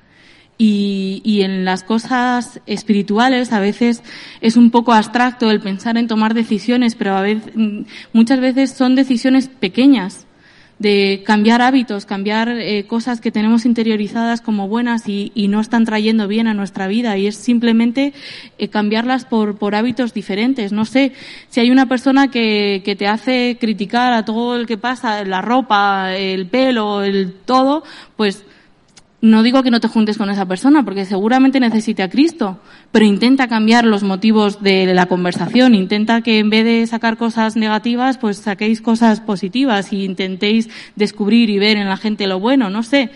Y, 0.61 1.21
y, 1.23 1.43
en 1.43 1.63
las 1.63 1.83
cosas 1.83 2.59
espirituales 2.65 3.53
a 3.53 3.61
veces 3.61 4.03
es 4.41 4.57
un 4.57 4.71
poco 4.71 4.91
abstracto 4.91 5.49
el 5.49 5.61
pensar 5.61 5.97
en 5.97 6.09
tomar 6.09 6.33
decisiones, 6.33 6.95
pero 6.95 7.15
a 7.15 7.21
veces, 7.21 7.53
muchas 8.11 8.41
veces 8.41 8.71
son 8.71 8.93
decisiones 8.93 9.47
pequeñas 9.47 10.27
de 10.79 11.23
cambiar 11.25 11.61
hábitos, 11.61 12.05
cambiar 12.05 12.47
eh, 12.49 12.85
cosas 12.87 13.19
que 13.19 13.31
tenemos 13.31 13.65
interiorizadas 13.65 14.39
como 14.39 14.69
buenas 14.69 15.07
y, 15.09 15.33
y, 15.35 15.49
no 15.49 15.59
están 15.59 15.83
trayendo 15.83 16.27
bien 16.27 16.47
a 16.47 16.53
nuestra 16.53 16.87
vida 16.87 17.17
y 17.17 17.27
es 17.27 17.35
simplemente 17.35 18.13
eh, 18.57 18.69
cambiarlas 18.69 19.25
por, 19.25 19.57
por 19.57 19.75
hábitos 19.75 20.13
diferentes. 20.13 20.71
No 20.71 20.85
sé, 20.85 21.11
si 21.49 21.59
hay 21.59 21.69
una 21.69 21.87
persona 21.87 22.31
que, 22.31 22.81
que 22.85 22.95
te 22.95 23.07
hace 23.07 23.57
criticar 23.59 24.13
a 24.13 24.23
todo 24.23 24.55
el 24.55 24.65
que 24.65 24.77
pasa, 24.77 25.25
la 25.25 25.41
ropa, 25.41 26.15
el 26.15 26.47
pelo, 26.47 27.03
el 27.03 27.33
todo, 27.33 27.83
pues 28.15 28.45
no 29.21 29.43
digo 29.43 29.63
que 29.63 29.71
no 29.71 29.81
te 29.81 29.89
juntes 29.89 30.17
con 30.17 30.29
esa 30.29 30.45
persona, 30.45 30.83
porque 30.83 31.05
seguramente 31.05 31.59
necesite 31.59 32.03
a 32.03 32.09
Cristo, 32.09 32.59
pero 32.91 33.05
intenta 33.05 33.47
cambiar 33.47 33.85
los 33.85 34.03
motivos 34.03 34.63
de 34.63 34.93
la 34.93 35.07
conversación, 35.07 35.75
intenta 35.75 36.21
que 36.21 36.39
en 36.39 36.49
vez 36.49 36.63
de 36.63 36.87
sacar 36.87 37.17
cosas 37.17 37.57
negativas, 37.57 38.17
pues 38.17 38.37
saquéis 38.37 38.81
cosas 38.81 39.19
positivas 39.19 39.91
y 39.91 40.05
intentéis 40.05 40.69
descubrir 40.95 41.49
y 41.49 41.59
ver 41.59 41.77
en 41.77 41.89
la 41.89 41.97
gente 41.97 42.27
lo 42.27 42.39
bueno, 42.39 42.69
no 42.69 42.81
sé, 42.83 43.09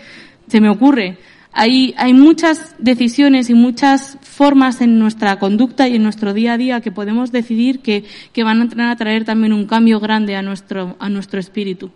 se 0.46 0.60
me 0.60 0.68
ocurre. 0.68 1.18
Hay, 1.56 1.94
hay 1.96 2.12
muchas 2.12 2.74
decisiones 2.78 3.48
y 3.48 3.54
muchas 3.54 4.18
formas 4.22 4.80
en 4.80 4.98
nuestra 4.98 5.38
conducta 5.38 5.88
y 5.88 5.96
en 5.96 6.02
nuestro 6.02 6.34
día 6.34 6.54
a 6.54 6.58
día 6.58 6.80
que 6.80 6.90
podemos 6.90 7.30
decidir 7.30 7.78
que, 7.78 8.04
que 8.32 8.42
van 8.42 8.80
a 8.80 8.96
traer 8.96 9.24
también 9.24 9.52
un 9.52 9.66
cambio 9.66 10.00
grande 10.00 10.34
a 10.34 10.42
nuestro, 10.42 10.96
a 10.98 11.08
nuestro 11.08 11.38
espíritu. 11.38 11.92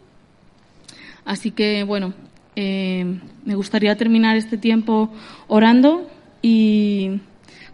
Así 1.24 1.50
que, 1.50 1.82
bueno, 1.82 2.14
eh, 2.60 3.20
me 3.44 3.54
gustaría 3.54 3.96
terminar 3.96 4.36
este 4.36 4.58
tiempo 4.58 5.12
orando 5.46 6.10
y, 6.42 7.20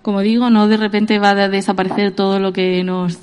como 0.02 0.20
digo, 0.20 0.50
no 0.50 0.68
de 0.68 0.76
repente 0.76 1.18
va 1.18 1.30
a 1.30 1.48
desaparecer 1.48 2.12
todo 2.12 2.38
lo 2.38 2.52
que 2.52 2.84
nos 2.84 3.18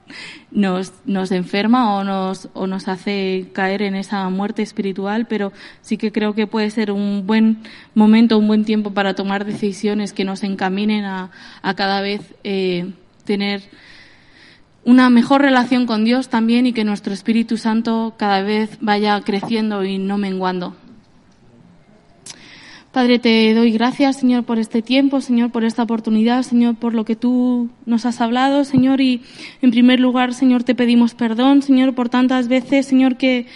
nos, 0.50 0.94
nos 1.04 1.30
enferma 1.30 1.96
o 1.96 2.02
nos, 2.02 2.48
o 2.54 2.66
nos 2.66 2.88
hace 2.88 3.50
caer 3.52 3.82
en 3.82 3.94
esa 3.94 4.26
muerte 4.30 4.62
espiritual, 4.62 5.26
pero 5.26 5.52
sí 5.82 5.98
que 5.98 6.12
creo 6.12 6.34
que 6.34 6.46
puede 6.46 6.70
ser 6.70 6.90
un 6.90 7.26
buen 7.26 7.58
momento, 7.94 8.38
un 8.38 8.46
buen 8.46 8.64
tiempo 8.64 8.94
para 8.94 9.12
tomar 9.12 9.44
decisiones 9.44 10.14
que 10.14 10.24
nos 10.24 10.42
encaminen 10.42 11.04
a, 11.04 11.30
a 11.60 11.74
cada 11.74 12.00
vez 12.00 12.22
eh, 12.42 12.90
tener 13.24 13.64
una 14.86 15.10
mejor 15.10 15.42
relación 15.42 15.84
con 15.84 16.06
Dios 16.06 16.30
también 16.30 16.64
y 16.64 16.72
que 16.72 16.84
nuestro 16.84 17.12
Espíritu 17.12 17.58
Santo 17.58 18.14
cada 18.16 18.40
vez 18.40 18.78
vaya 18.80 19.20
creciendo 19.20 19.84
y 19.84 19.98
no 19.98 20.16
menguando. 20.16 20.74
Padre, 22.92 23.18
te 23.18 23.54
doy 23.54 23.72
gracias, 23.72 24.18
Señor, 24.18 24.44
por 24.44 24.58
este 24.58 24.82
tiempo, 24.82 25.22
Señor, 25.22 25.50
por 25.50 25.64
esta 25.64 25.82
oportunidad, 25.82 26.42
Señor, 26.42 26.74
por 26.76 26.92
lo 26.92 27.06
que 27.06 27.16
tú 27.16 27.70
nos 27.86 28.04
has 28.04 28.20
hablado, 28.20 28.66
Señor, 28.66 29.00
y 29.00 29.22
en 29.62 29.70
primer 29.70 29.98
lugar, 29.98 30.34
Señor, 30.34 30.62
te 30.62 30.74
pedimos 30.74 31.14
perdón, 31.14 31.62
Señor, 31.62 31.94
por 31.94 32.10
tantas 32.10 32.48
veces, 32.48 32.84
Señor, 32.84 33.16
que, 33.16 33.46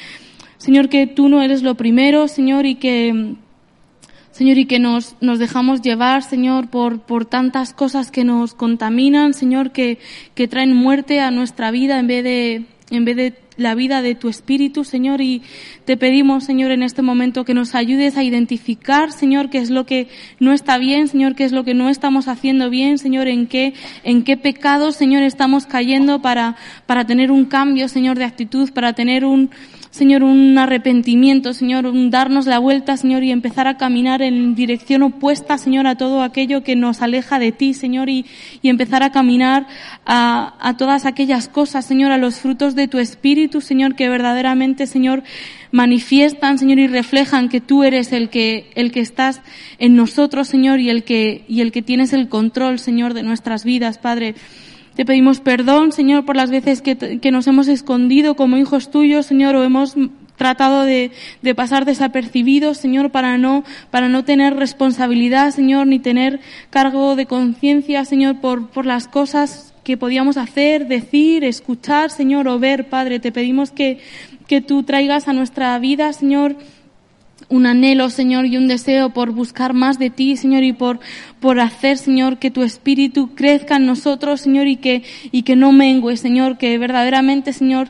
Señor, 0.57 0.89
que 0.89 1.07
tú 1.07 1.28
no 1.28 1.43
eres 1.43 1.62
lo 1.62 1.74
primero, 1.74 2.28
Señor, 2.28 2.64
y 2.64 2.76
que, 2.76 3.34
Señor, 4.30 4.57
y 4.57 4.64
que 4.64 4.78
nos, 4.78 5.16
nos 5.20 5.39
dejamos 5.39 5.82
llevar, 5.82 6.22
Señor, 6.22 6.70
por, 6.70 7.01
por 7.01 7.26
tantas 7.26 7.74
cosas 7.74 8.11
que 8.11 8.24
nos 8.24 8.55
contaminan, 8.55 9.34
Señor, 9.34 9.70
que, 9.70 9.99
que 10.34 10.49
traen 10.49 10.74
muerte 10.74 11.20
a 11.20 11.30
nuestra 11.30 11.70
vida 11.70 11.99
en 11.99 12.07
vez 12.07 12.24
de, 12.24 12.64
en 12.91 13.05
vez 13.05 13.16
de 13.16 13.34
la 13.57 13.74
vida 13.74 14.03
de 14.03 14.14
tu 14.14 14.28
Espíritu, 14.28 14.84
Señor, 14.84 15.20
y 15.20 15.43
te 15.84 15.97
pedimos, 15.97 16.45
Señor, 16.45 16.70
en 16.70 16.82
este 16.82 17.03
momento 17.03 17.45
que 17.45 17.55
nos 17.55 17.74
ayudes 17.74 18.16
a 18.16 18.22
identificar, 18.22 19.12
Señor, 19.12 19.51
qué 19.51 19.59
es 19.59 19.70
lo 19.70 19.87
que 19.87 20.09
no 20.39 20.53
está 20.53 20.78
bien, 20.78 21.09
Señor, 21.09 21.34
qué 21.34 21.45
es 21.45 21.53
lo 21.53 21.64
que 21.64 21.74
no 21.74 21.89
estamos 21.89 22.28
haciendo 22.28 22.70
bien, 22.70 22.99
Señor, 22.99 23.28
en 23.28 23.47
qué, 23.47 23.74
en 24.05 24.22
qué 24.22 24.37
pecados, 24.37 24.97
Señor, 24.97 25.22
estamos 25.22 25.66
cayendo 25.66 26.20
para, 26.20 26.57
para 26.87 27.07
tener 27.07 27.30
un 27.30 27.47
cambio, 27.47 27.89
Señor, 27.89 28.18
de 28.18 28.24
actitud, 28.24 28.70
para 28.72 28.93
tener 28.93 29.24
un, 29.24 29.51
Señor, 29.97 30.24
un 30.24 30.59
arrepentimiento, 30.59 31.55
Señor, 31.55 31.86
un 31.86 32.11
darnos 32.11 32.44
la 32.44 32.59
vuelta, 32.59 32.99
Señor, 32.99 33.24
y 33.24 33.30
empezar 33.30 33.66
a 33.66 33.78
caminar 33.78 34.20
en 34.20 34.55
dirección 34.55 35.03
opuesta, 35.03 35.57
Señor, 35.57 35.86
a 35.86 35.94
todo 35.94 36.20
aquello 36.20 36.62
que 36.62 36.76
nos 36.76 37.01
aleja 37.01 37.38
de 37.38 37.51
ti, 37.51 37.72
Señor, 37.72 38.11
y, 38.11 38.26
empezar 38.62 39.03
a 39.03 39.11
caminar 39.11 39.66
a, 40.05 40.55
a 40.61 40.76
todas 40.76 41.07
aquellas 41.07 41.49
cosas, 41.49 41.86
Señor, 41.86 42.12
a 42.12 42.18
los 42.18 42.40
frutos 42.40 42.74
de 42.74 42.88
tu 42.88 42.99
Espíritu, 42.99 43.62
Señor, 43.62 43.94
que 43.94 44.11
verdaderamente, 44.11 44.86
Señor, 44.86 45.22
manifiestan, 45.70 46.59
Señor, 46.59 46.78
y 46.78 46.88
reflejan 46.88 47.49
que 47.49 47.62
tú 47.62 47.82
eres 47.82 48.12
el 48.12 48.28
que, 48.28 48.68
el 48.74 48.92
que 48.92 49.01
estás 49.01 49.40
en 49.78 49.97
nosotros, 49.97 50.47
Señor, 50.47 50.78
y 50.78 50.90
el 50.90 51.05
que, 51.05 51.47
y 51.49 51.62
el 51.62 51.72
que 51.72 51.80
tienes 51.80 52.12
el 52.12 52.28
control, 52.28 52.80
Señor, 52.80 53.14
de 53.14 53.22
nuestras 53.22 53.64
vidas, 53.64 53.97
Padre. 53.97 54.34
Te 54.97 55.05
pedimos 55.05 55.40
perdón, 55.40 55.92
Señor, 55.92 56.24
por 56.24 56.36
las 56.36 56.51
veces 56.51 56.80
que, 56.80 56.97
que 56.97 57.30
nos 57.30 57.47
hemos 57.47 57.68
escondido 57.68 58.34
como 58.34 58.57
hijos 58.57 58.90
tuyos, 58.90 59.26
Señor, 59.26 59.55
o 59.55 59.62
hemos 59.62 59.94
tratado 60.36 60.84
de, 60.84 61.11
de, 61.42 61.55
pasar 61.55 61.84
desapercibidos, 61.84 62.78
Señor, 62.78 63.11
para 63.11 63.36
no, 63.36 63.62
para 63.90 64.09
no 64.09 64.24
tener 64.24 64.57
responsabilidad, 64.57 65.51
Señor, 65.51 65.86
ni 65.86 65.99
tener 65.99 66.40
cargo 66.70 67.14
de 67.14 67.26
conciencia, 67.26 68.07
Señor, 68.07 68.40
por, 68.40 68.70
por 68.70 68.86
las 68.86 69.07
cosas 69.07 69.74
que 69.84 69.99
podíamos 69.99 70.38
hacer, 70.38 70.88
decir, 70.88 71.44
escuchar, 71.44 72.11
Señor, 72.11 72.49
o 72.49 72.59
ver, 72.59 72.88
Padre. 72.88 73.20
Te 73.20 73.32
pedimos 73.32 73.72
que, 73.72 73.99
que 74.47 74.62
tú 74.62 74.82
traigas 74.82 75.28
a 75.28 75.34
nuestra 75.34 75.78
vida, 75.78 76.12
Señor, 76.14 76.57
un 77.49 77.66
anhelo, 77.66 78.11
Señor, 78.11 78.47
y 78.47 78.57
un 78.57 78.66
deseo 78.66 79.11
por 79.11 79.30
buscar 79.30 79.72
más 79.72 79.99
de 79.99 80.11
ti, 80.11 80.36
Señor, 80.36 80.64
y 80.64 80.72
por, 80.72 81.01
por 81.40 81.61
hacer, 81.61 81.99
Señor, 81.99 82.38
que 82.38 82.51
tu 82.51 82.62
espíritu 82.62 83.34
crezca 83.34 83.76
en 83.76 83.86
nosotros, 83.86 84.40
Señor, 84.40 84.66
y 84.66 84.76
que, 84.76 85.03
y 85.30 85.42
que 85.42 85.57
no 85.57 85.72
mengue, 85.72 86.16
Señor, 86.16 86.59
que 86.59 86.76
verdaderamente, 86.78 87.53
Señor, 87.53 87.88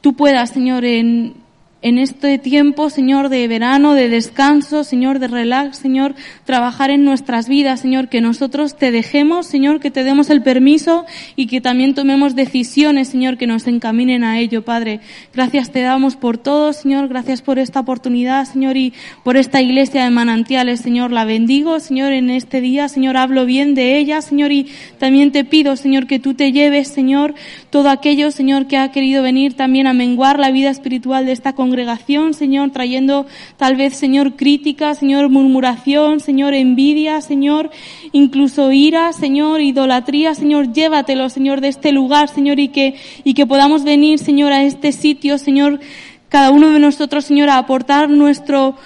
tú 0.00 0.14
puedas, 0.14 0.50
Señor, 0.50 0.84
en, 0.84 1.34
en 1.82 1.98
este 1.98 2.38
tiempo, 2.38 2.90
Señor, 2.90 3.28
de 3.28 3.48
verano, 3.48 3.94
de 3.94 4.08
descanso, 4.08 4.84
Señor, 4.84 5.18
de 5.18 5.26
relax, 5.26 5.78
Señor, 5.78 6.14
trabajar 6.44 6.90
en 6.90 7.04
nuestras 7.04 7.48
vidas, 7.48 7.80
Señor, 7.80 8.08
que 8.08 8.20
nosotros 8.20 8.76
te 8.76 8.92
dejemos, 8.92 9.46
Señor, 9.46 9.80
que 9.80 9.90
te 9.90 10.04
demos 10.04 10.30
el 10.30 10.42
permiso 10.42 11.04
y 11.34 11.46
que 11.48 11.60
también 11.60 11.94
tomemos 11.94 12.36
decisiones, 12.36 13.08
Señor, 13.08 13.36
que 13.36 13.48
nos 13.48 13.66
encaminen 13.66 14.22
a 14.22 14.38
ello, 14.38 14.64
Padre. 14.64 15.00
Gracias 15.34 15.72
te 15.72 15.80
damos 15.80 16.14
por 16.14 16.38
todo, 16.38 16.72
Señor, 16.72 17.08
gracias 17.08 17.42
por 17.42 17.58
esta 17.58 17.80
oportunidad, 17.80 18.44
Señor, 18.44 18.76
y 18.76 18.92
por 19.24 19.36
esta 19.36 19.60
iglesia 19.60 20.04
de 20.04 20.10
manantiales, 20.10 20.80
Señor, 20.80 21.10
la 21.10 21.24
bendigo, 21.24 21.80
Señor, 21.80 22.12
en 22.12 22.30
este 22.30 22.60
día, 22.60 22.88
Señor, 22.88 23.16
hablo 23.16 23.44
bien 23.44 23.74
de 23.74 23.98
ella, 23.98 24.22
Señor, 24.22 24.52
y 24.52 24.68
también 24.98 25.32
te 25.32 25.44
pido, 25.44 25.74
Señor, 25.74 26.06
que 26.06 26.20
tú 26.20 26.34
te 26.34 26.52
lleves, 26.52 26.86
Señor, 26.86 27.34
todo 27.70 27.90
aquello, 27.90 28.30
Señor, 28.30 28.68
que 28.68 28.76
ha 28.76 28.92
querido 28.92 29.24
venir 29.24 29.54
también 29.54 29.88
a 29.88 29.92
menguar 29.92 30.38
la 30.38 30.52
vida 30.52 30.70
espiritual 30.70 31.26
de 31.26 31.32
esta 31.32 31.54
congregación 31.54 31.71
congregación, 31.72 32.34
Señor, 32.34 32.70
trayendo 32.70 33.24
tal 33.56 33.76
vez, 33.76 33.96
Señor, 33.96 34.36
crítica, 34.36 34.94
Señor, 34.94 35.30
murmuración, 35.30 36.20
Señor, 36.20 36.52
envidia, 36.52 37.22
Señor, 37.22 37.70
incluso 38.12 38.70
ira, 38.72 39.14
Señor, 39.14 39.62
idolatría, 39.62 40.34
Señor, 40.34 40.74
llévatelo, 40.74 41.30
Señor, 41.30 41.62
de 41.62 41.68
este 41.68 41.90
lugar, 41.90 42.28
Señor, 42.28 42.60
y 42.60 42.68
que, 42.68 42.96
y 43.24 43.32
que 43.32 43.46
podamos 43.46 43.84
venir, 43.84 44.18
Señor, 44.18 44.52
a 44.52 44.64
este 44.64 44.92
sitio, 44.92 45.38
Señor, 45.38 45.80
cada 46.28 46.50
uno 46.50 46.68
de 46.68 46.78
nosotros, 46.78 47.24
Señor, 47.24 47.48
a 47.48 47.56
aportar 47.56 48.10
nuestro, 48.10 48.76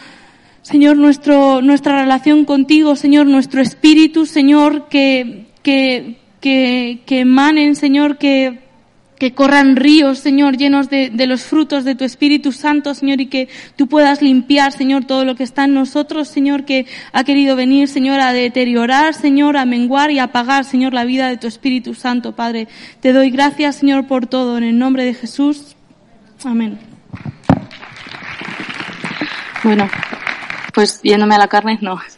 Señor, 0.63 0.97
nuestro, 0.97 1.63
nuestra 1.63 2.03
relación 2.03 2.45
contigo, 2.45 2.95
Señor, 2.95 3.27
nuestro 3.27 3.61
espíritu, 3.61 4.27
Señor, 4.27 4.87
que, 4.89 5.47
que, 5.65 6.19
que, 6.41 7.01
que 7.05 7.19
emanen, 7.19 7.75
Señor, 7.75 8.17
que, 8.17 8.66
que 9.19 9.33
corran 9.33 9.77
ríos, 9.77 10.19
Señor, 10.19 10.57
llenos 10.57 10.91
de, 10.91 11.11
los 11.27 11.45
frutos 11.45 11.85
de 11.85 11.95
tu 11.95 12.05
Espíritu 12.05 12.53
Santo, 12.53 12.95
Señor, 12.95 13.21
y 13.21 13.27
que 13.27 13.49
tú 13.77 13.87
puedas 13.89 14.21
limpiar, 14.21 14.73
Señor, 14.73 15.05
todo 15.05 15.25
lo 15.25 15.35
que 15.35 15.43
está 15.43 15.65
en 15.65 15.75
nosotros, 15.75 16.29
Señor, 16.29 16.65
que 16.65 16.87
ha 17.13 17.25
querido 17.25 17.57
venir, 17.57 17.89
Señor, 17.89 18.21
a 18.21 18.33
deteriorar, 18.33 19.15
Señor, 19.15 19.57
a 19.57 19.65
menguar 19.65 20.11
y 20.11 20.19
a 20.19 20.25
apagar, 20.25 20.65
Señor, 20.65 20.93
la 20.93 21.05
vida 21.05 21.29
de 21.29 21.39
tu 21.39 21.47
Espíritu 21.47 21.95
Santo, 21.95 22.33
Padre. 22.33 22.69
Te 23.01 23.13
doy 23.13 23.31
gracias, 23.31 23.77
Señor, 23.77 24.07
por 24.07 24.27
todo, 24.27 24.59
en 24.59 24.65
el 24.65 24.79
nombre 24.79 25.05
de 25.05 25.15
Jesús. 25.15 25.77
Amén. 26.45 26.79
Bueno, 29.65 29.89
pues 30.75 31.01
yéndome 31.03 31.35
a 31.35 31.39
la 31.39 31.49
carne, 31.49 31.79
no. 31.81 32.01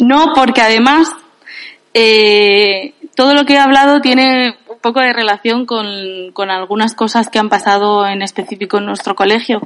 No, 0.00 0.32
porque 0.34 0.60
además, 0.60 1.06
eh, 1.94 2.92
todo 3.14 3.34
lo 3.34 3.44
que 3.44 3.54
he 3.54 3.58
hablado 3.58 4.00
tiene 4.00 4.56
poco 4.82 5.00
de 5.00 5.12
relación 5.12 5.64
con, 5.64 6.32
con 6.32 6.50
algunas 6.50 6.94
cosas 6.94 7.28
que 7.28 7.38
han 7.38 7.48
pasado 7.48 8.06
en 8.06 8.20
específico 8.20 8.78
en 8.78 8.86
nuestro 8.86 9.14
colegio. 9.14 9.62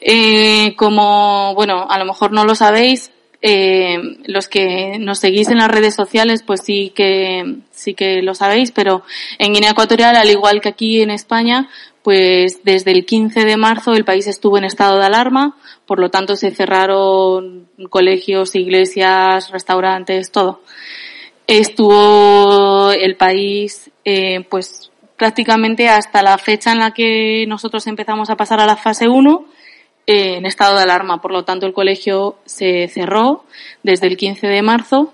Eh, 0.00 0.74
como, 0.76 1.54
bueno, 1.54 1.86
a 1.88 1.98
lo 1.98 2.04
mejor 2.04 2.32
no 2.32 2.44
lo 2.44 2.54
sabéis, 2.54 3.12
eh, 3.40 3.98
los 4.24 4.48
que 4.48 4.98
nos 4.98 5.18
seguís 5.18 5.48
en 5.48 5.58
las 5.58 5.70
redes 5.70 5.94
sociales, 5.94 6.42
pues 6.42 6.62
sí 6.64 6.92
que, 6.94 7.58
sí 7.70 7.94
que 7.94 8.22
lo 8.22 8.34
sabéis, 8.34 8.72
pero 8.72 9.02
en 9.38 9.52
Guinea 9.52 9.70
Ecuatorial, 9.70 10.16
al 10.16 10.30
igual 10.30 10.60
que 10.60 10.70
aquí 10.70 11.02
en 11.02 11.10
España, 11.10 11.68
pues 12.02 12.64
desde 12.64 12.90
el 12.90 13.06
15 13.06 13.44
de 13.44 13.56
marzo 13.56 13.94
el 13.94 14.04
país 14.04 14.26
estuvo 14.26 14.58
en 14.58 14.64
estado 14.64 14.98
de 14.98 15.06
alarma, 15.06 15.56
por 15.86 16.00
lo 16.00 16.10
tanto 16.10 16.36
se 16.36 16.50
cerraron 16.50 17.68
colegios, 17.90 18.54
iglesias, 18.54 19.50
restaurantes, 19.50 20.30
todo 20.30 20.60
estuvo 21.46 22.90
el 22.92 23.16
país 23.16 23.90
eh, 24.04 24.44
pues 24.48 24.90
prácticamente 25.16 25.88
hasta 25.88 26.22
la 26.22 26.38
fecha 26.38 26.72
en 26.72 26.80
la 26.80 26.92
que 26.92 27.44
nosotros 27.46 27.86
empezamos 27.86 28.30
a 28.30 28.36
pasar 28.36 28.60
a 28.60 28.66
la 28.66 28.76
fase 28.76 29.08
1 29.08 29.44
eh, 30.06 30.36
en 30.36 30.46
estado 30.46 30.76
de 30.76 30.82
alarma. 30.82 31.20
Por 31.20 31.32
lo 31.32 31.44
tanto, 31.44 31.66
el 31.66 31.72
colegio 31.72 32.36
se 32.44 32.88
cerró 32.88 33.44
desde 33.82 34.06
el 34.06 34.16
15 34.16 34.46
de 34.46 34.62
marzo 34.62 35.12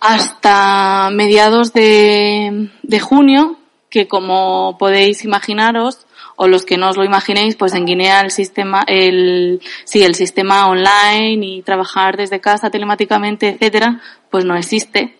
hasta 0.00 1.10
mediados 1.10 1.72
de, 1.72 2.68
de 2.82 3.00
junio, 3.00 3.58
que 3.90 4.08
como 4.08 4.76
podéis 4.78 5.24
imaginaros, 5.24 6.06
o 6.36 6.48
los 6.48 6.64
que 6.64 6.76
no 6.76 6.90
os 6.90 6.96
lo 6.96 7.04
imaginéis, 7.04 7.56
pues 7.56 7.74
en 7.74 7.86
Guinea 7.86 8.20
el 8.20 8.30
sistema, 8.30 8.84
el, 8.86 9.60
sí, 9.84 10.02
el 10.02 10.14
sistema 10.14 10.68
online 10.68 11.44
y 11.46 11.62
trabajar 11.62 12.16
desde 12.16 12.40
casa 12.40 12.70
telemáticamente, 12.70 13.48
etcétera, 13.48 14.00
pues 14.30 14.44
no 14.44 14.54
existe. 14.54 15.16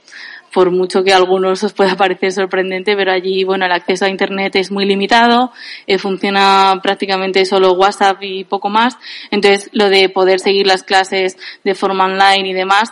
Por 0.57 0.71
mucho 0.71 1.05
que 1.05 1.13
algunos 1.13 1.63
os 1.63 1.75
pueda 1.75 1.97
parecer 1.97 2.33
sorprendente, 2.33 2.97
pero 2.97 3.13
allí, 3.13 3.45
bueno, 3.45 3.67
el 3.67 3.73
acceso 3.73 4.07
a 4.07 4.09
internet 4.09 4.57
es 4.57 4.73
muy 4.73 4.87
limitado, 4.87 5.53
eh, 5.87 5.99
funciona 5.99 6.81
prácticamente 6.83 7.45
solo 7.45 7.75
WhatsApp 7.75 8.23
y 8.23 8.45
poco 8.45 8.71
más. 8.71 8.97
Entonces, 9.31 9.69
lo 9.75 9.91
de 9.91 10.09
poder 10.09 10.41
seguir 10.41 10.67
las 10.67 10.83
clases 10.83 11.37
de 11.63 11.75
forma 11.75 12.07
online 12.07 12.49
y 12.49 12.55
demás, 12.55 12.91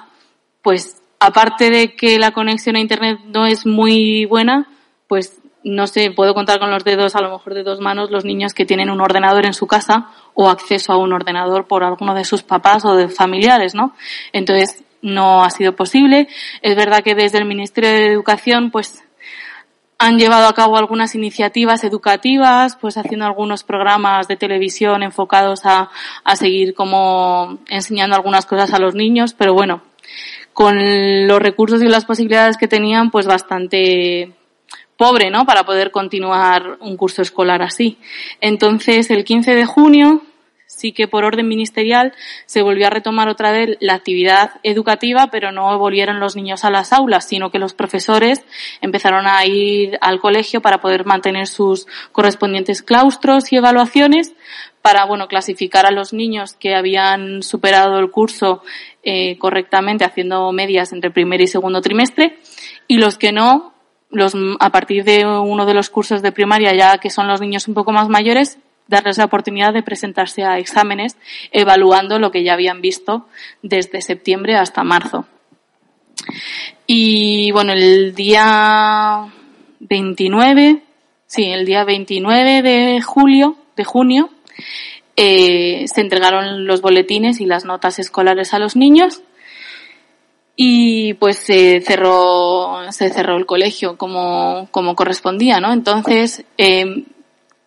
pues 0.61 1.01
aparte 1.19 1.71
de 1.71 1.97
que 1.97 2.19
la 2.19 2.33
conexión 2.33 2.77
a 2.77 2.81
internet 2.81 3.21
no 3.25 3.47
es 3.47 3.65
muy 3.65 4.27
buena, 4.27 4.69
pues 5.09 5.41
no 5.62 5.87
sé, 5.87 6.11
puedo 6.11 6.35
contar 6.35 6.59
con 6.61 6.71
los 6.71 6.85
dedos, 6.85 7.17
a 7.17 7.23
lo 7.23 7.31
mejor 7.31 7.55
de 7.55 7.62
dos 7.62 7.81
manos, 7.81 8.11
los 8.11 8.27
niños 8.27 8.53
que 8.53 8.67
tienen 8.67 8.91
un 8.91 9.01
ordenador 9.01 9.47
en 9.47 9.55
su 9.55 9.67
casa 9.67 10.11
o 10.35 10.51
acceso 10.51 10.93
a 10.93 10.99
un 10.99 11.15
ordenador 11.15 11.67
por 11.67 11.83
alguno 11.83 12.15
de 12.15 12.27
sus 12.27 12.43
papás 12.43 12.85
o 12.85 12.95
de 12.95 13.09
familiares, 13.09 13.75
¿no? 13.75 13.95
Entonces, 14.35 14.85
no 15.05 15.45
ha 15.45 15.51
sido 15.51 15.77
posible. 15.77 16.29
Es 16.63 16.75
verdad 16.75 17.05
que 17.05 17.15
desde 17.15 17.39
el 17.39 17.45
Ministerio 17.45 17.91
de 17.91 18.07
Educación, 18.07 18.71
pues, 18.71 19.05
han 19.99 20.19
llevado 20.19 20.49
a 20.49 20.55
cabo 20.55 20.77
algunas 20.77 21.15
iniciativas 21.15 21.85
educativas, 21.85 22.77
pues 22.81 22.97
haciendo 22.97 23.27
algunos 23.27 23.63
programas 23.63 24.27
de 24.27 24.37
televisión 24.37 25.03
enfocados 25.03 25.65
a, 25.65 25.91
a 26.25 26.37
seguir 26.37 26.75
como 26.75 27.59
enseñando 27.69 28.17
algunas 28.17 28.45
cosas 28.45 28.73
a 28.73 28.81
los 28.81 28.95
niños, 28.95 29.35
pero 29.35 29.55
bueno, 29.55 29.83
con 30.53 30.77
los 31.29 31.39
recursos 31.39 31.81
y 31.83 31.87
las 31.87 32.05
posibilidades 32.05 32.57
que 32.57 32.69
tenían, 32.69 33.11
pues 33.11 33.27
bastante 33.27 34.33
pobre, 34.97 35.31
¿no? 35.31 35.47
Para 35.47 35.65
poder 35.65 35.91
continuar 35.91 36.79
un 36.81 36.97
curso 36.97 37.23
escolar 37.23 37.63
así. 37.63 37.99
Entonces, 38.41 39.11
el 39.11 39.25
15 39.25 39.55
de 39.55 39.65
junio 39.65 40.23
sí 40.67 40.93
que 40.93 41.09
por 41.09 41.25
orden 41.25 41.49
ministerial 41.49 42.12
se 42.47 42.62
volvió 42.62 42.87
a 42.87 42.91
retomar 42.91 43.29
otra 43.29 43.53
vez 43.53 43.77
la 43.81 43.95
actividad 43.95 44.53
educativa, 44.62 45.29
pero 45.31 45.53
no 45.53 45.79
volvieron 45.79 46.21
los 46.21 46.37
niños 46.37 46.65
a 46.65 46.71
las 46.71 46.93
aulas, 46.93 47.27
sino 47.29 47.51
que 47.51 47.59
los 47.59 47.75
profesores 47.75 48.45
empezaron 48.81 49.27
a 49.27 49.45
ir 49.47 49.99
al 50.01 50.21
colegio 50.21 50.61
para 50.61 50.81
poder 50.81 51.05
mantener 51.05 51.47
sus 51.47 51.87
correspondientes 52.12 52.83
claustros 52.83 53.53
y 53.53 53.57
evaluaciones 53.57 54.35
para, 54.83 55.07
bueno, 55.07 55.29
clasificar 55.29 55.87
a 55.87 55.91
los 55.91 56.12
niños 56.12 56.55
que 56.55 56.75
habían 56.75 57.43
superado 57.43 57.99
el 57.99 58.11
curso 58.11 58.62
eh, 59.03 59.39
correctamente 59.39 60.05
haciendo 60.05 60.53
medias 60.53 60.93
entre 60.93 61.11
primer 61.11 61.41
y 61.41 61.47
segundo 61.47 61.81
trimestre 61.81 62.39
y 62.87 62.99
los 62.99 63.17
que 63.17 63.33
no, 63.33 63.73
los, 64.11 64.35
a 64.61 64.71
partir 64.71 65.05
de 65.05 65.27
uno 65.27 65.65
de 65.67 65.75
los 65.75 65.89
cursos 65.89 66.21
de 66.21 66.33
primaria, 66.33 66.75
ya 66.75 66.99
que 66.99 67.11
son 67.11 67.29
los 67.29 67.41
niños 67.41 67.67
un 67.67 67.75
poco 67.75 67.93
más 67.93 68.09
mayores, 68.09 68.59
darles 68.87 69.18
la 69.18 69.24
oportunidad 69.24 69.72
de 69.72 69.82
presentarse 69.82 70.45
a 70.45 70.59
exámenes 70.59 71.16
evaluando 71.53 72.18
lo 72.18 72.30
que 72.30 72.43
ya 72.43 72.55
habían 72.55 72.80
visto 72.80 73.26
desde 73.62 74.03
septiembre 74.03 74.57
hasta 74.57 74.85
marzo. 74.85 75.26
Y 76.87 77.51
bueno, 77.53 77.72
el 77.72 78.14
día 78.14 79.26
29, 79.80 80.82
sí, 81.26 81.45
el 81.45 81.64
día 81.66 81.85
29 81.85 82.62
de 82.62 83.01
julio, 83.01 83.57
de 83.76 83.85
junio, 83.85 84.30
eh, 85.16 85.87
se 85.87 86.01
entregaron 86.01 86.66
los 86.66 86.80
boletines 86.80 87.41
y 87.41 87.47
las 87.47 87.64
notas 87.64 87.99
escolares 87.99 88.53
a 88.53 88.59
los 88.59 88.76
niños 88.76 89.22
y 90.57 91.14
pues 91.14 91.39
se 91.39 91.80
cerró 91.80 92.93
se 92.93 93.11
cerró 93.11 93.37
el 93.37 93.47
colegio 93.47 93.97
como, 93.97 94.68
como 94.70 94.95
correspondía, 94.95 95.61
¿no? 95.61 95.72
Entonces, 95.72 96.45
eh, 96.59 97.05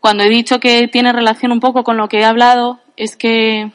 cuando 0.08 0.24
he 0.24 0.30
dicho 0.30 0.62
que 0.62 0.88
tiene 0.88 1.12
relación 1.12 1.52
un 1.52 1.60
poco 1.60 1.84
con 1.84 1.98
lo 1.98 2.08
que 2.08 2.20
he 2.20 2.24
hablado, 2.24 2.80
es 2.96 3.18
que 3.18 3.74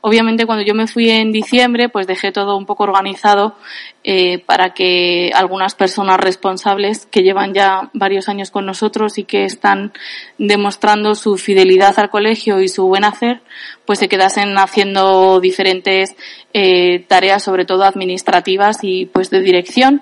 obviamente 0.00 0.46
cuando 0.46 0.64
yo 0.64 0.76
me 0.76 0.86
fui 0.86 1.10
en 1.10 1.32
diciembre, 1.32 1.88
pues 1.88 2.06
dejé 2.06 2.30
todo 2.30 2.56
un 2.56 2.66
poco 2.66 2.84
organizado 2.84 3.56
eh, 4.04 4.38
para 4.38 4.74
que 4.74 5.32
algunas 5.34 5.74
personas 5.74 6.20
responsables 6.20 7.04
que 7.06 7.24
llevan 7.24 7.52
ya 7.52 7.90
varios 7.94 8.28
años 8.28 8.52
con 8.52 8.64
nosotros 8.64 9.18
y 9.18 9.24
que 9.24 9.44
están 9.44 9.92
demostrando 10.38 11.16
su 11.16 11.36
fidelidad 11.36 11.98
al 11.98 12.10
colegio 12.10 12.60
y 12.60 12.68
su 12.68 12.86
buen 12.86 13.02
hacer, 13.02 13.42
pues 13.84 13.98
se 13.98 14.08
quedasen 14.08 14.56
haciendo 14.58 15.40
diferentes 15.40 16.14
eh, 16.54 17.00
tareas, 17.08 17.42
sobre 17.42 17.64
todo 17.64 17.82
administrativas 17.82 18.84
y 18.84 19.06
pues 19.06 19.30
de 19.30 19.40
dirección. 19.40 20.00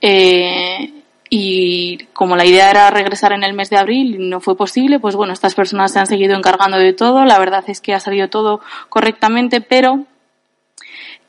Eh, 0.00 1.01
y 1.34 1.96
como 2.12 2.36
la 2.36 2.44
idea 2.44 2.68
era 2.70 2.90
regresar 2.90 3.32
en 3.32 3.42
el 3.42 3.54
mes 3.54 3.70
de 3.70 3.78
abril 3.78 4.16
y 4.16 4.18
no 4.18 4.40
fue 4.40 4.54
posible, 4.54 5.00
pues 5.00 5.16
bueno, 5.16 5.32
estas 5.32 5.54
personas 5.54 5.90
se 5.90 5.98
han 5.98 6.06
seguido 6.06 6.36
encargando 6.36 6.76
de 6.76 6.92
todo. 6.92 7.24
La 7.24 7.38
verdad 7.38 7.64
es 7.68 7.80
que 7.80 7.94
ha 7.94 8.00
salido 8.00 8.28
todo 8.28 8.60
correctamente, 8.90 9.62
pero 9.62 10.04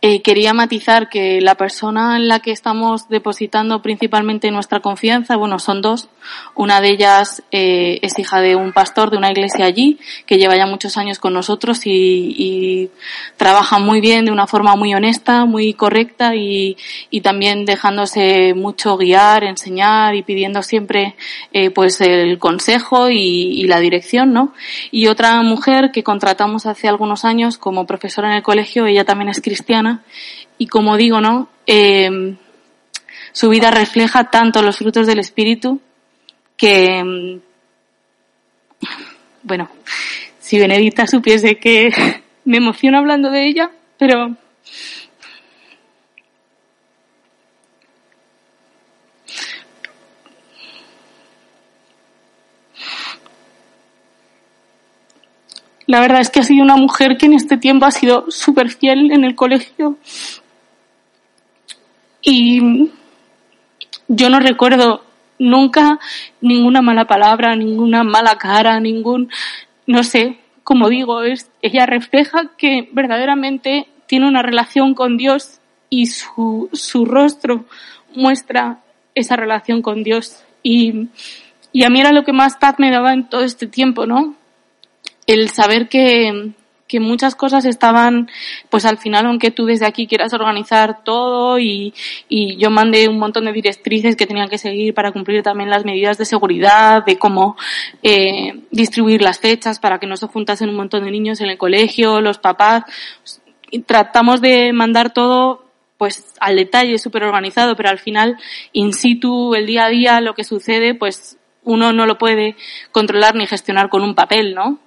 eh, 0.06 0.22
quería 0.22 0.54
matizar 0.54 1.08
que 1.08 1.40
la 1.40 1.56
persona 1.56 2.18
en 2.18 2.28
la 2.28 2.42
que 2.42 2.52
estamos 2.52 3.08
depositando 3.08 3.82
principalmente 3.82 4.52
nuestra 4.52 4.82
confianza, 4.82 5.38
bueno, 5.38 5.60
son 5.60 5.82
dos. 5.82 6.10
Una 6.56 6.82
de 6.82 6.90
ellas 6.90 7.42
eh, 7.52 8.00
es 8.02 8.20
hija 8.20 8.42
de 8.42 8.58
un 8.58 8.74
pastor 8.74 9.12
de 9.12 9.18
una 9.18 9.32
iglesia 9.32 9.64
allí, 9.64 9.98
que 10.26 10.38
lleva 10.38 10.58
ya 10.58 10.66
muchos 10.66 10.98
años 10.98 11.20
con 11.20 11.34
nosotros 11.34 11.84
y, 11.86 12.90
trabaja 13.38 13.80
muy 13.80 14.02
bien, 14.02 14.26
de 14.26 14.32
una 14.32 14.46
forma 14.46 14.76
muy 14.76 14.94
honesta, 14.94 15.46
muy 15.46 15.74
correcta 15.74 16.36
y, 16.36 16.76
también 17.24 17.64
dejándose 17.64 18.54
mucho 18.54 18.98
guiar, 18.98 19.46
enseñar 19.46 20.16
y 20.16 20.24
pidiendo 20.24 20.64
siempre 20.64 21.16
eh, 21.54 21.70
pues 21.70 22.02
el 22.02 22.40
consejo 22.40 23.10
y 23.10 23.64
la 23.68 23.80
dirección, 23.80 24.34
¿no? 24.34 24.54
Y 24.92 25.08
otra 25.08 25.42
mujer 25.44 25.92
que 25.94 26.04
contratamos 26.04 26.66
hace 26.66 26.90
algunos 26.90 27.24
años 27.24 27.58
como 27.58 27.88
profesora 27.88 28.28
en 28.32 28.36
el 28.36 28.44
colegio, 28.44 28.86
ella 28.86 29.06
también 29.06 29.30
es 29.30 29.40
cristiana 29.40 29.93
y 30.58 30.68
como 30.68 30.98
digo, 30.98 31.22
¿no? 31.22 31.50
Eh, 31.66 32.36
su 33.32 33.50
vida 33.50 33.72
refleja 33.72 34.30
tanto 34.30 34.62
los 34.62 34.78
frutos 34.78 35.08
del 35.08 35.20
Espíritu 35.20 35.82
que, 36.56 37.04
mm, 37.04 37.42
bueno, 39.44 39.70
si 40.40 40.60
Benedita 40.60 41.08
supiese 41.08 41.58
que 41.58 41.90
me 42.46 42.58
emociono 42.58 43.00
hablando 43.00 43.32
de 43.32 43.48
ella, 43.48 43.72
pero 43.98 44.36
La 55.94 56.00
verdad 56.00 56.22
es 56.22 56.32
que 56.32 56.40
ha 56.40 56.44
sido 56.44 56.64
una 56.64 56.76
mujer 56.76 57.18
que 57.20 57.28
en 57.28 57.34
este 57.34 57.56
tiempo 57.56 57.86
ha 57.86 57.92
sido 57.92 58.26
súper 58.32 58.72
fiel 58.72 59.12
en 59.12 59.24
el 59.24 59.36
colegio. 59.36 60.00
Y 62.20 62.90
yo 64.08 64.32
no 64.32 64.40
recuerdo 64.40 65.04
nunca 65.38 66.00
ninguna 66.42 66.82
mala 66.82 67.06
palabra, 67.06 67.56
ninguna 67.56 68.04
mala 68.04 68.40
cara, 68.40 68.80
ningún, 68.80 69.30
no 69.86 70.04
sé, 70.04 70.40
como 70.64 70.90
digo, 70.90 71.22
es, 71.22 71.52
ella 71.62 71.86
refleja 71.86 72.50
que 72.58 72.90
verdaderamente 72.92 73.88
tiene 74.08 74.28
una 74.28 74.42
relación 74.42 74.96
con 74.96 75.16
Dios 75.16 75.60
y 75.92 76.08
su, 76.08 76.72
su 76.74 77.06
rostro 77.06 77.66
muestra 78.16 78.80
esa 79.14 79.36
relación 79.36 79.84
con 79.84 80.02
Dios. 80.02 80.44
Y, 80.64 81.10
y 81.72 81.84
a 81.84 81.92
mí 81.92 82.00
era 82.00 82.12
lo 82.12 82.24
que 82.24 82.34
más 82.34 82.58
paz 82.58 82.80
me 82.80 82.90
daba 82.90 83.14
en 83.14 83.30
todo 83.30 83.44
este 83.44 83.68
tiempo, 83.68 84.08
¿no? 84.08 84.42
El 85.28 85.50
saber 85.50 85.90
que, 85.90 86.54
que 86.88 87.00
muchas 87.00 87.36
cosas 87.36 87.66
estaban, 87.66 88.30
pues 88.70 88.86
al 88.86 88.98
final, 88.98 89.26
aunque 89.26 89.52
tú 89.52 89.66
desde 89.66 89.86
aquí 89.86 90.06
quieras 90.06 90.34
organizar 90.34 91.04
todo 91.04 91.58
y, 91.58 91.94
y 92.30 92.56
yo 92.58 92.70
mandé 92.70 93.08
un 93.08 93.18
montón 93.18 93.46
de 93.46 93.52
directrices 93.52 94.16
que 94.16 94.28
tenían 94.28 94.50
que 94.50 94.58
seguir 94.58 94.94
para 94.94 95.12
cumplir 95.12 95.42
también 95.42 95.70
las 95.70 95.86
medidas 95.86 96.18
de 96.18 96.26
seguridad, 96.26 97.04
de 97.06 97.18
cómo 97.18 97.58
eh, 98.04 98.62
distribuir 98.70 99.22
las 99.22 99.40
fechas 99.40 99.80
para 99.80 100.00
que 100.00 100.08
no 100.08 100.18
se 100.18 100.28
juntasen 100.28 100.70
un 100.70 100.76
montón 100.76 101.04
de 101.04 101.12
niños 101.12 101.42
en 101.42 101.50
el 101.50 101.58
colegio, 101.58 102.22
los 102.22 102.38
papás. 102.38 102.84
tratamos 103.88 104.40
de 104.40 104.72
mandar 104.72 105.14
todo 105.14 105.64
pues 105.98 106.36
al 106.40 106.58
detalle, 106.58 106.98
súper 107.00 107.24
organizado, 107.24 107.76
pero 107.76 107.90
al 107.90 107.98
final, 107.98 108.38
in 108.74 108.94
situ, 108.94 109.56
el 109.56 109.66
día 109.66 109.86
a 109.86 109.90
día, 109.90 110.22
lo 110.22 110.36
que 110.36 110.44
sucede, 110.44 110.94
pues 110.96 111.38
uno 111.64 111.94
no 111.94 112.06
lo 112.06 112.18
puede 112.18 112.56
controlar 112.92 113.36
ni 113.36 113.48
gestionar 113.48 113.90
con 113.90 114.04
un 114.04 114.14
papel, 114.14 114.54
¿no? 114.54 114.80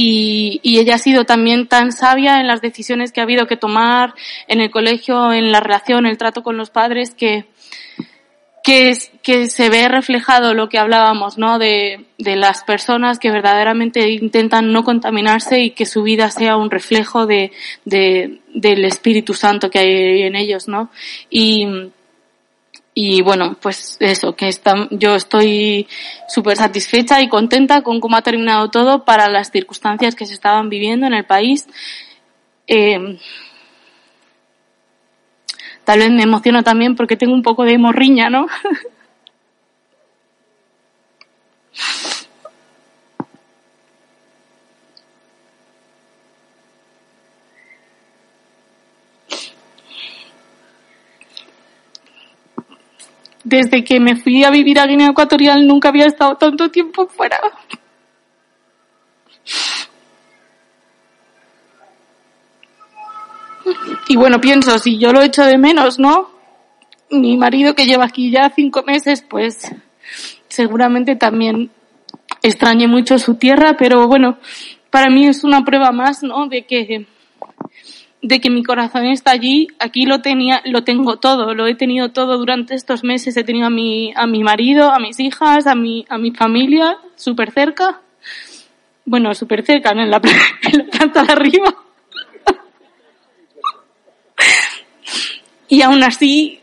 Y, 0.00 0.60
ella 0.62 0.94
ha 0.94 0.98
sido 0.98 1.24
también 1.24 1.66
tan 1.66 1.90
sabia 1.90 2.38
en 2.38 2.46
las 2.46 2.60
decisiones 2.60 3.10
que 3.10 3.18
ha 3.18 3.24
habido 3.24 3.48
que 3.48 3.56
tomar 3.56 4.14
en 4.46 4.60
el 4.60 4.70
colegio, 4.70 5.32
en 5.32 5.50
la 5.50 5.58
relación, 5.58 6.06
el 6.06 6.16
trato 6.16 6.44
con 6.44 6.56
los 6.56 6.70
padres, 6.70 7.16
que, 7.16 7.46
que, 8.62 8.94
se 8.94 9.68
ve 9.70 9.88
reflejado 9.88 10.54
lo 10.54 10.68
que 10.68 10.78
hablábamos, 10.78 11.36
¿no? 11.36 11.58
De, 11.58 12.04
de, 12.16 12.36
las 12.36 12.62
personas 12.62 13.18
que 13.18 13.32
verdaderamente 13.32 14.08
intentan 14.08 14.72
no 14.72 14.84
contaminarse 14.84 15.62
y 15.62 15.70
que 15.70 15.84
su 15.84 16.04
vida 16.04 16.30
sea 16.30 16.56
un 16.56 16.70
reflejo 16.70 17.26
de, 17.26 17.50
de 17.84 18.38
del 18.54 18.84
Espíritu 18.84 19.34
Santo 19.34 19.68
que 19.68 19.80
hay 19.80 20.22
en 20.22 20.36
ellos, 20.36 20.68
¿no? 20.68 20.90
Y 23.00 23.22
bueno, 23.22 23.56
pues 23.62 23.96
eso, 24.00 24.34
que 24.34 24.48
está, 24.48 24.88
yo 24.90 25.14
estoy 25.14 25.86
súper 26.26 26.56
satisfecha 26.56 27.22
y 27.22 27.28
contenta 27.28 27.82
con 27.82 28.00
cómo 28.00 28.16
ha 28.16 28.22
terminado 28.22 28.70
todo 28.70 29.04
para 29.04 29.28
las 29.28 29.52
circunstancias 29.52 30.16
que 30.16 30.26
se 30.26 30.34
estaban 30.34 30.68
viviendo 30.68 31.06
en 31.06 31.14
el 31.14 31.24
país. 31.24 31.68
Eh, 32.66 33.20
tal 35.84 36.00
vez 36.00 36.10
me 36.10 36.24
emociono 36.24 36.64
también 36.64 36.96
porque 36.96 37.16
tengo 37.16 37.34
un 37.34 37.44
poco 37.44 37.62
de 37.62 37.78
morriña, 37.78 38.30
¿no? 38.30 38.48
desde 53.48 53.84
que 53.84 54.00
me 54.00 54.16
fui 54.16 54.44
a 54.44 54.50
vivir 54.50 54.78
a 54.78 54.86
Guinea 54.86 55.08
Ecuatorial 55.08 55.66
nunca 55.66 55.88
había 55.88 56.06
estado 56.06 56.36
tanto 56.36 56.70
tiempo 56.70 57.06
fuera. 57.08 57.38
Y 64.08 64.16
bueno, 64.16 64.40
pienso, 64.40 64.78
si 64.78 64.98
yo 64.98 65.12
lo 65.12 65.20
echo 65.20 65.44
de 65.44 65.58
menos, 65.58 65.98
¿no? 65.98 66.38
mi 67.10 67.36
marido 67.36 67.74
que 67.74 67.86
lleva 67.86 68.04
aquí 68.04 68.30
ya 68.30 68.50
cinco 68.54 68.82
meses, 68.82 69.24
pues 69.28 69.74
seguramente 70.48 71.16
también 71.16 71.70
extrañe 72.42 72.86
mucho 72.86 73.18
su 73.18 73.36
tierra, 73.36 73.76
pero 73.78 74.06
bueno, 74.08 74.38
para 74.90 75.10
mí 75.10 75.26
es 75.26 75.44
una 75.44 75.64
prueba 75.64 75.92
más, 75.92 76.22
¿no? 76.22 76.48
De 76.48 76.64
que 76.66 77.06
de 78.20 78.40
que 78.40 78.50
mi 78.50 78.64
corazón 78.64 79.06
está 79.06 79.30
allí, 79.30 79.68
aquí 79.78 80.04
lo 80.04 80.20
tenía, 80.20 80.60
lo 80.64 80.82
tengo 80.82 81.18
todo, 81.18 81.54
lo 81.54 81.66
he 81.66 81.74
tenido 81.74 82.10
todo 82.10 82.36
durante 82.36 82.74
estos 82.74 83.04
meses, 83.04 83.36
he 83.36 83.44
tenido 83.44 83.66
a 83.66 83.70
mi, 83.70 84.12
a 84.16 84.26
mi 84.26 84.42
marido, 84.42 84.90
a 84.90 84.98
mis 84.98 85.20
hijas, 85.20 85.66
a 85.66 85.74
mi, 85.74 86.04
a 86.08 86.18
mi 86.18 86.32
familia, 86.32 86.98
súper 87.14 87.52
cerca, 87.52 88.00
bueno, 89.04 89.34
súper 89.34 89.64
cerca, 89.64 89.90
en 89.92 90.10
la, 90.10 90.20
en 90.62 90.78
la 90.78 90.84
planta 90.90 91.22
de 91.22 91.32
arriba. 91.32 91.74
y 95.68 95.82
aún 95.82 96.02
así, 96.02 96.60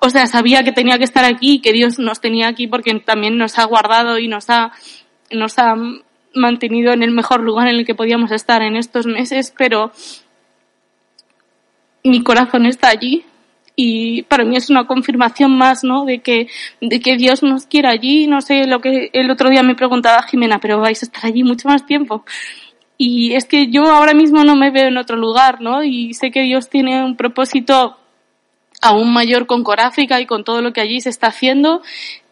o 0.00 0.10
sea, 0.10 0.26
sabía 0.26 0.62
que 0.62 0.72
tenía 0.72 0.98
que 0.98 1.04
estar 1.04 1.24
aquí, 1.24 1.60
que 1.60 1.72
Dios 1.72 1.98
nos 1.98 2.20
tenía 2.20 2.48
aquí 2.48 2.66
porque 2.66 2.94
también 3.00 3.38
nos 3.38 3.58
ha 3.58 3.64
guardado 3.64 4.18
y 4.18 4.28
nos 4.28 4.50
ha, 4.50 4.72
nos 5.30 5.58
ha 5.58 5.74
mantenido 6.34 6.92
en 6.92 7.02
el 7.02 7.10
mejor 7.10 7.40
lugar 7.40 7.68
en 7.68 7.76
el 7.76 7.86
que 7.86 7.94
podíamos 7.94 8.30
estar 8.30 8.62
en 8.62 8.76
estos 8.76 9.06
meses, 9.06 9.52
pero 9.56 9.92
mi 12.04 12.22
corazón 12.22 12.66
está 12.66 12.88
allí 12.88 13.24
y 13.80 14.22
para 14.22 14.44
mí 14.44 14.56
es 14.56 14.70
una 14.70 14.88
confirmación 14.88 15.56
más, 15.56 15.84
¿no? 15.84 16.04
De 16.04 16.18
que, 16.18 16.48
de 16.80 16.98
que 16.98 17.16
Dios 17.16 17.44
nos 17.44 17.66
quiere 17.66 17.86
allí. 17.86 18.26
No 18.26 18.40
sé 18.40 18.66
lo 18.66 18.80
que 18.80 19.08
el 19.12 19.30
otro 19.30 19.50
día 19.50 19.62
me 19.62 19.76
preguntaba 19.76 20.24
Jimena, 20.24 20.58
pero 20.58 20.80
vais 20.80 21.00
a 21.00 21.06
estar 21.06 21.24
allí 21.24 21.44
mucho 21.44 21.68
más 21.68 21.86
tiempo. 21.86 22.24
Y 22.96 23.34
es 23.34 23.44
que 23.44 23.68
yo 23.68 23.84
ahora 23.84 24.14
mismo 24.14 24.42
no 24.42 24.56
me 24.56 24.72
veo 24.72 24.88
en 24.88 24.98
otro 24.98 25.16
lugar, 25.16 25.60
¿no? 25.60 25.84
Y 25.84 26.12
sé 26.14 26.32
que 26.32 26.42
Dios 26.42 26.68
tiene 26.68 27.04
un 27.04 27.16
propósito 27.16 27.96
aún 28.80 29.12
mayor 29.12 29.46
con 29.46 29.62
Coráfrica 29.62 30.20
y 30.20 30.26
con 30.26 30.42
todo 30.42 30.60
lo 30.60 30.72
que 30.72 30.80
allí 30.80 31.00
se 31.00 31.10
está 31.10 31.28
haciendo. 31.28 31.80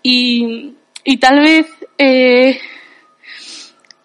Y, 0.02 0.72
y 1.04 1.18
tal 1.18 1.38
vez, 1.38 1.68
eh, 1.98 2.58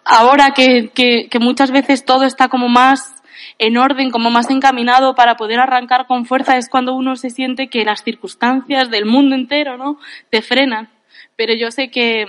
ahora 0.04 0.52
que, 0.54 0.90
que, 0.94 1.28
que 1.28 1.38
muchas 1.38 1.70
veces 1.70 2.04
todo 2.04 2.24
está 2.24 2.48
como 2.48 2.68
más 2.68 3.14
en 3.58 3.76
orden, 3.76 4.10
como 4.10 4.30
más 4.30 4.50
encaminado 4.50 5.14
para 5.14 5.36
poder 5.36 5.60
arrancar 5.60 6.06
con 6.06 6.26
fuerza, 6.26 6.56
es 6.56 6.68
cuando 6.68 6.94
uno 6.94 7.16
se 7.16 7.30
siente 7.30 7.68
que 7.68 7.84
las 7.84 8.02
circunstancias 8.02 8.90
del 8.90 9.06
mundo 9.06 9.34
entero, 9.34 9.76
¿no? 9.76 9.98
Te 10.30 10.42
frenan. 10.42 10.90
Pero 11.36 11.54
yo 11.54 11.70
sé 11.70 11.90
que, 11.90 12.26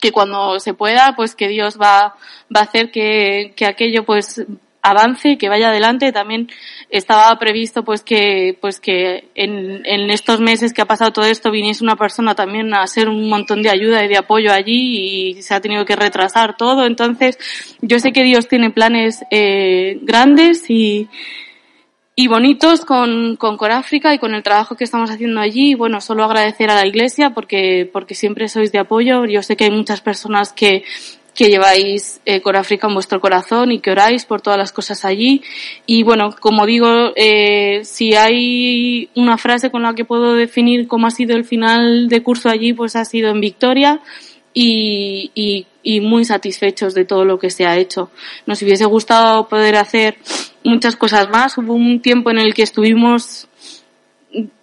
que 0.00 0.12
cuando 0.12 0.60
se 0.60 0.74
pueda, 0.74 1.14
pues 1.16 1.34
que 1.34 1.48
Dios 1.48 1.78
va, 1.80 2.16
va 2.54 2.60
a 2.60 2.64
hacer 2.64 2.90
que, 2.90 3.52
que 3.56 3.66
aquello 3.66 4.04
pues 4.04 4.44
avance, 4.82 5.38
que 5.38 5.48
vaya 5.48 5.68
adelante. 5.68 6.12
También 6.12 6.48
estaba 6.90 7.38
previsto 7.38 7.84
pues 7.84 8.02
que, 8.02 8.56
pues 8.60 8.80
que 8.80 9.28
en, 9.34 9.82
en 9.84 10.10
estos 10.10 10.40
meses 10.40 10.72
que 10.72 10.82
ha 10.82 10.86
pasado 10.86 11.12
todo 11.12 11.26
esto 11.26 11.50
viniese 11.50 11.84
una 11.84 11.96
persona 11.96 12.34
también 12.34 12.72
a 12.72 12.82
hacer 12.82 13.08
un 13.08 13.28
montón 13.28 13.62
de 13.62 13.70
ayuda 13.70 14.04
y 14.04 14.08
de 14.08 14.16
apoyo 14.16 14.52
allí 14.52 15.36
y 15.36 15.42
se 15.42 15.54
ha 15.54 15.60
tenido 15.60 15.84
que 15.84 15.96
retrasar 15.96 16.56
todo. 16.56 16.86
Entonces, 16.86 17.38
yo 17.82 17.98
sé 17.98 18.12
que 18.12 18.22
Dios 18.22 18.48
tiene 18.48 18.70
planes 18.70 19.22
eh, 19.30 19.98
grandes 20.02 20.70
y, 20.70 21.08
y 22.14 22.26
bonitos 22.26 22.84
con, 22.84 23.36
con 23.36 23.56
Coráfrica 23.56 24.14
y 24.14 24.18
con 24.18 24.34
el 24.34 24.42
trabajo 24.42 24.76
que 24.76 24.84
estamos 24.84 25.10
haciendo 25.10 25.40
allí. 25.40 25.74
Bueno, 25.74 26.00
solo 26.00 26.24
agradecer 26.24 26.70
a 26.70 26.74
la 26.74 26.86
Iglesia 26.86 27.30
porque, 27.30 27.88
porque 27.92 28.14
siempre 28.14 28.48
sois 28.48 28.72
de 28.72 28.78
apoyo. 28.78 29.26
Yo 29.26 29.42
sé 29.42 29.56
que 29.56 29.64
hay 29.64 29.70
muchas 29.70 30.00
personas 30.00 30.52
que, 30.52 30.84
que 31.38 31.50
lleváis 31.50 32.20
eh, 32.26 32.40
Coráfrica 32.40 32.88
en 32.88 32.94
vuestro 32.94 33.20
corazón 33.20 33.70
y 33.70 33.78
que 33.78 33.92
oráis 33.92 34.24
por 34.24 34.40
todas 34.40 34.58
las 34.58 34.72
cosas 34.72 35.04
allí. 35.04 35.40
Y 35.86 36.02
bueno, 36.02 36.34
como 36.40 36.66
digo, 36.66 37.12
eh, 37.14 37.82
si 37.84 38.16
hay 38.16 39.08
una 39.14 39.38
frase 39.38 39.70
con 39.70 39.84
la 39.84 39.94
que 39.94 40.04
puedo 40.04 40.34
definir 40.34 40.88
cómo 40.88 41.06
ha 41.06 41.12
sido 41.12 41.36
el 41.36 41.44
final 41.44 42.08
de 42.08 42.24
curso 42.24 42.48
allí, 42.48 42.72
pues 42.72 42.96
ha 42.96 43.04
sido 43.04 43.30
en 43.30 43.40
victoria 43.40 44.00
y, 44.52 45.30
y, 45.36 45.68
y 45.84 46.00
muy 46.00 46.24
satisfechos 46.24 46.92
de 46.94 47.04
todo 47.04 47.24
lo 47.24 47.38
que 47.38 47.50
se 47.50 47.66
ha 47.66 47.76
hecho. 47.76 48.10
Nos 48.44 48.60
hubiese 48.62 48.86
gustado 48.86 49.48
poder 49.48 49.76
hacer 49.76 50.18
muchas 50.64 50.96
cosas 50.96 51.30
más. 51.30 51.56
Hubo 51.56 51.72
un 51.72 52.00
tiempo 52.00 52.32
en 52.32 52.38
el 52.38 52.52
que 52.52 52.64
estuvimos 52.64 53.47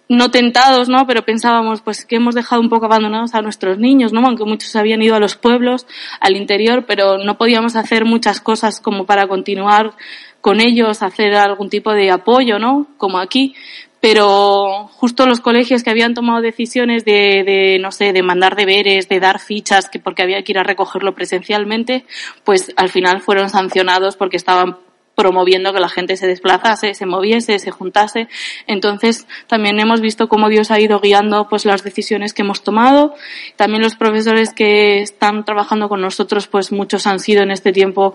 no 0.08 0.30
tentados, 0.30 0.88
¿no? 0.88 1.06
Pero 1.06 1.24
pensábamos, 1.24 1.80
pues, 1.80 2.04
que 2.04 2.16
hemos 2.16 2.34
dejado 2.34 2.60
un 2.62 2.68
poco 2.68 2.86
abandonados 2.86 3.34
a 3.34 3.42
nuestros 3.42 3.78
niños, 3.78 4.12
¿no? 4.12 4.24
Aunque 4.24 4.44
muchos 4.44 4.76
habían 4.76 5.02
ido 5.02 5.16
a 5.16 5.20
los 5.20 5.36
pueblos, 5.36 5.86
al 6.20 6.36
interior, 6.36 6.84
pero 6.86 7.18
no 7.18 7.36
podíamos 7.36 7.76
hacer 7.76 8.04
muchas 8.04 8.40
cosas 8.40 8.80
como 8.80 9.04
para 9.04 9.26
continuar 9.26 9.94
con 10.40 10.60
ellos, 10.60 11.02
hacer 11.02 11.34
algún 11.34 11.70
tipo 11.70 11.92
de 11.92 12.10
apoyo, 12.10 12.58
¿no? 12.58 12.86
Como 12.98 13.18
aquí. 13.18 13.54
Pero 13.98 14.88
justo 14.92 15.26
los 15.26 15.40
colegios 15.40 15.82
que 15.82 15.90
habían 15.90 16.14
tomado 16.14 16.40
decisiones 16.40 17.04
de, 17.04 17.42
de, 17.44 17.78
no 17.80 17.90
sé, 17.90 18.12
de 18.12 18.22
mandar 18.22 18.54
deberes, 18.54 19.08
de 19.08 19.18
dar 19.18 19.40
fichas, 19.40 19.88
que 19.88 19.98
porque 19.98 20.22
había 20.22 20.42
que 20.42 20.52
ir 20.52 20.58
a 20.58 20.62
recogerlo 20.62 21.14
presencialmente, 21.14 22.04
pues 22.44 22.72
al 22.76 22.90
final 22.90 23.20
fueron 23.22 23.50
sancionados 23.50 24.16
porque 24.16 24.36
estaban 24.36 24.76
promoviendo 25.16 25.72
que 25.72 25.80
la 25.80 25.88
gente 25.88 26.16
se 26.16 26.28
desplazase, 26.28 26.94
se 26.94 27.06
moviese, 27.06 27.58
se 27.58 27.70
juntase. 27.72 28.28
Entonces, 28.68 29.26
también 29.48 29.80
hemos 29.80 30.00
visto 30.00 30.28
cómo 30.28 30.48
Dios 30.48 30.70
ha 30.70 30.78
ido 30.78 31.00
guiando 31.00 31.48
pues 31.48 31.64
las 31.64 31.82
decisiones 31.82 32.32
que 32.34 32.42
hemos 32.42 32.62
tomado. 32.62 33.14
También 33.56 33.82
los 33.82 33.96
profesores 33.96 34.52
que 34.52 35.00
están 35.00 35.44
trabajando 35.44 35.88
con 35.88 36.00
nosotros, 36.00 36.46
pues 36.46 36.70
muchos 36.70 37.06
han 37.06 37.18
sido 37.18 37.42
en 37.42 37.50
este 37.50 37.72
tiempo 37.72 38.14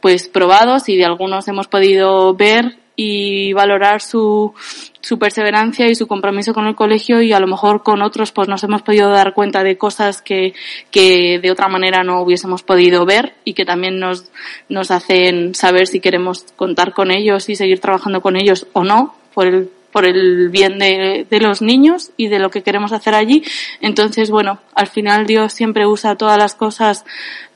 pues 0.00 0.28
probados 0.28 0.88
y 0.88 0.96
de 0.96 1.04
algunos 1.04 1.46
hemos 1.46 1.68
podido 1.68 2.34
ver 2.34 2.79
y 3.02 3.54
valorar 3.54 4.02
su, 4.02 4.52
su 5.00 5.18
perseverancia 5.18 5.88
y 5.88 5.94
su 5.94 6.06
compromiso 6.06 6.52
con 6.52 6.66
el 6.66 6.74
colegio 6.74 7.22
y 7.22 7.32
a 7.32 7.40
lo 7.40 7.46
mejor 7.46 7.82
con 7.82 8.02
otros 8.02 8.30
pues 8.30 8.46
nos 8.46 8.62
hemos 8.62 8.82
podido 8.82 9.08
dar 9.08 9.32
cuenta 9.32 9.64
de 9.64 9.78
cosas 9.78 10.20
que, 10.20 10.52
que 10.90 11.38
de 11.38 11.50
otra 11.50 11.68
manera 11.68 12.04
no 12.04 12.20
hubiésemos 12.20 12.62
podido 12.62 13.06
ver 13.06 13.32
y 13.42 13.54
que 13.54 13.64
también 13.64 13.98
nos, 13.98 14.30
nos 14.68 14.90
hacen 14.90 15.54
saber 15.54 15.86
si 15.86 16.00
queremos 16.00 16.44
contar 16.56 16.92
con 16.92 17.10
ellos 17.10 17.48
y 17.48 17.56
seguir 17.56 17.80
trabajando 17.80 18.20
con 18.20 18.36
ellos 18.36 18.66
o 18.74 18.84
no 18.84 19.14
por 19.32 19.46
el 19.46 19.70
por 19.92 20.04
el 20.04 20.50
bien 20.50 20.78
de, 20.78 21.26
de, 21.28 21.40
los 21.40 21.62
niños 21.62 22.12
y 22.16 22.28
de 22.28 22.38
lo 22.38 22.52
que 22.52 22.62
queremos 22.62 22.92
hacer 22.92 23.12
allí. 23.12 23.42
Entonces, 23.80 24.30
bueno, 24.30 24.60
al 24.72 24.86
final 24.86 25.26
Dios 25.26 25.52
siempre 25.52 25.84
usa 25.84 26.14
todas 26.14 26.38
las 26.38 26.54
cosas 26.54 27.04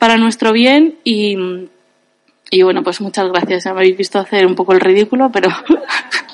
para 0.00 0.16
nuestro 0.16 0.52
bien 0.52 0.96
y, 1.04 1.36
y 2.50 2.62
bueno, 2.62 2.82
pues 2.82 3.00
muchas 3.00 3.28
gracias. 3.28 3.64
Me 3.66 3.72
habéis 3.72 3.96
visto 3.96 4.18
hacer 4.18 4.46
un 4.46 4.54
poco 4.54 4.72
el 4.72 4.80
ridículo, 4.80 5.30
pero 5.32 5.48